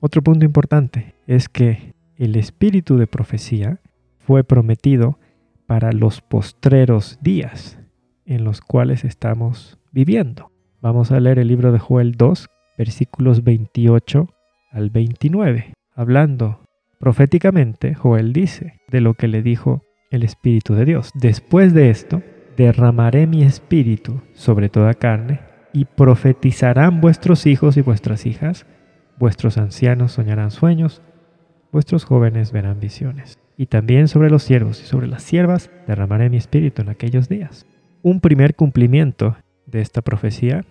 [0.00, 3.80] Otro punto importante es que el espíritu de profecía
[4.18, 5.18] fue prometido
[5.66, 7.78] para los postreros días
[8.26, 10.50] en los cuales estamos viviendo.
[10.80, 14.28] Vamos a leer el libro de Joel 2, versículos 28
[14.70, 15.72] al 29.
[15.94, 16.60] Hablando
[16.98, 21.10] proféticamente, Joel dice de lo que le dijo el Espíritu de Dios.
[21.14, 22.22] Después de esto,
[22.56, 25.40] derramaré mi espíritu sobre toda carne
[25.74, 28.64] y profetizarán vuestros hijos y vuestras hijas,
[29.18, 31.02] vuestros ancianos soñarán sueños,
[31.72, 33.38] vuestros jóvenes verán visiones.
[33.56, 37.66] Y también sobre los siervos y sobre las siervas derramaré mi espíritu en aquellos días.
[38.02, 40.64] Un primer cumplimiento de esta profecía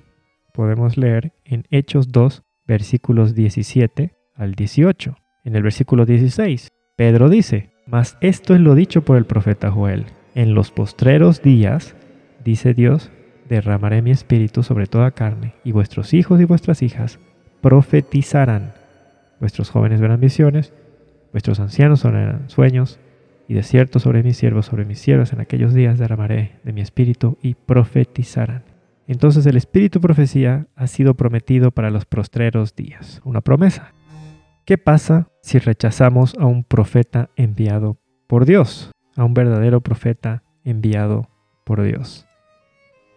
[0.54, 5.18] podemos leer en Hechos 2, versículos 17 al 18.
[5.44, 10.06] En el versículo 16, Pedro dice, Mas esto es lo dicho por el profeta Joel.
[10.36, 11.96] En los postreros días,
[12.44, 13.12] dice Dios,
[13.50, 17.20] derramaré mi espíritu sobre toda carne, y vuestros hijos y vuestras hijas
[17.62, 18.74] profetizarán.
[19.40, 20.74] Vuestros jóvenes verán visiones,
[21.32, 23.00] vuestros ancianos sonarán sueños,
[23.48, 26.82] y de cierto sobre mis siervos, sobre mis siervas, en aquellos días derramaré de mi
[26.82, 28.64] espíritu y profetizarán.
[29.08, 33.94] Entonces el espíritu profecía ha sido prometido para los postreros días, una promesa.
[34.66, 41.28] ¿Qué pasa si rechazamos a un profeta enviado por Dios, a un verdadero profeta enviado
[41.66, 42.26] por Dios?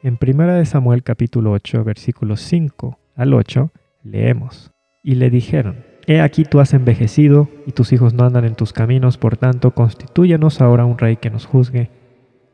[0.07, 3.73] En 1 Samuel capítulo 8, versículos 5 al 8,
[4.05, 4.71] leemos,
[5.03, 8.73] y le dijeron, He aquí tú has envejecido y tus hijos no andan en tus
[8.73, 11.91] caminos, por tanto, constitúyanos ahora un rey que nos juzgue,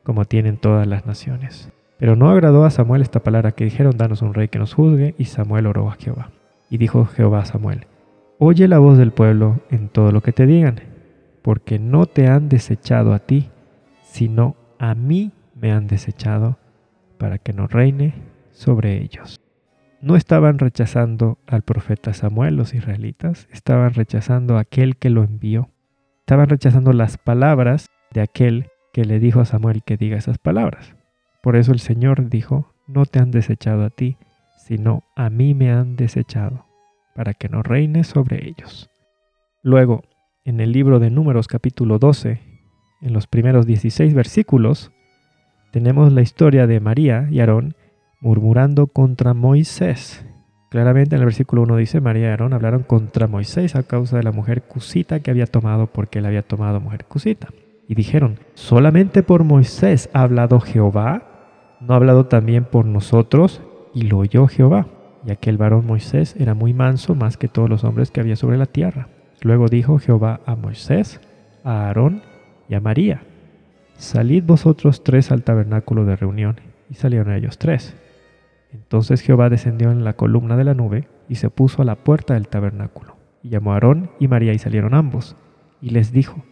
[0.02, 1.70] como tienen todas las naciones.
[1.98, 5.14] Pero no agradó a Samuel esta palabra que dijeron, danos un rey que nos juzgue,
[5.18, 6.30] y Samuel oró a Jehová.
[6.70, 7.86] Y dijo Jehová a Samuel,
[8.38, 10.80] Oye la voz del pueblo en todo lo que te digan,
[11.42, 13.50] porque no te han desechado a ti,
[14.04, 16.56] sino a mí me han desechado,
[17.22, 18.14] para que no reine
[18.50, 19.40] sobre ellos.
[20.00, 25.70] No estaban rechazando al profeta Samuel los israelitas, estaban rechazando aquel que lo envió.
[26.18, 30.96] Estaban rechazando las palabras de aquel que le dijo a Samuel que diga esas palabras.
[31.44, 34.16] Por eso el Señor dijo, no te han desechado a ti,
[34.56, 36.66] sino a mí me han desechado
[37.14, 38.90] para que no reine sobre ellos.
[39.62, 40.02] Luego,
[40.44, 42.40] en el libro de Números capítulo 12,
[43.00, 44.90] en los primeros 16 versículos,
[45.72, 47.74] tenemos la historia de María y Aarón
[48.20, 50.24] murmurando contra Moisés.
[50.70, 54.22] Claramente en el versículo 1 dice, María y Aarón hablaron contra Moisés a causa de
[54.22, 57.48] la mujer cusita que había tomado porque él había tomado mujer cusita.
[57.88, 63.60] Y dijeron, solamente por Moisés ha hablado Jehová, no ha hablado también por nosotros,
[63.92, 64.86] y lo oyó Jehová
[65.24, 68.58] y aquel varón Moisés era muy manso más que todos los hombres que había sobre
[68.58, 69.08] la tierra.
[69.40, 71.20] Luego dijo Jehová a Moisés,
[71.64, 72.22] a Aarón
[72.68, 73.22] y a María,
[73.96, 76.60] Salid vosotros tres al tabernáculo de reunión.
[76.90, 77.96] Y salieron ellos tres.
[78.72, 82.34] Entonces Jehová descendió en la columna de la nube y se puso a la puerta
[82.34, 83.16] del tabernáculo.
[83.42, 85.36] Y llamó a Aarón y María y salieron ambos.
[85.80, 86.44] Y les dijo,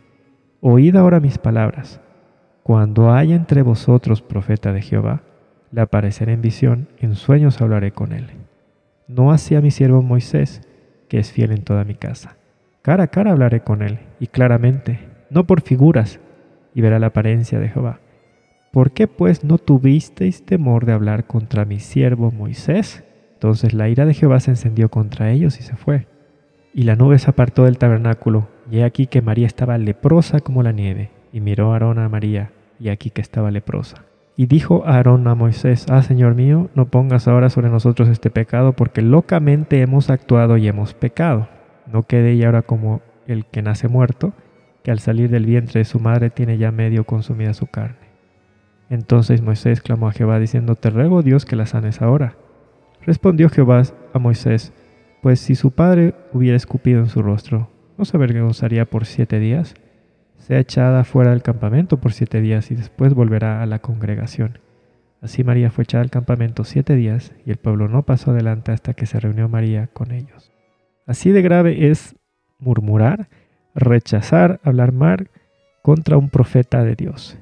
[0.60, 2.00] Oíd ahora mis palabras.
[2.62, 5.22] Cuando haya entre vosotros profeta de Jehová,
[5.72, 8.30] le apareceré en visión, en sueños hablaré con él
[9.10, 10.62] no así a mi siervo Moisés,
[11.08, 12.36] que es fiel en toda mi casa.
[12.82, 15.00] Cara a cara hablaré con él, y claramente,
[15.30, 16.20] no por figuras,
[16.74, 18.00] y verá la apariencia de Jehová.
[18.72, 23.02] ¿Por qué pues no tuvisteis temor de hablar contra mi siervo Moisés?
[23.34, 26.06] Entonces la ira de Jehová se encendió contra ellos y se fue.
[26.72, 30.62] Y la nube se apartó del tabernáculo, y he aquí que María estaba leprosa como
[30.62, 34.04] la nieve, y miró Aarón a María, y aquí que estaba leprosa.
[34.36, 38.74] Y dijo Aarón a Moisés, Ah, Señor mío, no pongas ahora sobre nosotros este pecado,
[38.74, 41.48] porque locamente hemos actuado y hemos pecado.
[41.92, 44.32] No quede ella ahora como el que nace muerto,
[44.90, 48.10] al salir del vientre de su madre tiene ya medio consumida su carne.
[48.88, 52.36] Entonces Moisés clamó a Jehová diciendo, Te ruego Dios que la sanes ahora.
[53.02, 54.72] Respondió Jehová a Moisés,
[55.22, 59.74] Pues si su padre hubiera escupido en su rostro, ¿no se avergonzaría por siete días?
[60.40, 64.58] sea echada fuera del campamento por siete días y después volverá a la congregación.
[65.20, 68.94] Así María fue echada al campamento siete días y el pueblo no pasó adelante hasta
[68.94, 70.50] que se reunió María con ellos.
[71.06, 72.16] Así de grave es
[72.58, 73.28] murmurar,
[73.80, 75.30] rechazar, hablar mal
[75.82, 77.38] contra un profeta de Dios,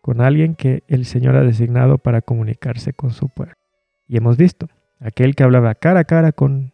[0.00, 3.54] con alguien que el Señor ha designado para comunicarse con su pueblo.
[4.08, 4.68] Y hemos visto,
[5.00, 6.72] aquel que hablaba cara a cara con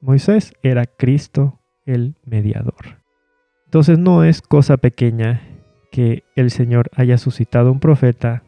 [0.00, 3.00] Moisés era Cristo el mediador.
[3.66, 5.42] Entonces no es cosa pequeña
[5.90, 8.44] que el Señor haya suscitado un profeta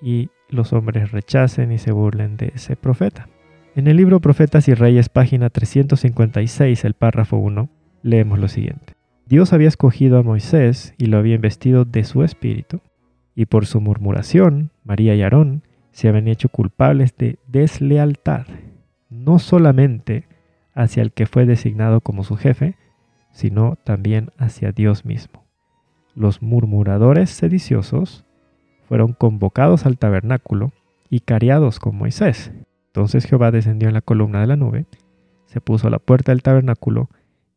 [0.00, 3.28] y los hombres rechacen y se burlen de ese profeta.
[3.74, 7.70] En el libro Profetas y Reyes, página 356, el párrafo 1,
[8.02, 8.94] leemos lo siguiente.
[9.26, 12.80] Dios había escogido a Moisés y lo había investido de su espíritu
[13.34, 18.46] y por su murmuración, María y Aarón se habían hecho culpables de deslealtad,
[19.10, 20.26] no solamente
[20.74, 22.76] hacia el que fue designado como su jefe,
[23.30, 25.44] sino también hacia Dios mismo.
[26.14, 28.24] Los murmuradores sediciosos
[28.88, 30.72] fueron convocados al tabernáculo
[31.08, 32.52] y cariados con Moisés.
[32.88, 34.86] Entonces Jehová descendió en la columna de la nube,
[35.46, 37.08] se puso a la puerta del tabernáculo,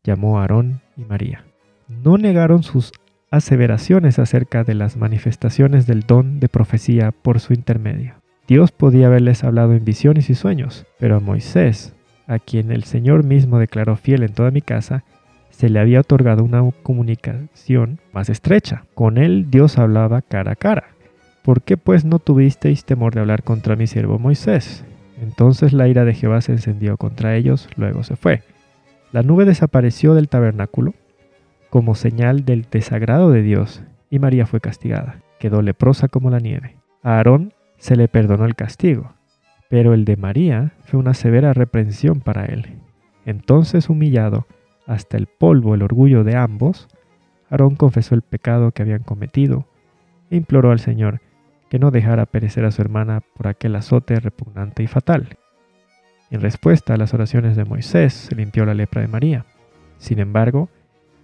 [0.02, 1.44] llamó a Aarón y María.
[1.88, 2.92] No negaron sus
[3.30, 8.14] aseveraciones acerca de las manifestaciones del don de profecía por su intermedio.
[8.48, 11.94] Dios podía haberles hablado en visiones y sueños, pero a Moisés,
[12.26, 15.04] a quien el Señor mismo declaró fiel en toda mi casa,
[15.50, 18.84] se le había otorgado una comunicación más estrecha.
[18.94, 20.88] Con él Dios hablaba cara a cara.
[21.42, 24.84] ¿Por qué pues no tuvisteis temor de hablar contra mi siervo Moisés?
[25.22, 28.42] Entonces la ira de Jehová se encendió contra ellos, luego se fue.
[29.12, 30.94] La nube desapareció del tabernáculo
[31.70, 35.22] como señal del desagrado de Dios, y María fue castigada.
[35.38, 36.76] Quedó leprosa como la nieve.
[37.02, 39.12] A Aarón se le perdonó el castigo,
[39.68, 42.78] pero el de María fue una severa reprensión para él.
[43.24, 44.46] Entonces, humillado
[44.86, 46.88] hasta el polvo el orgullo de ambos,
[47.50, 49.66] Aarón confesó el pecado que habían cometido
[50.30, 51.20] e imploró al Señor
[51.68, 55.36] que no dejara perecer a su hermana por aquel azote repugnante y fatal.
[56.30, 59.46] En respuesta a las oraciones de Moisés, se limpió la lepra de María.
[59.98, 60.68] Sin embargo,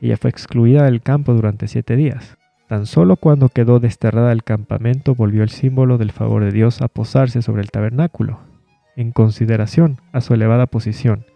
[0.07, 2.37] ella fue excluida del campo durante siete días.
[2.69, 6.89] Tan solo cuando quedó desterrada del campamento volvió el símbolo del favor de Dios a
[6.89, 8.41] posarse sobre el tabernáculo.
[8.97, 11.27] En consideración a su elevada posición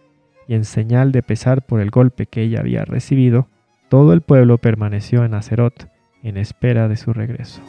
[0.47, 3.47] y en señal de pesar por el golpe que ella había recibido,
[3.89, 5.89] todo el pueblo permaneció en Acerot
[6.23, 7.61] en espera de su regreso.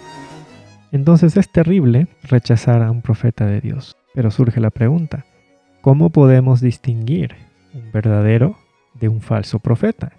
[0.90, 3.96] Entonces es terrible rechazar a un profeta de Dios.
[4.14, 5.26] Pero surge la pregunta,
[5.80, 7.36] ¿cómo podemos distinguir
[7.72, 8.56] un verdadero
[8.94, 10.12] de un falso profeta?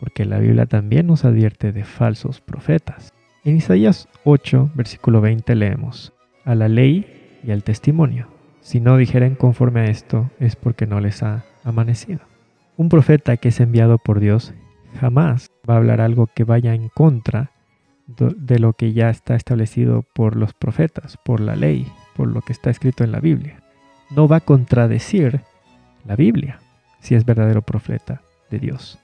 [0.00, 3.12] Porque la Biblia también nos advierte de falsos profetas.
[3.44, 6.12] En Isaías 8, versículo 20 leemos,
[6.44, 8.28] a la ley y al testimonio.
[8.60, 12.20] Si no dijeren conforme a esto, es porque no les ha amanecido.
[12.76, 14.54] Un profeta que es enviado por Dios
[14.98, 17.50] jamás va a hablar algo que vaya en contra
[18.06, 21.86] de lo que ya está establecido por los profetas, por la ley,
[22.16, 23.62] por lo que está escrito en la Biblia.
[24.10, 25.42] No va a contradecir
[26.04, 26.58] la Biblia
[27.00, 28.98] si es verdadero profeta de Dios.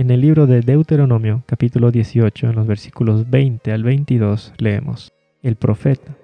[0.00, 5.12] En el libro de Deuteronomio, capítulo 18, en los versículos 20 al 22, leemos,
[5.42, 6.16] El profeta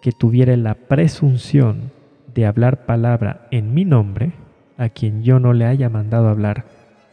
[0.00, 1.90] que tuviera la presunción
[2.32, 4.30] de hablar palabra en mi nombre,
[4.78, 6.66] a quien yo no le haya mandado hablar,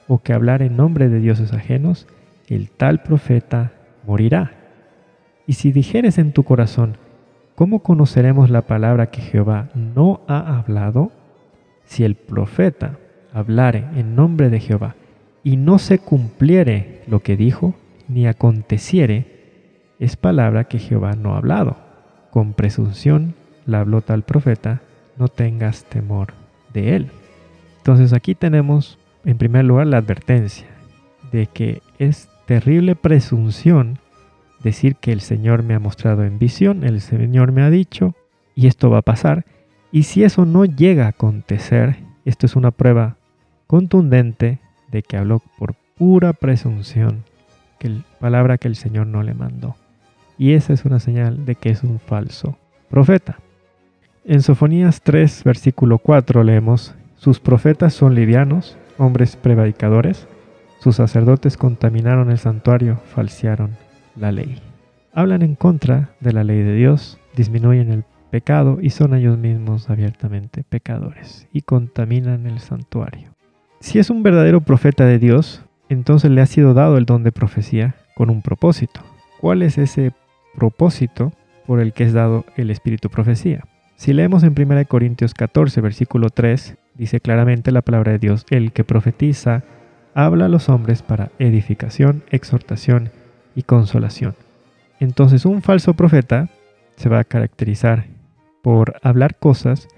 [0.08, 2.06] o que hablar en nombre de dioses ajenos,
[2.48, 3.72] el tal profeta
[4.06, 4.52] morirá.
[5.48, 6.98] Y si dijeres en tu corazón,
[7.56, 11.12] ¿cómo conoceremos la palabra que Jehová no ha hablado?
[11.86, 13.00] Si el profeta
[13.34, 14.96] hablare en nombre de Jehová
[15.44, 17.76] y no se cumpliere lo que dijo,
[18.08, 19.34] ni aconteciere,
[20.00, 21.78] es palabra que Jehová no ha hablado.
[22.32, 24.82] Con presunción la habló tal profeta,
[25.18, 26.34] no tengas temor
[26.74, 27.12] de él.
[27.78, 30.68] Entonces aquí tenemos en primer lugar la advertencia
[31.32, 34.00] de que es terrible presunción
[34.64, 38.16] decir que el Señor me ha mostrado en visión, el Señor me ha dicho
[38.56, 39.46] y esto va a pasar.
[39.92, 43.18] Y si eso no llega a acontecer, esto es una prueba
[43.68, 44.60] contundente
[44.94, 47.24] de que habló por pura presunción,
[47.80, 49.76] que la palabra que el Señor no le mandó.
[50.38, 52.58] Y esa es una señal de que es un falso
[52.90, 53.40] profeta.
[54.24, 60.28] En Sofonías 3, versículo 4 leemos, sus profetas son livianos, hombres prevaricadores.
[60.80, 63.72] Sus sacerdotes contaminaron el santuario, falsearon
[64.16, 64.62] la ley.
[65.14, 69.90] Hablan en contra de la ley de Dios, disminuyen el pecado y son ellos mismos
[69.90, 73.34] abiertamente pecadores y contaminan el santuario.
[73.84, 77.34] Si es un verdadero profeta de Dios, entonces le ha sido dado el don de
[77.34, 79.02] profecía con un propósito.
[79.42, 80.14] ¿Cuál es ese
[80.56, 81.34] propósito
[81.68, 83.66] por el que es dado el espíritu profecía?
[83.98, 88.72] Si leemos en 1 Corintios 14, versículo 3, dice claramente la palabra de Dios, el
[88.72, 89.64] que profetiza
[90.16, 93.12] habla a los hombres para edificación, exhortación
[93.54, 94.36] y consolación.
[95.02, 96.48] Entonces un falso profeta
[96.96, 98.06] se va a caracterizar
[98.62, 99.90] por hablar cosas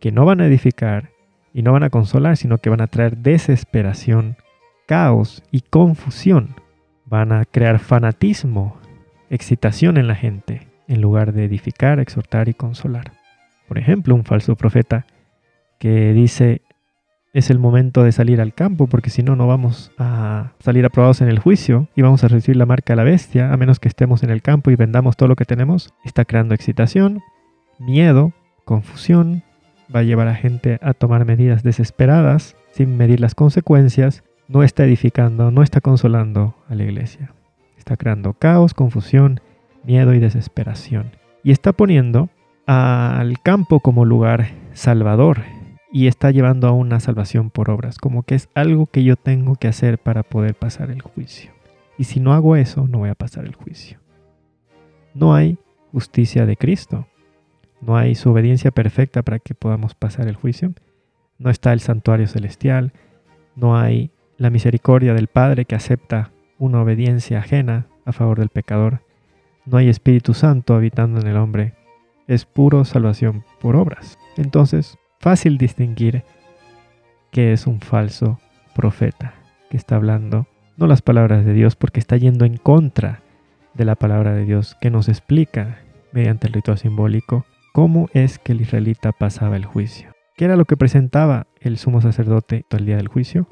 [0.00, 1.10] que no van a edificar
[1.58, 4.36] y no van a consolar, sino que van a traer desesperación,
[4.86, 6.54] caos y confusión.
[7.04, 8.76] Van a crear fanatismo,
[9.28, 13.10] excitación en la gente, en lugar de edificar, exhortar y consolar.
[13.66, 15.04] Por ejemplo, un falso profeta
[15.80, 16.62] que dice
[17.32, 21.22] es el momento de salir al campo porque si no no vamos a salir aprobados
[21.22, 23.88] en el juicio y vamos a recibir la marca de la bestia a menos que
[23.88, 25.92] estemos en el campo y vendamos todo lo que tenemos.
[26.04, 27.20] Está creando excitación,
[27.80, 28.32] miedo,
[28.64, 29.42] confusión,
[29.94, 34.84] va a llevar a gente a tomar medidas desesperadas sin medir las consecuencias, no está
[34.84, 37.32] edificando, no está consolando a la iglesia.
[37.76, 39.40] Está creando caos, confusión,
[39.84, 41.12] miedo y desesperación.
[41.42, 42.28] Y está poniendo
[42.66, 45.42] al campo como lugar salvador
[45.90, 49.56] y está llevando a una salvación por obras, como que es algo que yo tengo
[49.56, 51.52] que hacer para poder pasar el juicio.
[51.96, 53.98] Y si no hago eso, no voy a pasar el juicio.
[55.14, 55.58] No hay
[55.92, 57.06] justicia de Cristo.
[57.80, 60.72] No hay su obediencia perfecta para que podamos pasar el juicio.
[61.38, 62.92] No está el santuario celestial.
[63.54, 69.02] No hay la misericordia del Padre que acepta una obediencia ajena a favor del pecador.
[69.64, 71.74] No hay Espíritu Santo habitando en el hombre.
[72.26, 74.18] Es puro salvación por obras.
[74.36, 76.24] Entonces, fácil distinguir
[77.30, 78.40] que es un falso
[78.74, 79.34] profeta
[79.70, 80.46] que está hablando
[80.76, 83.20] no las palabras de Dios porque está yendo en contra
[83.74, 85.78] de la palabra de Dios que nos explica
[86.12, 90.12] mediante el ritual simbólico cómo es que el israelita pasaba el juicio.
[90.36, 93.48] ¿Qué era lo que presentaba el sumo sacerdote el día del juicio?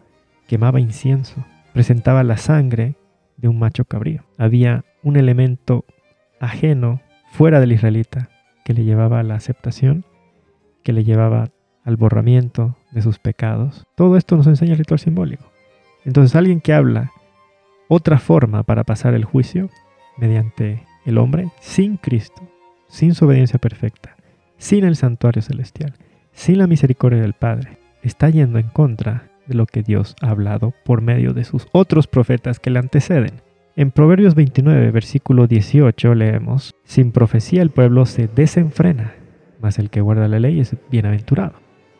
[0.46, 2.96] Quemaba incienso, presentaba la sangre
[3.36, 4.22] de un macho cabrío.
[4.38, 5.84] Había un elemento
[6.40, 8.28] ajeno fuera del israelita
[8.64, 10.04] que le llevaba a la aceptación,
[10.82, 11.50] que le llevaba
[11.84, 13.84] al borramiento de sus pecados.
[13.94, 15.44] Todo esto nos enseña el ritual simbólico.
[16.04, 17.12] Entonces alguien que habla
[17.88, 19.70] otra forma para pasar el juicio
[20.16, 22.42] mediante el hombre sin Cristo,
[22.88, 24.16] sin su obediencia perfecta,
[24.58, 25.94] sin el santuario celestial,
[26.32, 30.72] sin la misericordia del Padre, está yendo en contra de lo que Dios ha hablado
[30.84, 33.42] por medio de sus otros profetas que le anteceden.
[33.76, 39.14] En Proverbios 29, versículo 18 leemos, Sin profecía el pueblo se desenfrena,
[39.60, 41.54] mas el que guarda la ley es bienaventurado.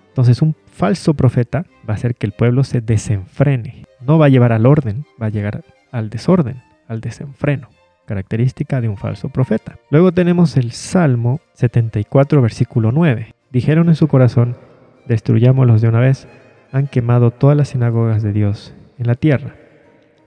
[0.09, 3.85] Entonces un falso profeta va a hacer que el pueblo se desenfrene.
[4.01, 7.69] No va a llevar al orden, va a llegar al desorden, al desenfreno,
[8.07, 9.77] característica de un falso profeta.
[9.91, 13.35] Luego tenemos el Salmo 74, versículo 9.
[13.51, 14.57] Dijeron en su corazón,
[15.07, 16.27] destruyámoslos de una vez,
[16.73, 19.55] han quemado todas las sinagogas de Dios en la tierra.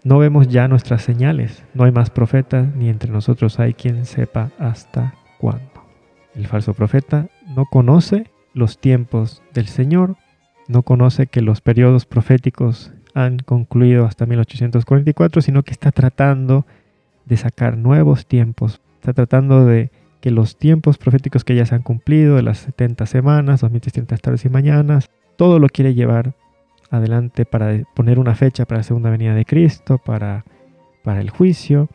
[0.03, 4.51] No vemos ya nuestras señales, no hay más profetas, ni entre nosotros hay quien sepa
[4.57, 5.85] hasta cuándo.
[6.35, 10.15] El falso profeta no conoce los tiempos del Señor,
[10.67, 16.78] no conoce que los periodos proféticos han concluido hasta 1844, sino que está tratando de
[17.37, 19.91] sacar nuevos tiempos, está tratando de
[20.21, 24.45] que los tiempos proféticos que ya se han cumplido, de las 70 semanas, 2300 tardes
[24.45, 26.35] y mañanas, todo lo quiere llevar
[26.91, 30.43] adelante para poner una fecha para la segunda venida de Cristo, para,
[31.03, 31.87] para el juicio,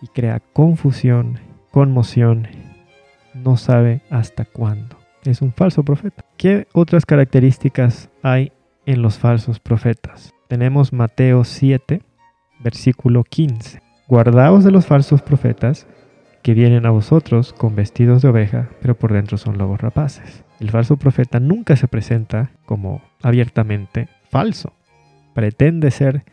[0.00, 1.38] y crea confusión,
[1.70, 2.48] conmoción,
[3.34, 4.96] no sabe hasta cuándo.
[5.24, 6.24] Es un falso profeta.
[6.36, 8.52] ¿Qué otras características hay
[8.86, 10.32] en los falsos profetas?
[10.48, 12.02] Tenemos Mateo 7,
[12.60, 13.89] versículo 15.
[14.10, 15.86] Guardaos de los falsos profetas
[16.42, 20.42] que vienen a vosotros con vestidos de oveja, pero por dentro son lobos rapaces.
[20.58, 24.72] El falso profeta nunca se presenta como abiertamente falso.
[25.32, 26.24] Pretende ser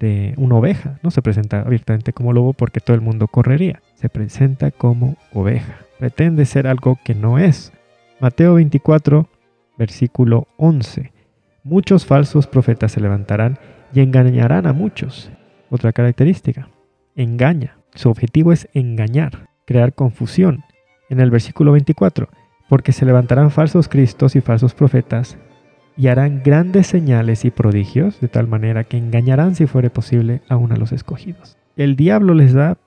[0.00, 3.80] de una oveja, no se presenta abiertamente como lobo porque todo el mundo correría.
[3.94, 5.76] Se presenta como oveja.
[6.00, 7.72] Pretende ser algo que no es.
[8.18, 9.28] Mateo 24,
[9.78, 11.12] versículo 11.
[11.62, 13.60] Muchos falsos profetas se levantarán
[13.94, 15.30] y engañarán a muchos.
[15.70, 16.68] Otra característica,
[17.20, 17.76] engaña.
[17.94, 20.64] Su objetivo es engañar, crear confusión.
[21.08, 22.28] En el versículo 24,
[22.68, 25.38] porque se levantarán falsos cristos y falsos profetas
[25.96, 30.72] y harán grandes señales y prodigios, de tal manera que engañarán si fuere posible aún
[30.72, 31.58] a los escogidos.
[31.76, 32.78] El diablo les da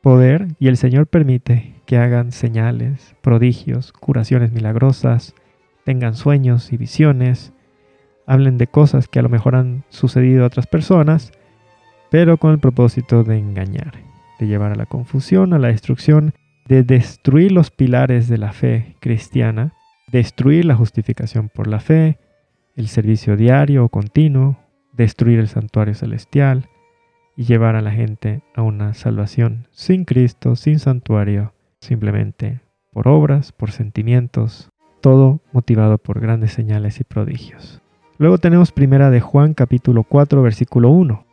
[0.00, 5.34] poder y el Señor permite que hagan señales, prodigios, curaciones milagrosas,
[5.84, 7.52] tengan sueños y visiones,
[8.26, 11.32] hablen de cosas que a lo mejor han sucedido a otras personas,
[12.10, 13.94] pero con el propósito de engañar,
[14.38, 16.34] de llevar a la confusión, a la destrucción,
[16.66, 19.72] de destruir los pilares de la fe cristiana,
[20.10, 22.18] destruir la justificación por la fe,
[22.74, 24.58] el servicio diario o continuo,
[24.92, 26.68] destruir el santuario celestial
[27.36, 32.60] y llevar a la gente a una salvación sin Cristo, sin santuario, simplemente
[32.92, 34.70] por obras, por sentimientos,
[35.02, 37.82] todo motivado por grandes señales y prodigios.
[38.18, 41.25] Luego tenemos primera de Juan capítulo 4 versículo 1.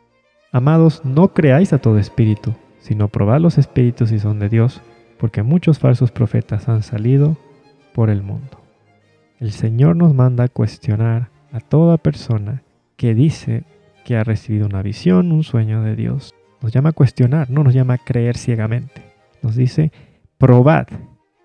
[0.54, 4.82] Amados, no creáis a todo espíritu, sino probad los espíritus si son de Dios,
[5.18, 7.36] porque muchos falsos profetas han salido
[7.92, 8.60] por el mundo.
[9.40, 12.62] El Señor nos manda a cuestionar a toda persona
[12.94, 13.64] que dice
[14.04, 16.32] que ha recibido una visión, un sueño de Dios.
[16.62, 19.02] Nos llama a cuestionar, no nos llama a creer ciegamente.
[19.42, 19.90] Nos dice,
[20.38, 20.86] probad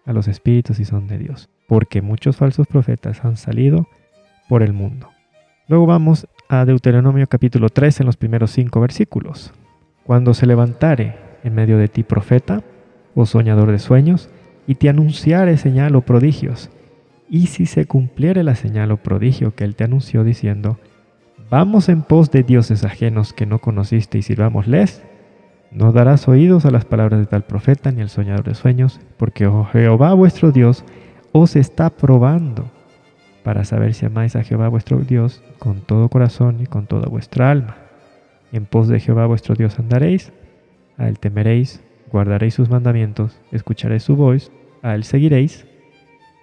[0.06, 3.88] a los espíritus si son de Dios, porque muchos falsos profetas han salido
[4.48, 5.10] por el mundo.
[5.68, 9.54] Luego vamos a Deuteronomio capítulo 3 en los primeros cinco versículos.
[10.04, 12.64] Cuando se levantare en medio de ti profeta
[13.14, 14.32] o soñador de sueños,
[14.66, 16.72] y te anunciare señal o prodigios,
[17.30, 20.80] y si se cumpliere la señal o prodigio que él te anunció diciendo,
[21.52, 25.04] vamos en pos de dioses ajenos que no conociste y sirvámosles,
[25.72, 29.46] No darás oídos a las palabras de tal profeta ni al soñador de sueños, porque
[29.46, 30.84] oh Jehová vuestro Dios
[31.32, 32.72] os está probando
[33.44, 37.52] para saber si amáis a Jehová vuestro Dios con todo corazón y con toda vuestra
[37.52, 37.78] alma.
[38.52, 40.32] En pos de Jehová vuestro Dios andaréis,
[40.98, 44.52] a él temeréis, guardaréis sus mandamientos, escucharéis su voz,
[44.82, 45.66] a él seguiréis.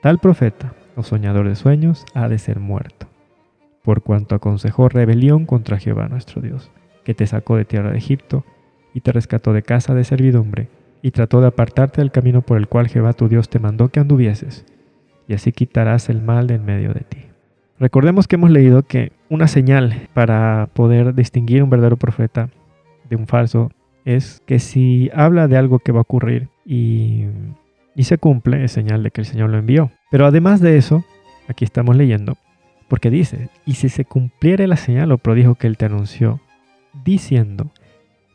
[0.02, 3.06] Tal profeta o soñador de sueños ha de ser muerto,
[3.82, 6.70] por cuanto aconsejó rebelión contra Jehová nuestro Dios,
[7.05, 8.44] que te sacó de tierra de Egipto,
[8.94, 10.68] y te rescató de casa de servidumbre,
[11.02, 14.01] y trató de apartarte del camino por el cual Jehová tu Dios te mandó que
[14.01, 14.64] anduvieses,
[15.28, 17.19] y así quitarás el mal de en medio de ti.
[17.78, 22.48] Recordemos que hemos leído que una señal para poder distinguir un verdadero profeta
[23.09, 23.70] de un falso
[24.05, 27.27] es que si habla de algo que va a ocurrir y,
[27.98, 29.90] se cumple, es señal de que el Señor lo envió.
[30.11, 31.05] Pero además de eso,
[31.48, 32.36] aquí estamos leyendo,
[32.89, 36.40] porque dice, y si se cumpliere la señal o prodijo que él te anunció,
[37.05, 37.73] diciendo,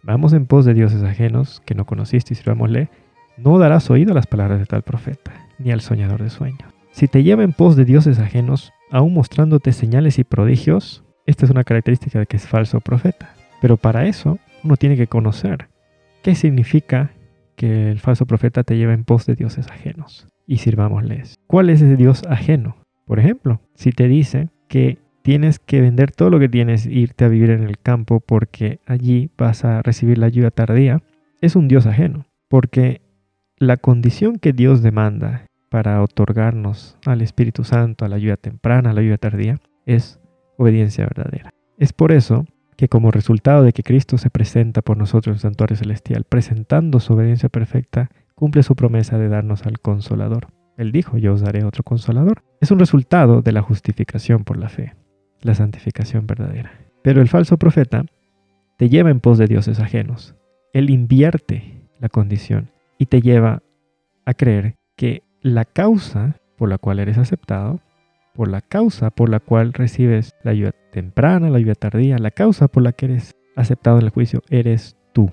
[0.03, 2.89] Vamos en pos de dioses ajenos que no conociste y sirvámosle.
[3.37, 6.70] No darás oído a las palabras de tal profeta, ni al soñador de sueños.
[6.91, 11.51] Si te lleva en pos de dioses ajenos, aún mostrándote señales y prodigios, esta es
[11.51, 13.33] una característica de que es falso profeta.
[13.61, 15.69] Pero para eso uno tiene que conocer
[16.21, 17.11] qué significa
[17.55, 21.35] que el falso profeta te lleva en pos de dioses ajenos y sirvámosles.
[21.47, 22.77] ¿Cuál es ese dios ajeno?
[23.05, 27.25] Por ejemplo, si te dice que tienes que vender todo lo que tienes e irte
[27.25, 31.01] a vivir en el campo porque allí vas a recibir la ayuda tardía,
[31.39, 32.25] es un Dios ajeno.
[32.49, 33.01] Porque
[33.57, 38.93] la condición que Dios demanda para otorgarnos al Espíritu Santo, a la ayuda temprana, a
[38.93, 40.19] la ayuda tardía, es
[40.57, 41.49] obediencia verdadera.
[41.77, 42.45] Es por eso
[42.75, 46.99] que como resultado de que Cristo se presenta por nosotros en el santuario celestial, presentando
[46.99, 50.47] su obediencia perfecta, cumple su promesa de darnos al consolador.
[50.77, 52.43] Él dijo, yo os daré otro consolador.
[52.59, 54.93] Es un resultado de la justificación por la fe
[55.41, 56.71] la santificación verdadera.
[57.03, 58.05] Pero el falso profeta
[58.77, 60.35] te lleva en pos de dioses ajenos.
[60.73, 63.63] Él invierte la condición y te lleva
[64.25, 67.79] a creer que la causa por la cual eres aceptado,
[68.33, 72.67] por la causa por la cual recibes la ayuda temprana, la ayuda tardía, la causa
[72.67, 75.31] por la que eres aceptado en el juicio, eres tú.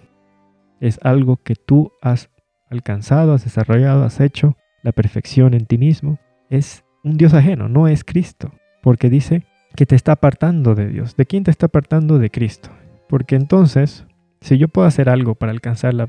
[0.80, 2.30] Es algo que tú has
[2.70, 6.18] alcanzado, has desarrollado, has hecho, la perfección en ti mismo.
[6.50, 8.52] Es un Dios ajeno, no es Cristo.
[8.82, 9.44] Porque dice,
[9.78, 11.16] que te está apartando de Dios.
[11.16, 12.18] ¿De quién te está apartando?
[12.18, 12.70] De Cristo.
[13.08, 14.06] Porque entonces,
[14.40, 16.08] si yo puedo hacer algo para alcanzar la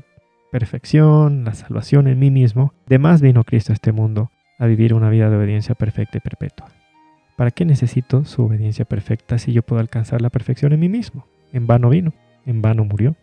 [0.50, 4.92] perfección, la salvación en mí mismo, de más vino Cristo a este mundo a vivir
[4.94, 6.66] una vida de obediencia perfecta y perpetua.
[7.36, 11.26] ¿Para qué necesito su obediencia perfecta si yo puedo alcanzar la perfección en mí mismo?
[11.52, 12.12] En vano vino,
[12.44, 13.16] en vano murió.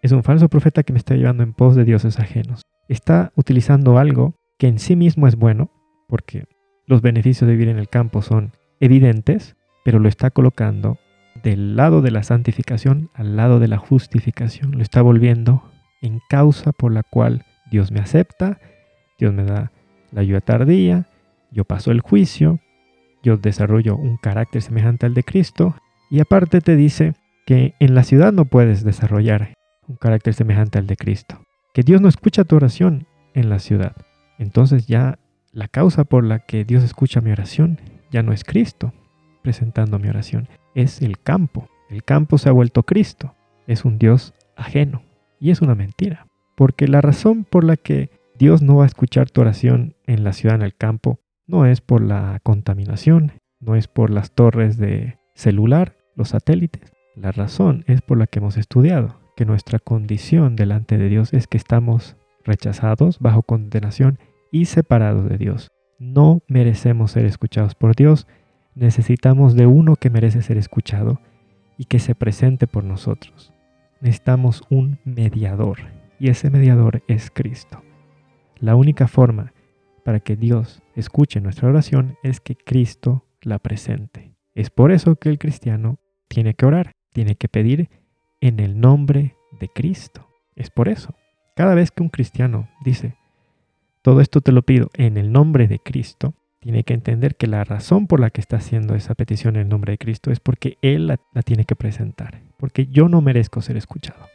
[0.00, 2.62] Es un falso profeta que me está llevando en pos de dioses ajenos.
[2.88, 5.70] Está utilizando algo que en sí mismo es bueno,
[6.08, 6.46] porque
[6.86, 10.96] los beneficios de vivir en el campo son evidentes, pero lo está colocando
[11.42, 14.72] del lado de la santificación al lado de la justificación.
[14.72, 15.62] Lo está volviendo
[16.00, 18.58] en causa por la cual Dios me acepta,
[19.18, 19.72] Dios me da
[20.12, 21.08] la ayuda tardía,
[21.50, 22.60] yo paso el juicio,
[23.22, 25.74] yo desarrollo un carácter semejante al de Cristo
[26.10, 27.14] y aparte te dice
[27.46, 29.54] que en la ciudad no puedes desarrollar
[29.86, 31.42] un carácter semejante al de Cristo,
[31.74, 33.96] que Dios no escucha tu oración en la ciudad.
[34.38, 35.18] Entonces ya
[35.52, 37.80] la causa por la que Dios escucha mi oración
[38.10, 38.92] ya no es Cristo,
[39.42, 40.48] presentando mi oración.
[40.74, 41.68] Es el campo.
[41.90, 43.34] El campo se ha vuelto Cristo.
[43.66, 45.02] Es un Dios ajeno.
[45.40, 46.26] Y es una mentira.
[46.56, 50.32] Porque la razón por la que Dios no va a escuchar tu oración en la
[50.32, 55.18] ciudad, en el campo, no es por la contaminación, no es por las torres de
[55.34, 56.92] celular, los satélites.
[57.14, 61.46] La razón es por la que hemos estudiado, que nuestra condición delante de Dios es
[61.46, 64.18] que estamos rechazados, bajo condenación
[64.50, 65.68] y separados de Dios.
[65.98, 68.26] No merecemos ser escuchados por Dios
[68.78, 71.20] necesitamos de uno que merece ser escuchado
[71.76, 73.52] y que se presente por nosotros.
[74.00, 75.78] Necesitamos un mediador
[76.20, 77.82] y ese mediador es Cristo.
[78.58, 79.52] La única forma
[80.04, 84.34] para que Dios escuche nuestra oración es que Cristo la presente.
[84.54, 85.98] Es por eso que el cristiano
[86.28, 87.90] tiene que orar, tiene que pedir
[88.40, 90.28] en el nombre de Cristo.
[90.54, 91.14] Es por eso.
[91.56, 93.16] Cada vez que un cristiano dice,
[94.02, 97.64] todo esto te lo pido en el nombre de Cristo, tiene que entender que la
[97.64, 100.78] razón por la que está haciendo esa petición en el nombre de Cristo es porque
[100.82, 104.26] Él la, tiene que presentar, porque yo no merezco ser escuchado.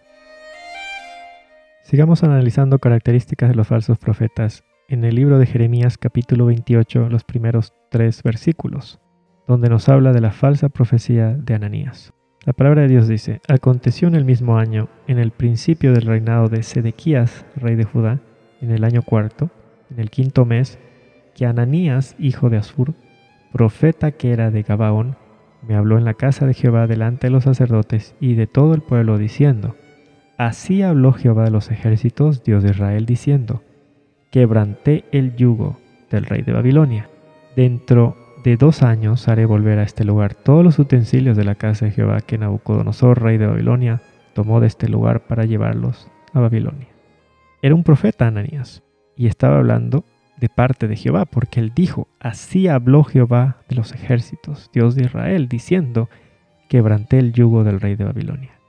[1.83, 7.25] Sigamos analizando características de los falsos profetas en el libro de Jeremías capítulo 28, los
[7.25, 9.01] primeros tres versículos,
[9.47, 12.13] donde nos habla de la falsa profecía de Ananías.
[12.45, 16.47] La palabra de Dios dice, aconteció en el mismo año, en el principio del reinado
[16.47, 18.19] de Sedequías, rey de Judá,
[18.61, 19.49] en el año cuarto,
[19.89, 20.79] en el quinto mes,
[21.35, 22.93] que Ananías, hijo de Azur,
[23.51, 25.15] profeta que era de Gabaón,
[25.67, 28.81] me habló en la casa de Jehová delante de los sacerdotes y de todo el
[28.81, 29.75] pueblo, diciendo,
[30.37, 33.63] así habló Jehová de los ejércitos, Dios de Israel, diciendo,
[34.31, 35.77] quebranté el yugo
[36.09, 37.09] del rey de Babilonia.
[37.55, 41.85] Dentro de dos años haré volver a este lugar todos los utensilios de la casa
[41.85, 44.01] de Jehová que Nabucodonosor, rey de Babilonia,
[44.33, 46.89] tomó de este lugar para llevarlos a Babilonia.
[47.61, 48.83] Era un profeta Ananías
[49.15, 50.03] y estaba hablando
[50.37, 55.05] de parte de Jehová, porque él dijo, así habló Jehová de los ejércitos, Dios de
[55.05, 56.09] Israel, diciendo,
[56.69, 58.59] quebranté el yugo del rey de Babilonia.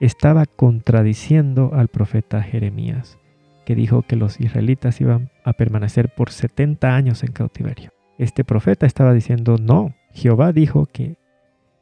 [0.00, 3.18] Estaba contradiciendo al profeta Jeremías,
[3.64, 7.90] que dijo que los israelitas iban a permanecer por 70 años en cautiverio.
[8.18, 11.16] Este profeta estaba diciendo, no, Jehová dijo que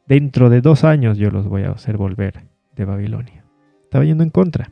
[0.06, 2.44] dentro de dos años yo los voy a hacer volver
[2.76, 3.44] de Babilonia.
[3.84, 4.66] Estaba yendo en contra.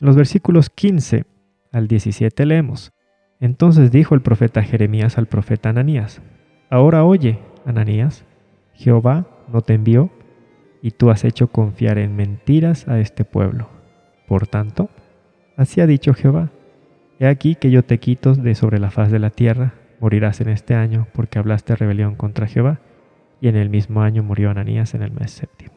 [0.00, 1.24] En los versículos 15
[1.72, 2.92] al 17 leemos,
[3.40, 6.22] entonces dijo el profeta Jeremías al profeta Ananías,
[6.70, 8.24] ahora oye, Ananías,
[8.74, 10.10] Jehová no te envió
[10.82, 13.68] y tú has hecho confiar en mentiras a este pueblo.
[14.26, 14.88] Por tanto,
[15.56, 16.50] así ha dicho Jehová,
[17.18, 20.48] he aquí que yo te quito de sobre la faz de la tierra, morirás en
[20.48, 22.80] este año porque hablaste rebelión contra Jehová,
[23.40, 25.74] y en el mismo año murió Ananías en el mes séptimo.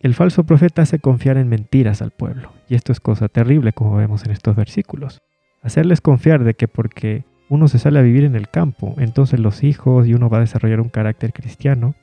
[0.00, 3.96] El falso profeta hace confiar en mentiras al pueblo, y esto es cosa terrible como
[3.96, 5.22] vemos en estos versículos.
[5.66, 9.64] Hacerles confiar de que porque uno se sale a vivir en el campo, entonces los
[9.64, 11.96] hijos y uno va a desarrollar un carácter cristiano,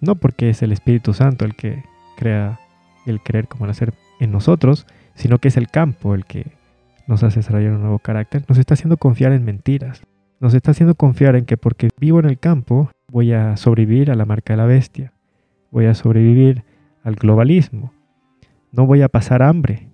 [0.00, 1.84] no porque es el Espíritu Santo el que
[2.16, 2.58] crea
[3.06, 6.46] el creer como el hacer en nosotros, sino que es el campo el que
[7.06, 10.02] nos hace desarrollar un nuevo carácter, nos está haciendo confiar en mentiras.
[10.40, 14.16] Nos está haciendo confiar en que porque vivo en el campo voy a sobrevivir a
[14.16, 15.12] la marca de la bestia,
[15.70, 16.64] voy a sobrevivir
[17.04, 17.92] al globalismo.
[18.72, 19.88] No voy a pasar hambre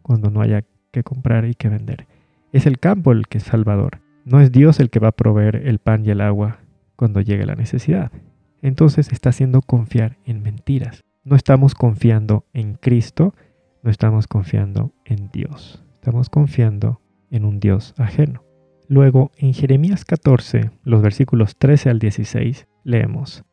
[0.00, 2.06] cuando no haya que comprar y que vender.
[2.52, 4.00] Es el campo el que es salvador.
[4.24, 6.58] No es Dios el que va a proveer el pan y el agua
[6.96, 8.12] cuando llegue la necesidad.
[8.60, 11.02] Entonces está haciendo confiar en mentiras.
[11.24, 13.34] No estamos confiando en Cristo,
[13.82, 15.84] no estamos confiando en Dios.
[15.94, 17.00] Estamos confiando
[17.30, 18.44] en un Dios ajeno.
[18.88, 23.44] Luego, en Jeremías 14, los versículos 13 al 16, leemos,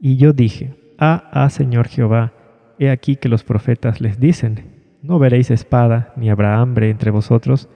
[0.00, 2.32] Y yo dije, Ah, ah, Señor Jehová,
[2.78, 7.68] He aquí que los profetas les dicen, no veréis espada, ni habrá hambre entre vosotros,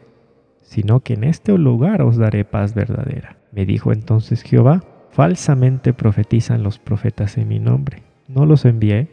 [0.72, 3.36] sino que en este lugar os daré paz verdadera.
[3.52, 8.02] Me dijo entonces Jehová, falsamente profetizan los profetas en mi nombre.
[8.26, 9.08] No los envié,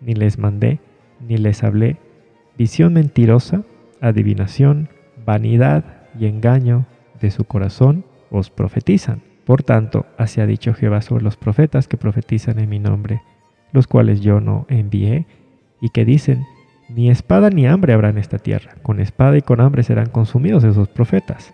[0.00, 0.80] ni les mandé,
[1.20, 1.96] ni les hablé.
[2.58, 3.62] Visión mentirosa,
[4.00, 4.88] adivinación,
[5.24, 5.84] vanidad
[6.18, 6.86] y engaño
[7.20, 9.22] de su corazón os profetizan.
[9.44, 13.22] Por tanto, así ha dicho Jehová sobre los profetas que profetizan en mi nombre
[13.72, 15.26] los cuales yo no envié,
[15.80, 16.46] y que dicen,
[16.88, 20.64] ni espada ni hambre habrá en esta tierra, con espada y con hambre serán consumidos
[20.64, 21.52] esos profetas.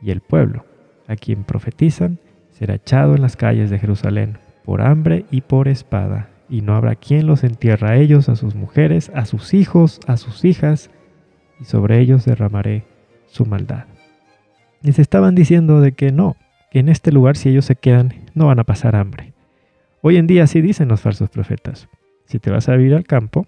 [0.00, 0.64] Y el pueblo,
[1.08, 2.18] a quien profetizan,
[2.50, 6.94] será echado en las calles de Jerusalén por hambre y por espada, y no habrá
[6.94, 10.90] quien los entierra a ellos, a sus mujeres, a sus hijos, a sus hijas,
[11.60, 12.84] y sobre ellos derramaré
[13.26, 13.84] su maldad.
[14.82, 16.36] Les estaban diciendo de que no,
[16.70, 19.32] que en este lugar si ellos se quedan no van a pasar hambre.
[20.00, 21.88] Hoy en día sí dicen los falsos profetas.
[22.26, 23.46] Si te vas a vivir al campo,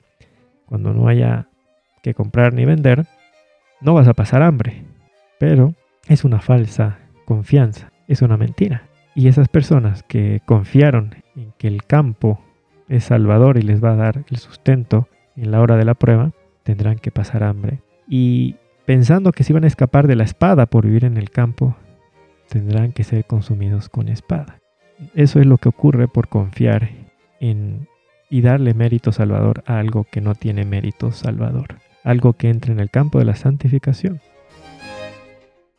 [0.75, 1.47] cuando no haya
[2.03, 3.07] que comprar ni vender,
[3.81, 4.83] no vas a pasar hambre.
[5.39, 5.73] Pero
[6.09, 8.89] es una falsa confianza, es una mentira.
[9.15, 12.41] Y esas personas que confiaron en que el campo
[12.89, 15.07] es salvador y les va a dar el sustento
[15.37, 16.33] en la hora de la prueba,
[16.65, 17.79] tendrán que pasar hambre.
[18.09, 21.77] Y pensando que se iban a escapar de la espada por vivir en el campo,
[22.49, 24.59] tendrán que ser consumidos con espada.
[25.15, 26.91] Eso es lo que ocurre por confiar
[27.39, 27.87] en
[28.31, 32.81] y darle mérito salvador a algo que no tiene mérito salvador, algo que entra en
[32.81, 34.21] el campo de la santificación.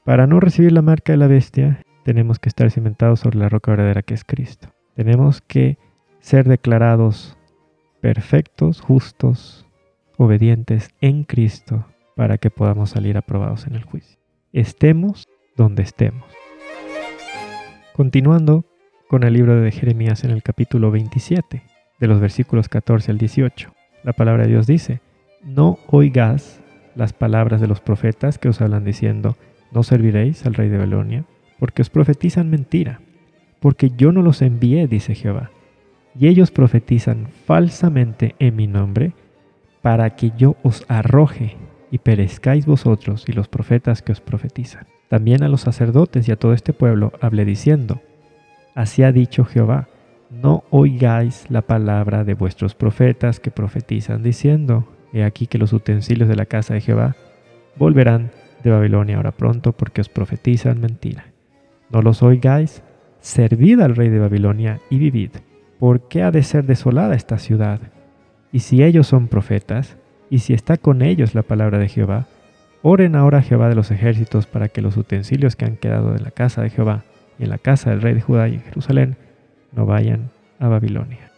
[0.04, 3.72] Para no recibir la marca de la bestia, tenemos que estar cimentados sobre la roca
[3.72, 4.70] verdadera que es Cristo.
[4.96, 5.78] Tenemos que
[6.20, 7.38] ser declarados
[8.02, 9.66] perfectos, justos,
[10.18, 11.86] obedientes en Cristo
[12.16, 14.20] para que podamos salir aprobados en el juicio.
[14.54, 15.28] Estemos
[15.58, 16.26] donde estemos.
[17.94, 18.66] Continuando
[19.08, 21.64] con el libro de Jeremías en el capítulo 27,
[22.00, 23.74] de los versículos 14 al 18.
[24.04, 25.02] La palabra de Dios dice,
[25.44, 26.62] no oigas
[26.96, 29.36] las palabras de los profetas que os hablan diciendo,
[29.72, 31.26] no serviréis al rey de Babilonia,
[31.60, 33.02] porque os profetizan mentira,
[33.60, 35.52] porque yo no los envié, dice Jehová,
[36.18, 39.14] y ellos profetizan falsamente en mi nombre,
[39.82, 41.58] para que yo os arroje
[41.92, 44.88] y perezcáis vosotros y los profetas que os profetizan.
[45.10, 48.02] También a los sacerdotes y a todo este pueblo hablé diciendo,
[48.74, 49.88] Así ha dicho Jehová,
[50.30, 56.28] no oigáis la palabra de vuestros profetas que profetizan diciendo, he aquí que los utensilios
[56.28, 57.16] de la casa de Jehová
[57.78, 58.32] volverán
[58.64, 61.26] de Babilonia ahora pronto porque os profetizan mentira.
[61.90, 62.84] No los oigáis,
[63.20, 65.32] servid al rey de Babilonia y vivid.
[65.80, 67.80] ¿Por qué ha de ser desolada esta ciudad?
[68.52, 69.98] Y si ellos son profetas,
[70.30, 72.28] y si está con ellos la palabra de Jehová,
[72.82, 76.24] oren ahora a Jehová de los ejércitos para que los utensilios que han quedado en
[76.24, 77.04] la casa de Jehová
[77.38, 79.18] y en la casa del rey de Judá y Jerusalén
[79.76, 81.32] no vayan a Babilonia.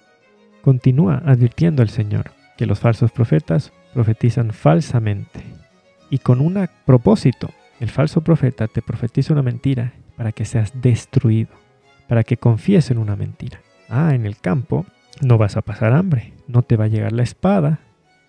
[0.62, 5.42] Continúa advirtiendo el Señor que los falsos profetas profetizan falsamente
[6.10, 7.50] y con un propósito.
[7.80, 11.52] El falso profeta te profetiza una mentira para que seas destruido,
[12.08, 13.62] para que confíes en una mentira.
[13.90, 14.86] Ah, en el campo
[15.22, 17.80] no vas a pasar hambre, no te va a llegar la espada,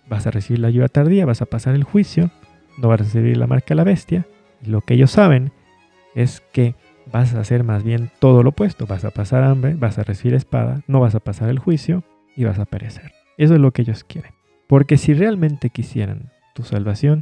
[0.07, 2.31] vas a recibir la ayuda tardía, vas a pasar el juicio,
[2.77, 4.25] no vas a recibir la marca de la bestia.
[4.65, 5.51] Lo que ellos saben
[6.15, 6.75] es que
[7.11, 8.87] vas a hacer más bien todo lo opuesto.
[8.87, 12.03] Vas a pasar hambre, vas a recibir espada, no vas a pasar el juicio
[12.35, 13.11] y vas a perecer.
[13.37, 14.31] Eso es lo que ellos quieren.
[14.67, 17.21] Porque si realmente quisieran tu salvación,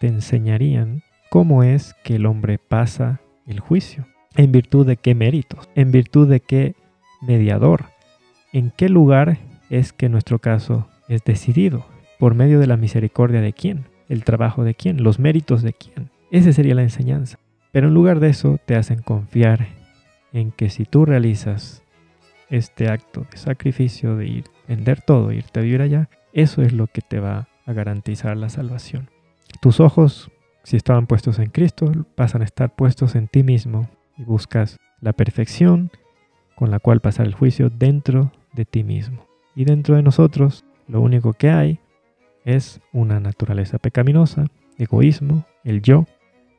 [0.00, 4.06] te enseñarían cómo es que el hombre pasa el juicio.
[4.36, 5.68] ¿En virtud de qué méritos?
[5.74, 6.74] ¿En virtud de qué
[7.20, 7.86] mediador?
[8.52, 9.38] ¿En qué lugar
[9.70, 11.86] es que nuestro caso es decidido?
[12.18, 13.84] ¿Por medio de la misericordia de quién?
[14.08, 15.02] ¿El trabajo de quién?
[15.02, 16.10] ¿Los méritos de quién?
[16.30, 17.38] Esa sería la enseñanza.
[17.72, 19.68] Pero en lugar de eso te hacen confiar
[20.32, 21.82] en que si tú realizas
[22.48, 26.86] este acto de sacrificio, de ir, vender todo, irte a vivir allá, eso es lo
[26.86, 29.10] que te va a garantizar la salvación.
[29.60, 30.30] Tus ojos,
[30.62, 35.12] si estaban puestos en Cristo, pasan a estar puestos en ti mismo y buscas la
[35.12, 35.90] perfección
[36.54, 39.26] con la cual pasar el juicio dentro de ti mismo.
[39.54, 41.80] Y dentro de nosotros, lo único que hay
[42.44, 44.46] es una naturaleza pecaminosa,
[44.78, 46.06] egoísmo, el yo,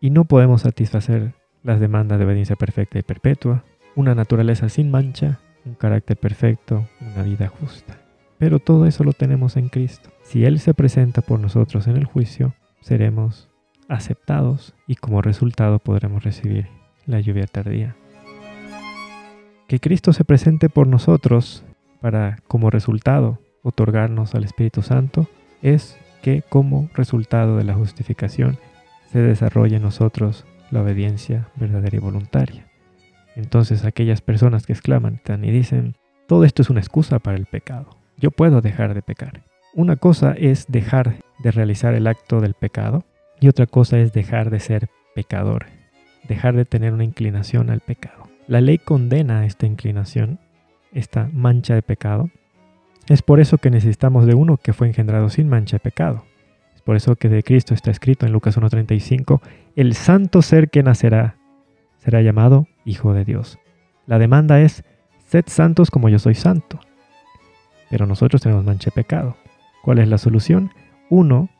[0.01, 3.63] y no podemos satisfacer las demandas de obediencia perfecta y perpetua,
[3.95, 7.97] una naturaleza sin mancha, un carácter perfecto, una vida justa.
[8.37, 10.09] Pero todo eso lo tenemos en Cristo.
[10.23, 13.49] Si Él se presenta por nosotros en el juicio, seremos
[13.89, 16.67] aceptados y como resultado podremos recibir
[17.05, 17.95] la lluvia tardía.
[19.67, 21.63] Que Cristo se presente por nosotros
[21.99, 25.27] para como resultado otorgarnos al Espíritu Santo
[25.61, 28.57] es que como resultado de la justificación
[29.11, 32.67] se desarrolle en nosotros la obediencia verdadera y voluntaria.
[33.35, 35.95] Entonces aquellas personas que exclaman y dicen,
[36.27, 37.97] todo esto es una excusa para el pecado.
[38.17, 39.43] Yo puedo dejar de pecar.
[39.73, 43.03] Una cosa es dejar de realizar el acto del pecado
[43.39, 45.67] y otra cosa es dejar de ser pecador,
[46.27, 48.27] dejar de tener una inclinación al pecado.
[48.47, 50.39] La ley condena esta inclinación,
[50.91, 52.29] esta mancha de pecado.
[53.07, 56.25] Es por eso que necesitamos de uno que fue engendrado sin mancha de pecado.
[56.89, 59.41] Por eso que de Cristo está escrito en Lucas 1.35,
[59.75, 61.35] el santo ser que nacerá
[61.99, 63.59] será llamado Hijo de Dios.
[64.07, 64.83] La demanda es,
[65.27, 66.79] sed santos como yo soy santo.
[67.91, 69.37] Pero nosotros tenemos mancha de pecado.
[69.83, 70.71] ¿Cuál es la solución?
[71.11, 71.51] Uno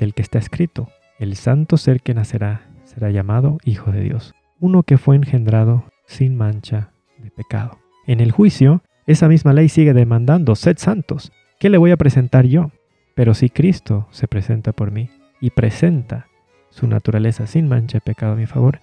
[0.00, 0.88] del que está escrito,
[1.20, 4.34] el santo ser que nacerá será llamado Hijo de Dios.
[4.58, 7.78] Uno que fue engendrado sin mancha de pecado.
[8.08, 11.30] En el juicio, esa misma ley sigue demandando, sed santos.
[11.60, 12.72] ¿Qué le voy a presentar yo?
[13.14, 15.10] Pero si Cristo se presenta por mí
[15.40, 16.26] y presenta
[16.70, 18.80] su naturaleza sin mancha de pecado a mi favor,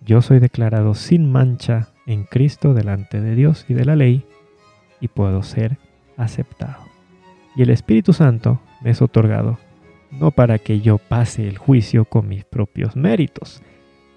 [0.00, 4.24] yo soy declarado sin mancha en Cristo delante de Dios y de la ley
[5.00, 5.78] y puedo ser
[6.16, 6.84] aceptado.
[7.54, 9.58] Y el Espíritu Santo me es otorgado
[10.12, 13.62] no para que yo pase el juicio con mis propios méritos,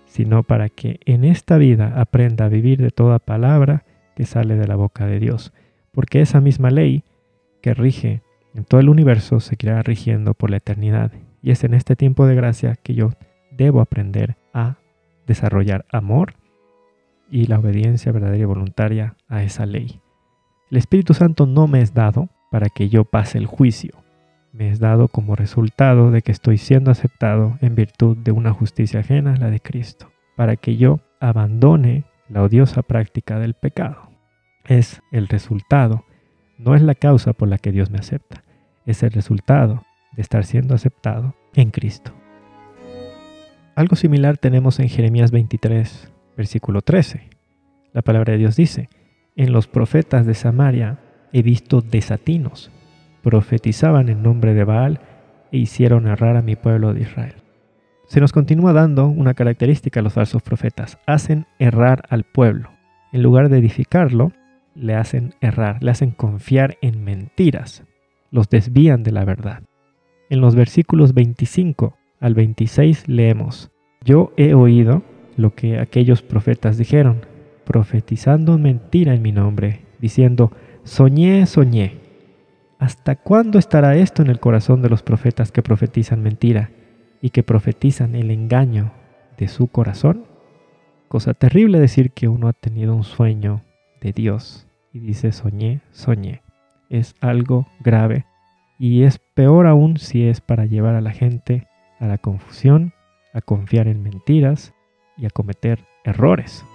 [0.05, 3.85] sino para que en esta vida aprenda a vivir de toda palabra
[4.15, 5.53] que sale de la boca de Dios,
[5.91, 7.03] porque esa misma ley
[7.61, 8.21] que rige
[8.55, 11.11] en todo el universo seguirá rigiendo por la eternidad,
[11.41, 13.11] y es en este tiempo de gracia que yo
[13.51, 14.77] debo aprender a
[15.27, 16.33] desarrollar amor
[17.29, 19.99] y la obediencia verdadera y voluntaria a esa ley.
[20.71, 24.05] El Espíritu Santo no me es dado para que yo pase el juicio,
[24.53, 29.01] me es dado como resultado de que estoy siendo aceptado en virtud de una justicia
[29.01, 34.09] ajena a la de Cristo, para que yo abandone la odiosa práctica del pecado.
[34.63, 36.05] Es el resultado,
[36.57, 38.44] no es la causa por la que Dios me acepta,
[38.85, 39.83] es el resultado
[40.15, 42.13] de estar siendo aceptado en Cristo.
[43.75, 47.29] Algo similar tenemos en Jeremías 23, versículo 13.
[47.93, 48.89] La palabra de Dios dice,
[49.35, 50.99] en los profetas de Samaria
[51.33, 52.71] he visto desatinos,
[53.21, 55.01] profetizaban en nombre de Baal
[55.51, 57.35] e hicieron errar a mi pueblo de Israel.
[58.07, 62.69] Se nos continúa dando una característica a los falsos profetas, hacen errar al pueblo.
[63.11, 64.31] En lugar de edificarlo,
[64.75, 67.83] le hacen errar, le hacen confiar en mentiras,
[68.31, 69.63] los desvían de la verdad.
[70.29, 73.71] En los versículos 25 al 26 leemos,
[74.03, 75.03] Yo he oído
[75.37, 77.21] lo que aquellos profetas dijeron,
[77.65, 80.51] profetizando mentira en mi nombre, diciendo,
[80.83, 81.99] Soñé, soñé.
[82.79, 86.71] ¿Hasta cuándo estará esto en el corazón de los profetas que profetizan mentira
[87.21, 88.91] y que profetizan el engaño
[89.37, 90.25] de su corazón?
[91.07, 93.63] Cosa terrible decir que uno ha tenido un sueño
[94.01, 96.44] de Dios y dice soñé, soñé.
[96.95, 98.25] Es algo grave
[98.79, 101.67] Y es peor aún si es para llevar a la gente
[101.99, 102.93] a la confusión,
[103.33, 104.73] a confiar en mentiras
[105.17, 106.65] y a cometer errores.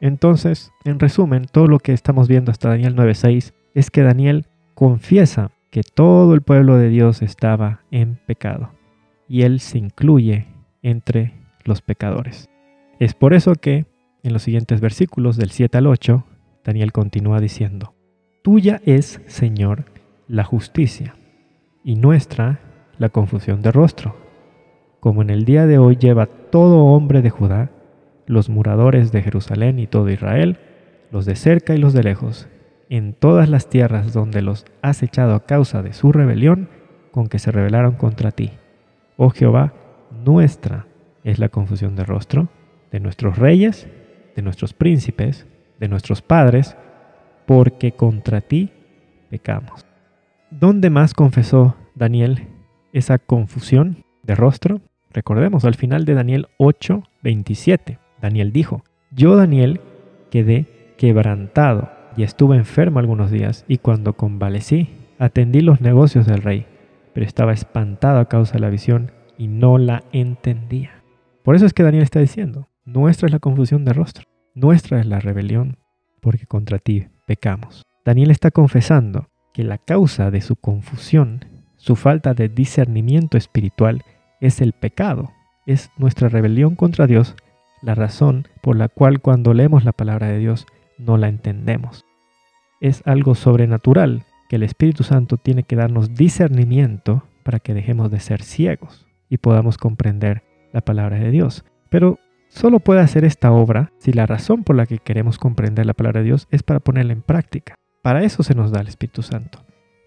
[0.00, 5.50] Entonces, en resumen, todo lo que estamos viendo hasta Daniel 9.6 es que Daniel confiesa
[5.70, 8.70] que todo el pueblo de Dios estaba en pecado
[9.28, 10.46] y él se incluye
[10.82, 11.32] entre
[11.64, 12.48] los pecadores.
[12.98, 13.86] Es por eso que
[14.22, 16.24] en los siguientes versículos del 7 al 8,
[16.64, 17.95] Daniel continúa diciendo,
[18.46, 19.86] Tuya es, Señor,
[20.28, 21.16] la justicia,
[21.82, 22.60] y nuestra
[22.96, 24.14] la confusión de rostro,
[25.00, 27.72] como en el día de hoy lleva todo hombre de Judá,
[28.24, 30.58] los muradores de Jerusalén y todo Israel,
[31.10, 32.46] los de cerca y los de lejos,
[32.88, 36.68] en todas las tierras donde los has echado a causa de su rebelión
[37.10, 38.52] con que se rebelaron contra ti.
[39.16, 39.72] Oh Jehová,
[40.24, 40.86] nuestra
[41.24, 42.46] es la confusión de rostro,
[42.92, 43.88] de nuestros reyes,
[44.36, 45.48] de nuestros príncipes,
[45.80, 46.76] de nuestros padres,
[47.46, 48.70] porque contra ti
[49.30, 49.86] pecamos.
[50.50, 52.48] ¿Dónde más confesó Daniel
[52.92, 54.80] esa confusión de rostro?
[55.12, 57.98] Recordemos al final de Daniel 8, 27.
[58.20, 59.80] Daniel dijo, yo Daniel
[60.30, 66.66] quedé quebrantado y estuve enfermo algunos días y cuando convalecí atendí los negocios del rey,
[67.14, 71.02] pero estaba espantado a causa de la visión y no la entendía.
[71.42, 74.24] Por eso es que Daniel está diciendo, nuestra es la confusión de rostro,
[74.54, 75.78] nuestra es la rebelión,
[76.20, 77.82] porque contra ti pecamos.
[78.04, 81.44] Daniel está confesando que la causa de su confusión,
[81.76, 84.02] su falta de discernimiento espiritual,
[84.40, 85.32] es el pecado,
[85.66, 87.34] es nuestra rebelión contra Dios,
[87.82, 90.66] la razón por la cual cuando leemos la palabra de Dios
[90.98, 92.04] no la entendemos.
[92.80, 98.20] Es algo sobrenatural que el Espíritu Santo tiene que darnos discernimiento para que dejemos de
[98.20, 100.42] ser ciegos y podamos comprender
[100.72, 101.64] la palabra de Dios.
[101.88, 102.18] Pero
[102.56, 106.20] solo puede hacer esta obra si la razón por la que queremos comprender la palabra
[106.20, 107.74] de Dios es para ponerla en práctica.
[108.02, 109.62] Para eso se nos da el Espíritu Santo,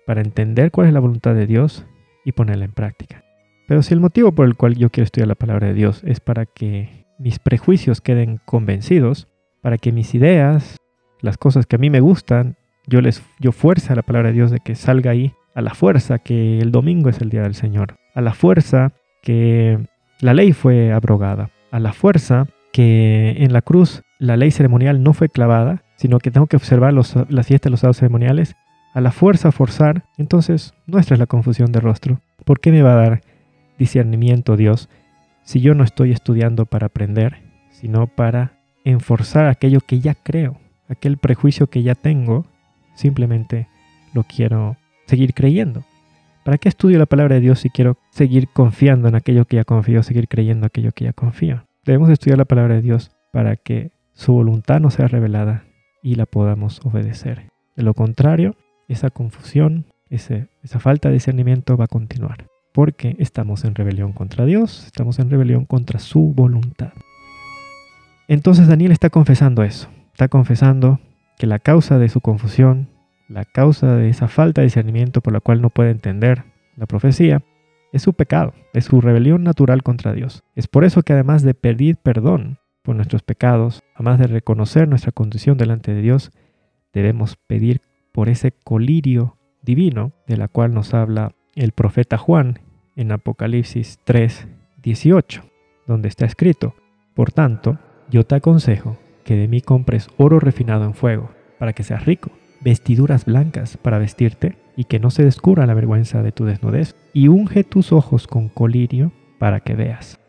[0.07, 1.85] para entender cuál es la voluntad de Dios
[2.25, 3.23] y ponerla en práctica.
[3.67, 6.19] Pero si el motivo por el cual yo quiero estudiar la palabra de Dios es
[6.19, 9.27] para que mis prejuicios queden convencidos,
[9.61, 10.77] para que mis ideas,
[11.21, 12.55] las cosas que a mí me gustan,
[12.87, 16.17] yo les yo fuerza la palabra de Dios de que salga ahí a la fuerza
[16.17, 19.77] que el domingo es el día del Señor, a la fuerza que
[20.19, 25.13] la ley fue abrogada, a la fuerza que en la cruz la ley ceremonial no
[25.13, 28.55] fue clavada, sino que tengo que observar los, las fiestas de los sábados ceremoniales,
[28.93, 32.21] a la fuerza forzar, entonces nuestra es la confusión de rostro.
[32.45, 33.21] ¿Por qué me va a dar
[33.77, 34.89] discernimiento Dios
[35.43, 37.37] si yo no estoy estudiando para aprender,
[37.69, 42.45] sino para enforzar aquello que ya creo, aquel prejuicio que ya tengo,
[42.93, 43.67] simplemente
[44.13, 45.83] lo quiero seguir creyendo.
[46.43, 49.65] ¿Para qué estudio la palabra de Dios si quiero seguir confiando en aquello que ya
[49.65, 51.65] confío, seguir creyendo aquello que ya confío?
[51.85, 55.65] Debemos estudiar la palabra de Dios para que su voluntad no sea revelada
[56.01, 57.51] y la podamos obedecer.
[57.75, 58.55] De lo contrario,
[58.87, 64.85] esa confusión, esa falta de discernimiento va a continuar, porque estamos en rebelión contra Dios,
[64.85, 66.93] estamos en rebelión contra su voluntad.
[68.27, 70.99] Entonces Daniel está confesando eso, está confesando
[71.37, 72.89] que la causa de su confusión,
[73.29, 76.43] la causa de esa falta de discernimiento por la cual no puede entender
[76.75, 77.43] la profecía,
[77.91, 80.43] es su pecado, es su rebelión natural contra Dios.
[80.55, 85.11] Es por eso que además de pedir perdón por nuestros pecados, además de reconocer nuestra
[85.11, 86.31] condición delante de Dios,
[86.93, 87.81] debemos pedir
[88.11, 92.59] por ese colirio divino de la cual nos habla el profeta Juan
[92.95, 94.47] en Apocalipsis 3,
[94.81, 95.43] 18,
[95.87, 96.75] donde está escrito,
[97.13, 97.77] Por tanto,
[98.09, 102.31] yo te aconsejo que de mí compres oro refinado en fuego, para que seas rico,
[102.61, 107.27] vestiduras blancas para vestirte y que no se descubra la vergüenza de tu desnudez, y
[107.27, 110.19] unge tus ojos con colirio para que veas.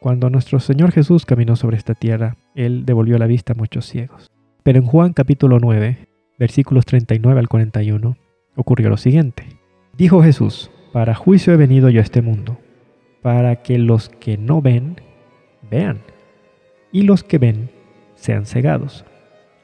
[0.00, 4.30] Cuando nuestro Señor Jesús caminó sobre esta tierra, Él devolvió la vista a muchos ciegos.
[4.62, 6.06] Pero en Juan capítulo 9,
[6.38, 8.16] versículos 39 al 41,
[8.56, 9.46] ocurrió lo siguiente.
[9.96, 12.58] Dijo Jesús, para juicio he venido yo a este mundo,
[13.22, 15.00] para que los que no ven,
[15.70, 16.00] vean
[16.92, 17.70] y los que ven
[18.14, 19.04] sean cegados.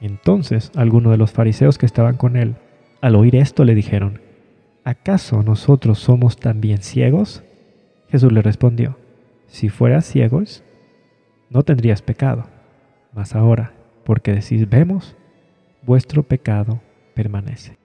[0.00, 2.56] Entonces algunos de los fariseos que estaban con él,
[3.00, 4.20] al oír esto, le dijeron,
[4.84, 7.42] ¿acaso nosotros somos también ciegos?
[8.08, 8.96] Jesús le respondió,
[9.46, 10.62] si fueras ciegos,
[11.50, 12.46] no tendrías pecado,
[13.12, 13.72] mas ahora,
[14.04, 15.16] porque decís vemos,
[15.82, 16.80] vuestro pecado
[17.14, 17.78] permanece.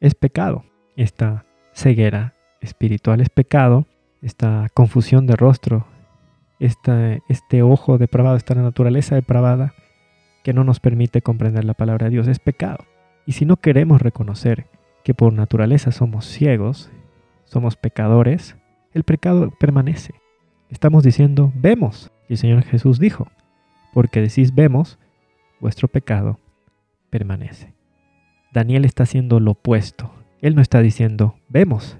[0.00, 0.64] Es pecado
[0.96, 3.86] esta ceguera espiritual, es pecado
[4.20, 5.86] esta confusión de rostro
[6.58, 9.74] este ojo depravado, esta naturaleza depravada
[10.42, 12.28] que no nos permite comprender la palabra de Dios.
[12.28, 12.84] Es pecado.
[13.26, 14.66] Y si no queremos reconocer
[15.04, 16.90] que por naturaleza somos ciegos,
[17.44, 18.56] somos pecadores,
[18.92, 20.14] el pecado permanece.
[20.70, 22.10] Estamos diciendo, vemos.
[22.28, 23.28] Y el Señor Jesús dijo,
[23.92, 24.98] porque decís vemos,
[25.60, 26.38] vuestro pecado
[27.10, 27.74] permanece.
[28.52, 30.12] Daniel está haciendo lo opuesto.
[30.40, 31.98] Él no está diciendo, vemos.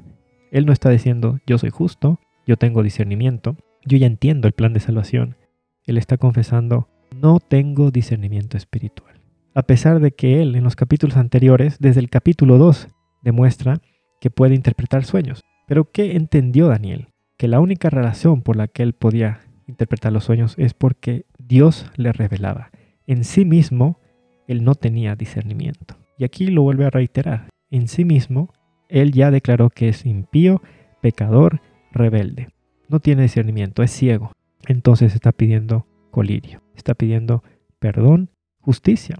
[0.50, 4.72] Él no está diciendo, yo soy justo, yo tengo discernimiento, yo ya entiendo el plan
[4.72, 5.36] de salvación.
[5.84, 6.88] Él está confesando,
[7.22, 9.14] no tengo discernimiento espiritual.
[9.54, 12.88] A pesar de que él en los capítulos anteriores, desde el capítulo 2,
[13.22, 13.80] demuestra
[14.20, 15.40] que puede interpretar sueños.
[15.68, 17.08] Pero ¿qué entendió Daniel?
[17.38, 21.86] Que la única relación por la que él podía interpretar los sueños es porque Dios
[21.96, 22.70] le revelaba.
[23.06, 24.00] En sí mismo,
[24.48, 25.96] él no tenía discernimiento.
[26.18, 27.48] Y aquí lo vuelve a reiterar.
[27.70, 28.52] En sí mismo,
[28.88, 30.60] él ya declaró que es impío,
[31.00, 31.60] pecador,
[31.92, 32.48] rebelde.
[32.88, 34.32] No tiene discernimiento, es ciego.
[34.66, 37.42] Entonces está pidiendo colirio, está pidiendo
[37.80, 38.30] perdón,
[38.60, 39.16] justicia.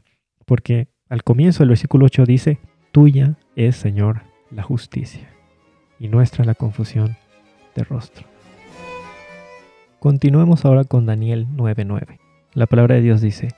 [0.47, 2.61] Porque al comienzo del versículo 8 dice,
[2.93, 5.29] tuya es, Señor, la justicia,
[5.99, 7.17] y nuestra la confusión
[7.75, 8.27] de rostro.
[9.99, 12.19] Continuemos ahora con Daniel 9:9.
[12.55, 13.49] La palabra de Dios dice,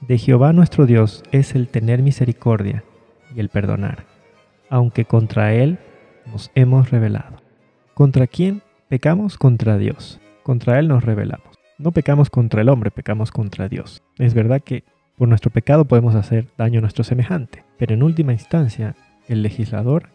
[0.00, 2.82] De Jehová nuestro Dios es el tener misericordia
[3.34, 4.04] y el perdonar,
[4.68, 5.78] aunque contra Él
[6.26, 7.42] nos hemos rebelado.
[7.94, 9.36] ¿Contra quién pecamos?
[9.36, 10.18] Contra Dios.
[10.42, 11.51] Contra Él nos rebelamos.
[11.82, 14.04] No pecamos contra el hombre, pecamos contra Dios.
[14.16, 14.84] Es verdad que
[15.16, 18.94] por nuestro pecado podemos hacer daño a nuestro semejante, pero en última instancia
[19.26, 20.10] el legislador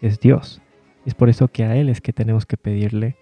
[0.00, 0.60] es Dios.
[1.06, 3.16] Es por eso que a Él es que tenemos que pedirle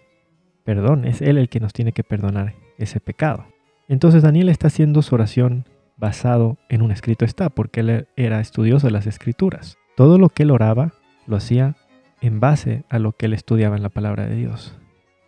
[0.64, 3.44] perdón, es Él el que nos tiene que perdonar ese pecado.
[3.88, 5.66] Entonces Daniel está haciendo su oración
[5.98, 9.76] basado en un escrito está, porque él era estudioso de las escrituras.
[9.96, 10.94] Todo lo que él oraba
[11.26, 11.76] lo hacía
[12.22, 14.78] en base a lo que él estudiaba en la palabra de Dios.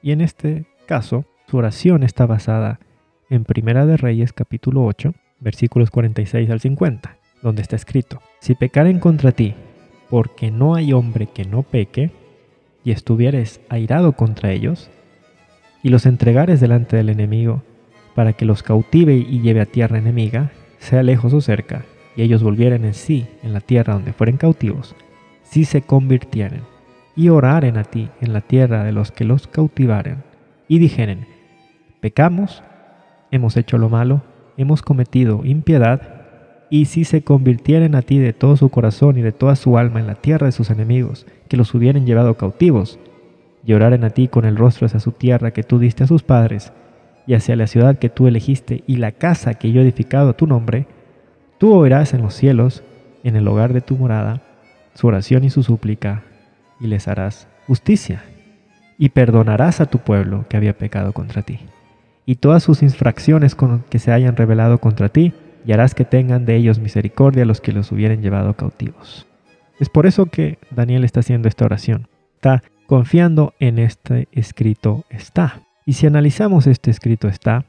[0.02, 2.80] Y en este caso, su oración está basada
[3.28, 8.98] en Primera de Reyes capítulo 8, versículos 46 al 50, donde está escrito, Si pecaren
[8.98, 9.54] contra ti,
[10.08, 12.10] porque no hay hombre que no peque,
[12.82, 14.90] y estuvieres airado contra ellos,
[15.82, 17.62] y los entregares delante del enemigo,
[18.14, 21.84] para que los cautive y lleve a tierra enemiga, sea lejos o cerca,
[22.16, 24.94] y ellos volvieren en sí en la tierra donde fueren cautivos,
[25.42, 26.62] si se convirtieren,
[27.16, 30.22] y oraren a ti en la tierra de los que los cautivaren,
[30.68, 31.33] y dijeren,
[32.04, 32.62] pecamos,
[33.30, 34.20] hemos hecho lo malo,
[34.58, 36.02] hemos cometido impiedad,
[36.68, 40.00] y si se convirtieren a ti de todo su corazón y de toda su alma
[40.00, 42.98] en la tierra de sus enemigos, que los hubieren llevado cautivos,
[43.62, 46.74] lloraren a ti con el rostro hacia su tierra que tú diste a sus padres,
[47.26, 50.36] y hacia la ciudad que tú elegiste y la casa que yo he edificado a
[50.36, 50.86] tu nombre,
[51.56, 52.84] tú oirás en los cielos,
[53.22, 54.42] en el hogar de tu morada,
[54.92, 56.22] su oración y su súplica,
[56.78, 58.22] y les harás justicia,
[58.98, 61.60] y perdonarás a tu pueblo que había pecado contra ti,
[62.26, 63.56] y todas sus infracciones
[63.90, 65.32] que se hayan revelado contra ti,
[65.66, 69.26] y harás que tengan de ellos misericordia los que los hubieran llevado cautivos.
[69.80, 72.08] Es por eso que Daniel está haciendo esta oración.
[72.34, 75.62] Está confiando en este escrito está.
[75.86, 77.66] Y si analizamos este escrito está,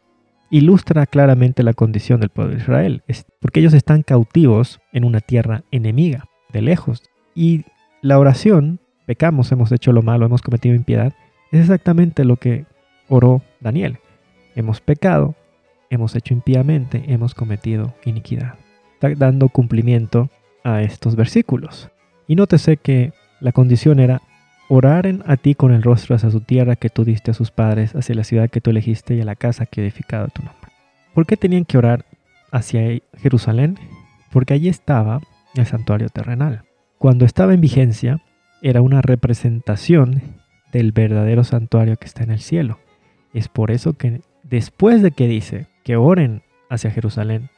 [0.49, 3.03] ilustra claramente la condición del pueblo de Israel,
[3.40, 7.03] porque ellos están cautivos en una tierra enemiga, de lejos.
[7.34, 7.65] Y
[8.02, 11.14] la oración, pecamos, hemos hecho lo malo, hemos cometido impiedad,
[11.52, 12.65] es exactamente lo que
[13.10, 13.99] oró Daniel.
[14.56, 15.36] Hemos pecado,
[15.90, 18.56] hemos hecho impíamente, hemos cometido iniquidad.
[18.94, 20.30] Está dando cumplimiento
[20.64, 21.90] a estos versículos.
[22.27, 24.22] Y nótese que la condición era
[24.69, 27.95] oraren a ti con el rostro hacia su tierra que tú diste a sus padres,
[27.95, 30.72] hacia la ciudad que tú elegiste y a la casa que edificado tu nombre.
[31.14, 32.06] ¿Por qué tenían que orar
[32.52, 33.77] hacia Jerusalén?
[34.32, 35.22] Porque allí estaba
[35.56, 36.64] el santuario terrenal.
[36.98, 38.22] Cuando estaba en vigencia,
[38.61, 40.22] era una representación
[40.72, 42.80] del verdadero santuario que está en el cielo.
[43.34, 47.50] Es por eso que después de que dice que oren hacia Jerusalén,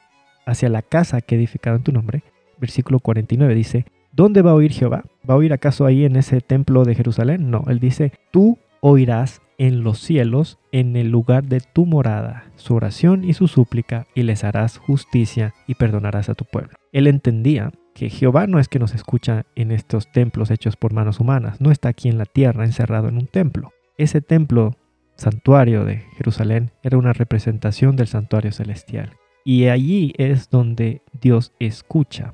[0.46, 2.24] hacia la casa que he edificado en tu nombre,
[2.60, 5.04] versículo 49 dice, ¿Dónde va a oír Jehová?
[5.30, 7.52] ¿Va a oír acaso ahí en ese templo de Jerusalén?
[7.52, 12.76] No, él dice, tú oirás en los cielos, en el lugar de tu morada, su
[12.76, 16.78] oración y su súplica, y les harás justicia y perdonarás a tu pueblo.
[16.92, 21.20] Él entendía que Jehová no es que nos escucha en estos templos hechos por manos
[21.20, 23.72] humanas, no está aquí en la tierra encerrado en un templo.
[23.98, 24.76] Ese templo,
[25.18, 29.18] santuario de Jerusalén, era una representación del santuario celestial.
[29.44, 32.34] Y allí es donde Dios escucha,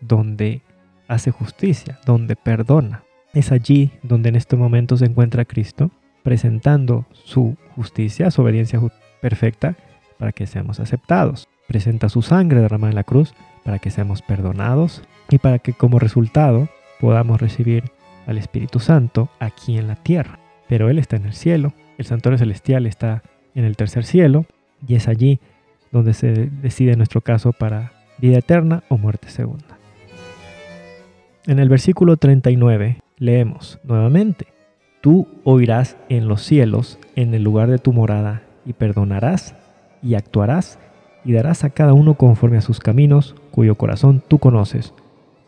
[0.00, 0.62] donde
[1.08, 3.04] hace justicia, donde perdona.
[3.32, 5.90] Es allí donde en este momento se encuentra Cristo,
[6.22, 8.80] presentando su justicia, su obediencia
[9.20, 9.76] perfecta,
[10.18, 11.48] para que seamos aceptados.
[11.66, 13.34] Presenta su sangre derramada en la cruz
[13.64, 16.68] para que seamos perdonados y para que como resultado
[17.00, 17.84] podamos recibir
[18.26, 20.38] al Espíritu Santo aquí en la tierra.
[20.68, 23.22] Pero Él está en el cielo, el santuario celestial está
[23.54, 24.46] en el tercer cielo
[24.86, 25.40] y es allí
[25.92, 29.78] donde se decide nuestro caso para vida eterna o muerte segunda.
[31.46, 34.54] En el versículo 39 leemos nuevamente,
[35.04, 39.54] Tú oirás en los cielos, en el lugar de tu morada, y perdonarás,
[40.02, 40.78] y actuarás,
[41.26, 44.94] y darás a cada uno conforme a sus caminos, cuyo corazón tú conoces,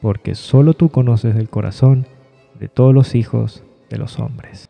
[0.02, 2.04] porque solo tú conoces el corazón
[2.60, 4.68] de todos los hijos de los hombres.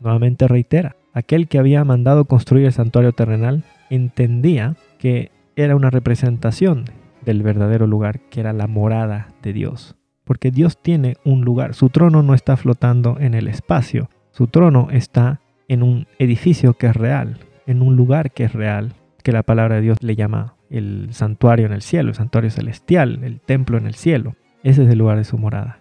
[0.00, 6.84] Nuevamente reitera, aquel que había mandado construir el santuario terrenal entendía que era una representación
[7.24, 9.96] del verdadero lugar, que era la morada de Dios.
[10.24, 14.88] Porque Dios tiene un lugar, su trono no está flotando en el espacio, su trono
[14.90, 19.42] está en un edificio que es real, en un lugar que es real, que la
[19.42, 23.78] palabra de Dios le llama el santuario en el cielo, el santuario celestial, el templo
[23.78, 24.34] en el cielo.
[24.62, 25.80] Ese es el lugar de su morada.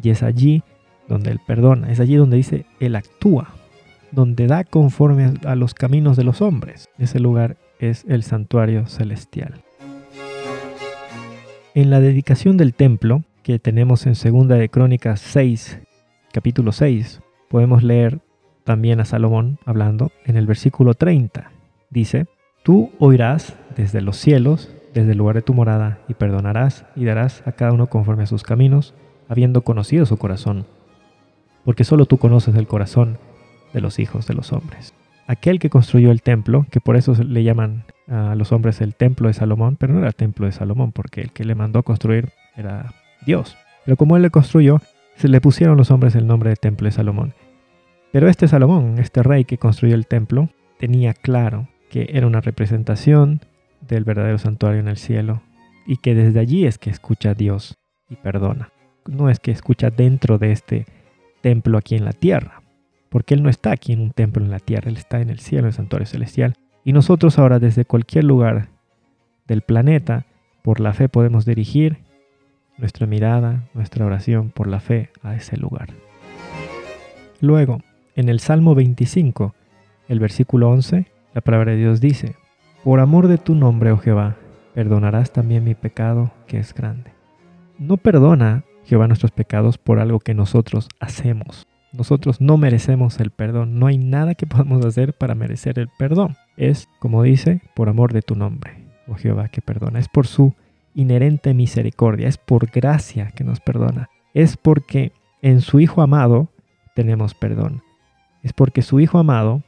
[0.00, 0.62] Y es allí
[1.08, 3.54] donde Él perdona, es allí donde dice Él actúa,
[4.12, 6.88] donde da conforme a los caminos de los hombres.
[6.98, 9.62] Ese lugar es el santuario celestial.
[11.74, 15.80] En la dedicación del templo, que tenemos en Segunda de Crónicas 6,
[16.32, 18.20] capítulo 6, podemos leer
[18.64, 21.50] también a Salomón hablando en el versículo 30.
[21.90, 22.26] Dice,
[22.62, 27.42] Tú oirás desde los cielos, desde el lugar de tu morada, y perdonarás y darás
[27.46, 28.94] a cada uno conforme a sus caminos,
[29.28, 30.66] habiendo conocido su corazón,
[31.64, 33.18] porque solo tú conoces el corazón
[33.72, 34.94] de los hijos de los hombres.
[35.26, 39.28] Aquel que construyó el templo, que por eso le llaman a los hombres el templo
[39.28, 42.30] de Salomón, pero no era el templo de Salomón, porque el que le mandó construir
[42.56, 42.92] era
[43.24, 43.56] Dios.
[43.84, 44.80] Pero como él le construyó,
[45.14, 47.34] se le pusieron los hombres el nombre de templo de Salomón.
[48.12, 50.48] Pero este Salomón, este rey que construyó el templo,
[50.78, 53.40] tenía claro que era una representación
[53.86, 55.42] del verdadero santuario en el cielo
[55.86, 57.78] y que desde allí es que escucha a Dios
[58.08, 58.72] y perdona.
[59.06, 60.86] No es que escucha dentro de este
[61.40, 62.59] templo aquí en la tierra,
[63.10, 65.40] porque Él no está aquí en un templo en la tierra, Él está en el
[65.40, 66.54] cielo, en el santuario celestial.
[66.84, 68.68] Y nosotros ahora desde cualquier lugar
[69.46, 70.24] del planeta,
[70.62, 71.98] por la fe podemos dirigir
[72.78, 75.88] nuestra mirada, nuestra oración por la fe a ese lugar.
[77.40, 77.82] Luego,
[78.16, 79.54] en el Salmo 25,
[80.08, 82.36] el versículo 11, la palabra de Dios dice,
[82.84, 84.36] Por amor de tu nombre, oh Jehová,
[84.74, 87.12] perdonarás también mi pecado que es grande.
[87.78, 91.66] No perdona Jehová nuestros pecados por algo que nosotros hacemos.
[91.92, 93.78] Nosotros no merecemos el perdón.
[93.78, 96.36] No hay nada que podamos hacer para merecer el perdón.
[96.56, 99.98] Es, como dice, por amor de tu nombre, oh Jehová, que perdona.
[99.98, 100.54] Es por su
[100.94, 102.28] inherente misericordia.
[102.28, 104.08] Es por gracia que nos perdona.
[104.34, 105.12] Es porque
[105.42, 106.48] en su Hijo amado
[106.94, 107.82] tenemos perdón.
[108.42, 109.62] Es porque su Hijo amado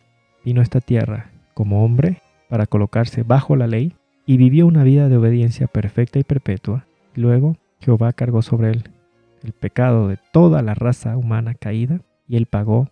[0.45, 3.95] vino a esta tierra como hombre para colocarse bajo la ley
[4.27, 6.87] y vivió una vida de obediencia perfecta y perpetua.
[7.15, 8.85] Luego Jehová cargó sobre él
[9.43, 12.89] el pecado de toda la raza humana caída y él pagó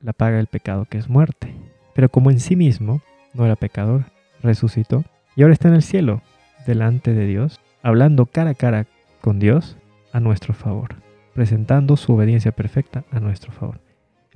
[0.00, 1.54] la paga del pecado que es muerte.
[1.94, 3.02] Pero como en sí mismo
[3.34, 4.04] no era pecador,
[4.42, 5.04] resucitó
[5.36, 6.22] y ahora está en el cielo,
[6.66, 8.86] delante de Dios, hablando cara a cara
[9.20, 9.76] con Dios
[10.12, 10.96] a nuestro favor,
[11.34, 13.80] presentando su obediencia perfecta a nuestro favor,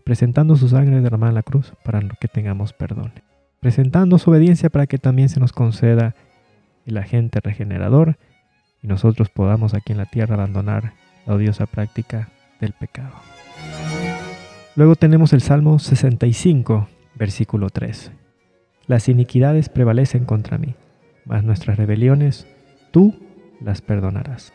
[0.05, 3.13] presentando su sangre derramada en la cruz para que tengamos perdón,
[3.61, 6.15] presentando su obediencia para que también se nos conceda
[6.87, 8.17] el agente regenerador
[8.83, 10.93] y nosotros podamos aquí en la tierra abandonar
[11.27, 12.29] la odiosa práctica
[12.61, 13.15] del pecado.
[14.77, 18.11] Luego tenemos el Salmo 65, versículo 3.
[18.89, 20.75] Las iniquidades prevalecen contra mí,
[21.25, 22.49] mas nuestras rebeliones
[22.91, 23.15] tú
[23.61, 24.53] las perdonarás.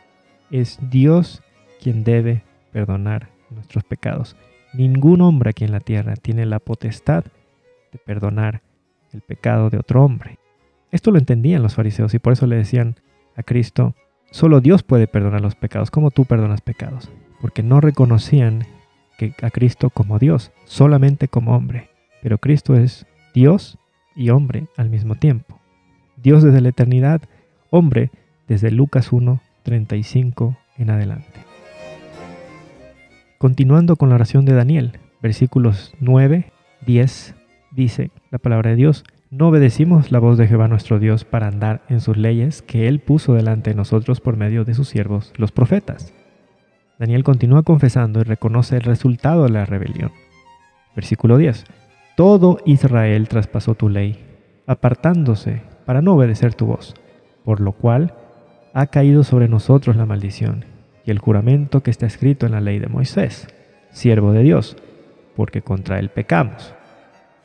[0.51, 1.41] Es Dios
[1.81, 2.43] quien debe
[2.73, 4.35] perdonar nuestros pecados.
[4.73, 7.23] Ningún hombre aquí en la tierra tiene la potestad
[7.93, 8.61] de perdonar
[9.13, 10.37] el pecado de otro hombre.
[10.91, 12.97] Esto lo entendían los fariseos y por eso le decían
[13.37, 13.95] a Cristo,
[14.31, 17.09] Solo Dios puede perdonar los pecados, como tú perdonas pecados,
[17.41, 18.67] porque no reconocían
[19.19, 21.89] que a Cristo como Dios, solamente como hombre.
[22.23, 23.77] Pero Cristo es Dios
[24.15, 25.59] y hombre al mismo tiempo.
[26.15, 27.21] Dios desde la eternidad,
[27.69, 28.11] hombre
[28.47, 31.39] desde Lucas 1, 35 en adelante.
[33.37, 36.51] Continuando con la oración de Daniel, versículos 9,
[36.85, 37.35] 10,
[37.71, 41.83] dice la palabra de Dios, no obedecimos la voz de Jehová nuestro Dios para andar
[41.89, 45.51] en sus leyes que Él puso delante de nosotros por medio de sus siervos, los
[45.51, 46.13] profetas.
[46.99, 50.11] Daniel continúa confesando y reconoce el resultado de la rebelión.
[50.95, 51.63] Versículo 10.
[52.17, 54.19] Todo Israel traspasó tu ley,
[54.67, 56.93] apartándose para no obedecer tu voz,
[57.45, 58.13] por lo cual
[58.73, 60.65] ha caído sobre nosotros la maldición
[61.05, 63.47] y el juramento que está escrito en la ley de Moisés,
[63.91, 64.76] siervo de Dios,
[65.38, 66.73] porque contra él pecamos.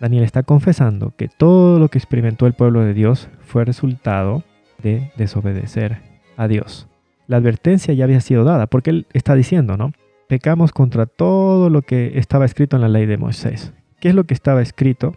[0.01, 4.43] Daniel está confesando que todo lo que experimentó el pueblo de Dios fue resultado
[4.82, 5.98] de desobedecer
[6.36, 6.89] a Dios.
[7.26, 9.92] La advertencia ya había sido dada, porque él está diciendo, ¿no?
[10.28, 13.72] Pecamos contra todo lo que estaba escrito en la ley de Moisés.
[14.01, 15.14] ¿Qué es lo que estaba escrito?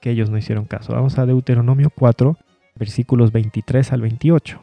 [0.00, 0.92] Que ellos no hicieron caso.
[0.92, 2.36] Vamos a Deuteronomio 4,
[2.76, 4.60] versículos 23 al 28.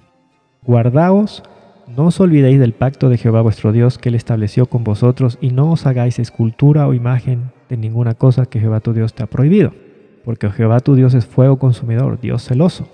[0.63, 1.43] Guardaos,
[1.87, 5.51] no os olvidéis del pacto de Jehová vuestro Dios que él estableció con vosotros y
[5.51, 9.27] no os hagáis escultura o imagen de ninguna cosa que Jehová tu Dios te ha
[9.27, 9.71] prohibido,
[10.23, 12.87] porque Jehová tu Dios es fuego consumidor, Dios celoso.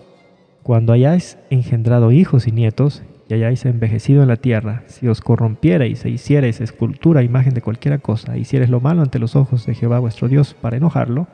[0.64, 6.04] Cuando hayáis engendrado hijos y nietos, y hayáis envejecido en la tierra, si os corrompierais
[6.04, 9.74] e hicierais escultura, imagen de cualquiera cosa, e hicierais lo malo ante los ojos de
[9.74, 11.28] Jehová vuestro Dios para enojarlo,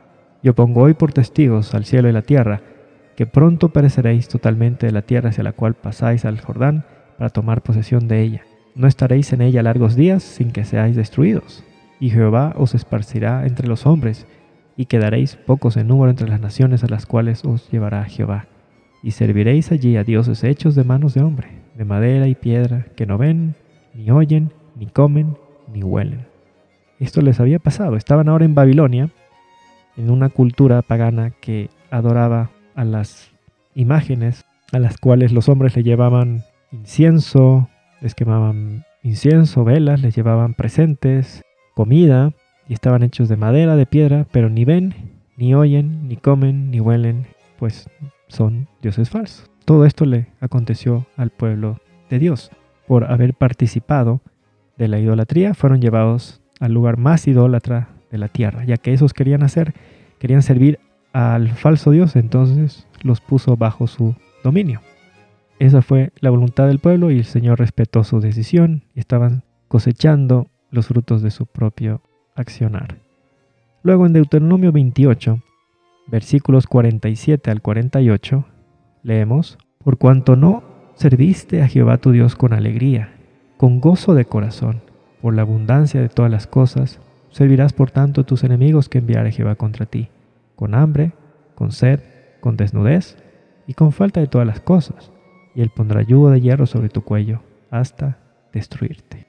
[0.43, 2.61] yo pongo hoy por testigos al cielo y la tierra,
[3.15, 6.85] que pronto pereceréis totalmente de la tierra hacia la cual pasáis al Jordán
[7.17, 8.43] para tomar posesión de ella.
[8.75, 11.63] No estaréis en ella largos días sin que seáis destruidos.
[11.99, 14.27] Y Jehová os esparcirá entre los hombres,
[14.75, 18.45] y quedaréis pocos en número entre las naciones a las cuales os llevará Jehová.
[19.01, 23.05] Y serviréis allí a dioses hechos de manos de hombre, de madera y piedra, que
[23.05, 23.55] no ven,
[23.93, 25.37] ni oyen, ni comen,
[25.71, 26.25] ni huelen.
[26.99, 27.95] Esto les había pasado.
[27.95, 29.09] Estaban ahora en Babilonia,
[29.95, 33.31] en una cultura pagana que adoraba a las
[33.75, 34.43] imágenes
[34.73, 37.69] a las cuales los hombres le llevaban incienso,
[38.01, 41.43] les quemaban incienso, velas, les llevaban presentes,
[41.75, 42.31] comida,
[42.67, 44.93] y estaban hechos de madera, de piedra, pero ni ven,
[45.37, 47.27] ni oyen, ni comen, ni huelen,
[47.57, 47.89] pues
[48.27, 49.49] son dioses falsos.
[49.67, 52.51] Todo esto le aconteció al pueblo de Dios.
[52.87, 54.21] Por haber participado
[54.77, 59.11] de la idolatría, fueron llevados al lugar más idólatra de la tierra, ya que esos
[59.11, 59.73] querían hacer,
[60.19, 60.79] querían servir
[61.11, 64.79] al falso Dios, entonces los puso bajo su dominio.
[65.59, 70.47] Esa fue la voluntad del pueblo y el Señor respetó su decisión y estaban cosechando
[70.71, 72.01] los frutos de su propio
[72.35, 72.99] accionar.
[73.83, 75.43] Luego en Deuteronomio 28,
[76.07, 78.45] versículos 47 al 48,
[79.03, 80.63] leemos, Por cuanto no
[80.95, 83.13] serviste a Jehová tu Dios con alegría,
[83.57, 84.81] con gozo de corazón,
[85.21, 86.99] por la abundancia de todas las cosas,
[87.29, 90.09] servirás por tanto a tus enemigos que enviare Jehová contra ti
[90.57, 91.13] con hambre,
[91.55, 92.01] con sed,
[92.41, 93.15] con desnudez
[93.67, 95.13] y con falta de todas las cosas,
[95.55, 98.17] y Él pondrá yugo de hierro sobre tu cuello hasta
[98.51, 99.27] destruirte.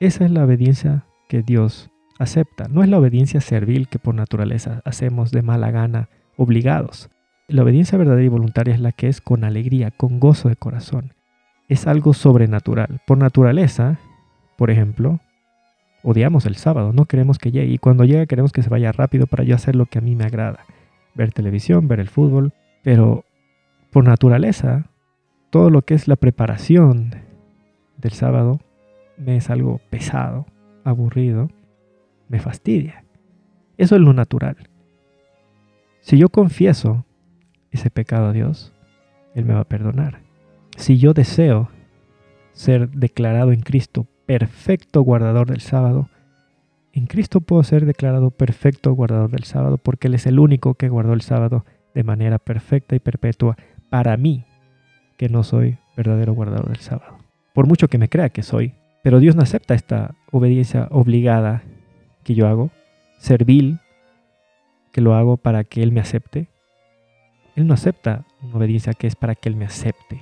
[0.00, 1.88] Esa es la obediencia que Dios
[2.18, 7.10] acepta, no es la obediencia servil que por naturaleza hacemos de mala gana, obligados.
[7.48, 11.14] La obediencia verdadera y voluntaria es la que es con alegría, con gozo de corazón.
[11.68, 13.00] Es algo sobrenatural.
[13.06, 14.00] Por naturaleza,
[14.56, 15.20] por ejemplo,
[16.02, 19.28] odiamos el sábado, no queremos que llegue y cuando llega queremos que se vaya rápido
[19.28, 20.66] para yo hacer lo que a mí me agrada,
[21.14, 22.52] ver televisión, ver el fútbol,
[22.82, 23.24] pero
[23.92, 24.90] por naturaleza
[25.50, 27.14] todo lo que es la preparación
[27.96, 28.60] del sábado
[29.18, 30.46] me es algo pesado,
[30.82, 31.48] aburrido,
[32.28, 33.04] me fastidia.
[33.78, 34.56] Eso es lo natural.
[36.00, 37.04] Si yo confieso
[37.76, 38.72] ese pecado a Dios,
[39.34, 40.20] Él me va a perdonar.
[40.76, 41.70] Si yo deseo
[42.52, 46.08] ser declarado en Cristo perfecto guardador del sábado,
[46.92, 50.88] en Cristo puedo ser declarado perfecto guardador del sábado porque Él es el único que
[50.88, 53.56] guardó el sábado de manera perfecta y perpetua
[53.90, 54.44] para mí,
[55.16, 57.18] que no soy verdadero guardador del sábado.
[57.54, 61.62] Por mucho que me crea que soy, pero Dios no acepta esta obediencia obligada
[62.24, 62.70] que yo hago,
[63.18, 63.78] servil,
[64.92, 66.48] que lo hago para que Él me acepte.
[67.56, 70.20] Él no acepta una obediencia que es para que Él me acepte.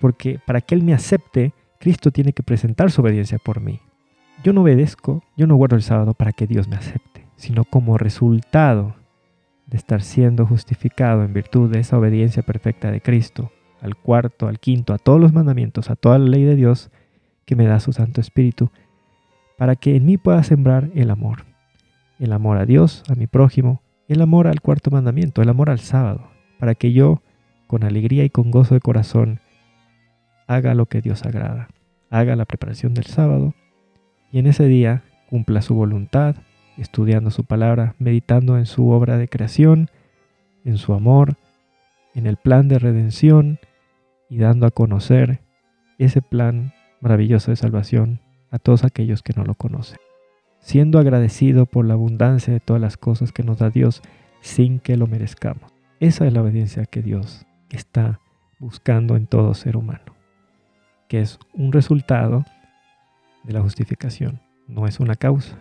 [0.00, 3.80] Porque para que Él me acepte, Cristo tiene que presentar su obediencia por mí.
[4.42, 7.98] Yo no obedezco, yo no guardo el sábado para que Dios me acepte, sino como
[7.98, 8.96] resultado
[9.66, 14.58] de estar siendo justificado en virtud de esa obediencia perfecta de Cristo, al cuarto, al
[14.58, 16.90] quinto, a todos los mandamientos, a toda la ley de Dios
[17.44, 18.70] que me da su Santo Espíritu,
[19.56, 21.44] para que en mí pueda sembrar el amor.
[22.18, 25.78] El amor a Dios, a mi prójimo, el amor al cuarto mandamiento, el amor al
[25.78, 26.29] sábado,
[26.60, 27.22] para que yo,
[27.66, 29.40] con alegría y con gozo de corazón,
[30.46, 31.68] haga lo que Dios agrada,
[32.10, 33.54] haga la preparación del sábado
[34.30, 36.36] y en ese día cumpla su voluntad,
[36.76, 39.88] estudiando su palabra, meditando en su obra de creación,
[40.64, 41.36] en su amor,
[42.14, 43.58] en el plan de redención
[44.28, 45.40] y dando a conocer
[45.98, 48.20] ese plan maravilloso de salvación
[48.50, 49.98] a todos aquellos que no lo conocen.
[50.58, 54.02] Siendo agradecido por la abundancia de todas las cosas que nos da Dios
[54.42, 55.79] sin que lo merezcamos.
[56.00, 58.20] Esa es la obediencia que Dios está
[58.58, 60.20] buscando en todo ser humano
[61.10, 62.44] que es un resultado
[63.42, 65.58] de la justificación, no es una causa.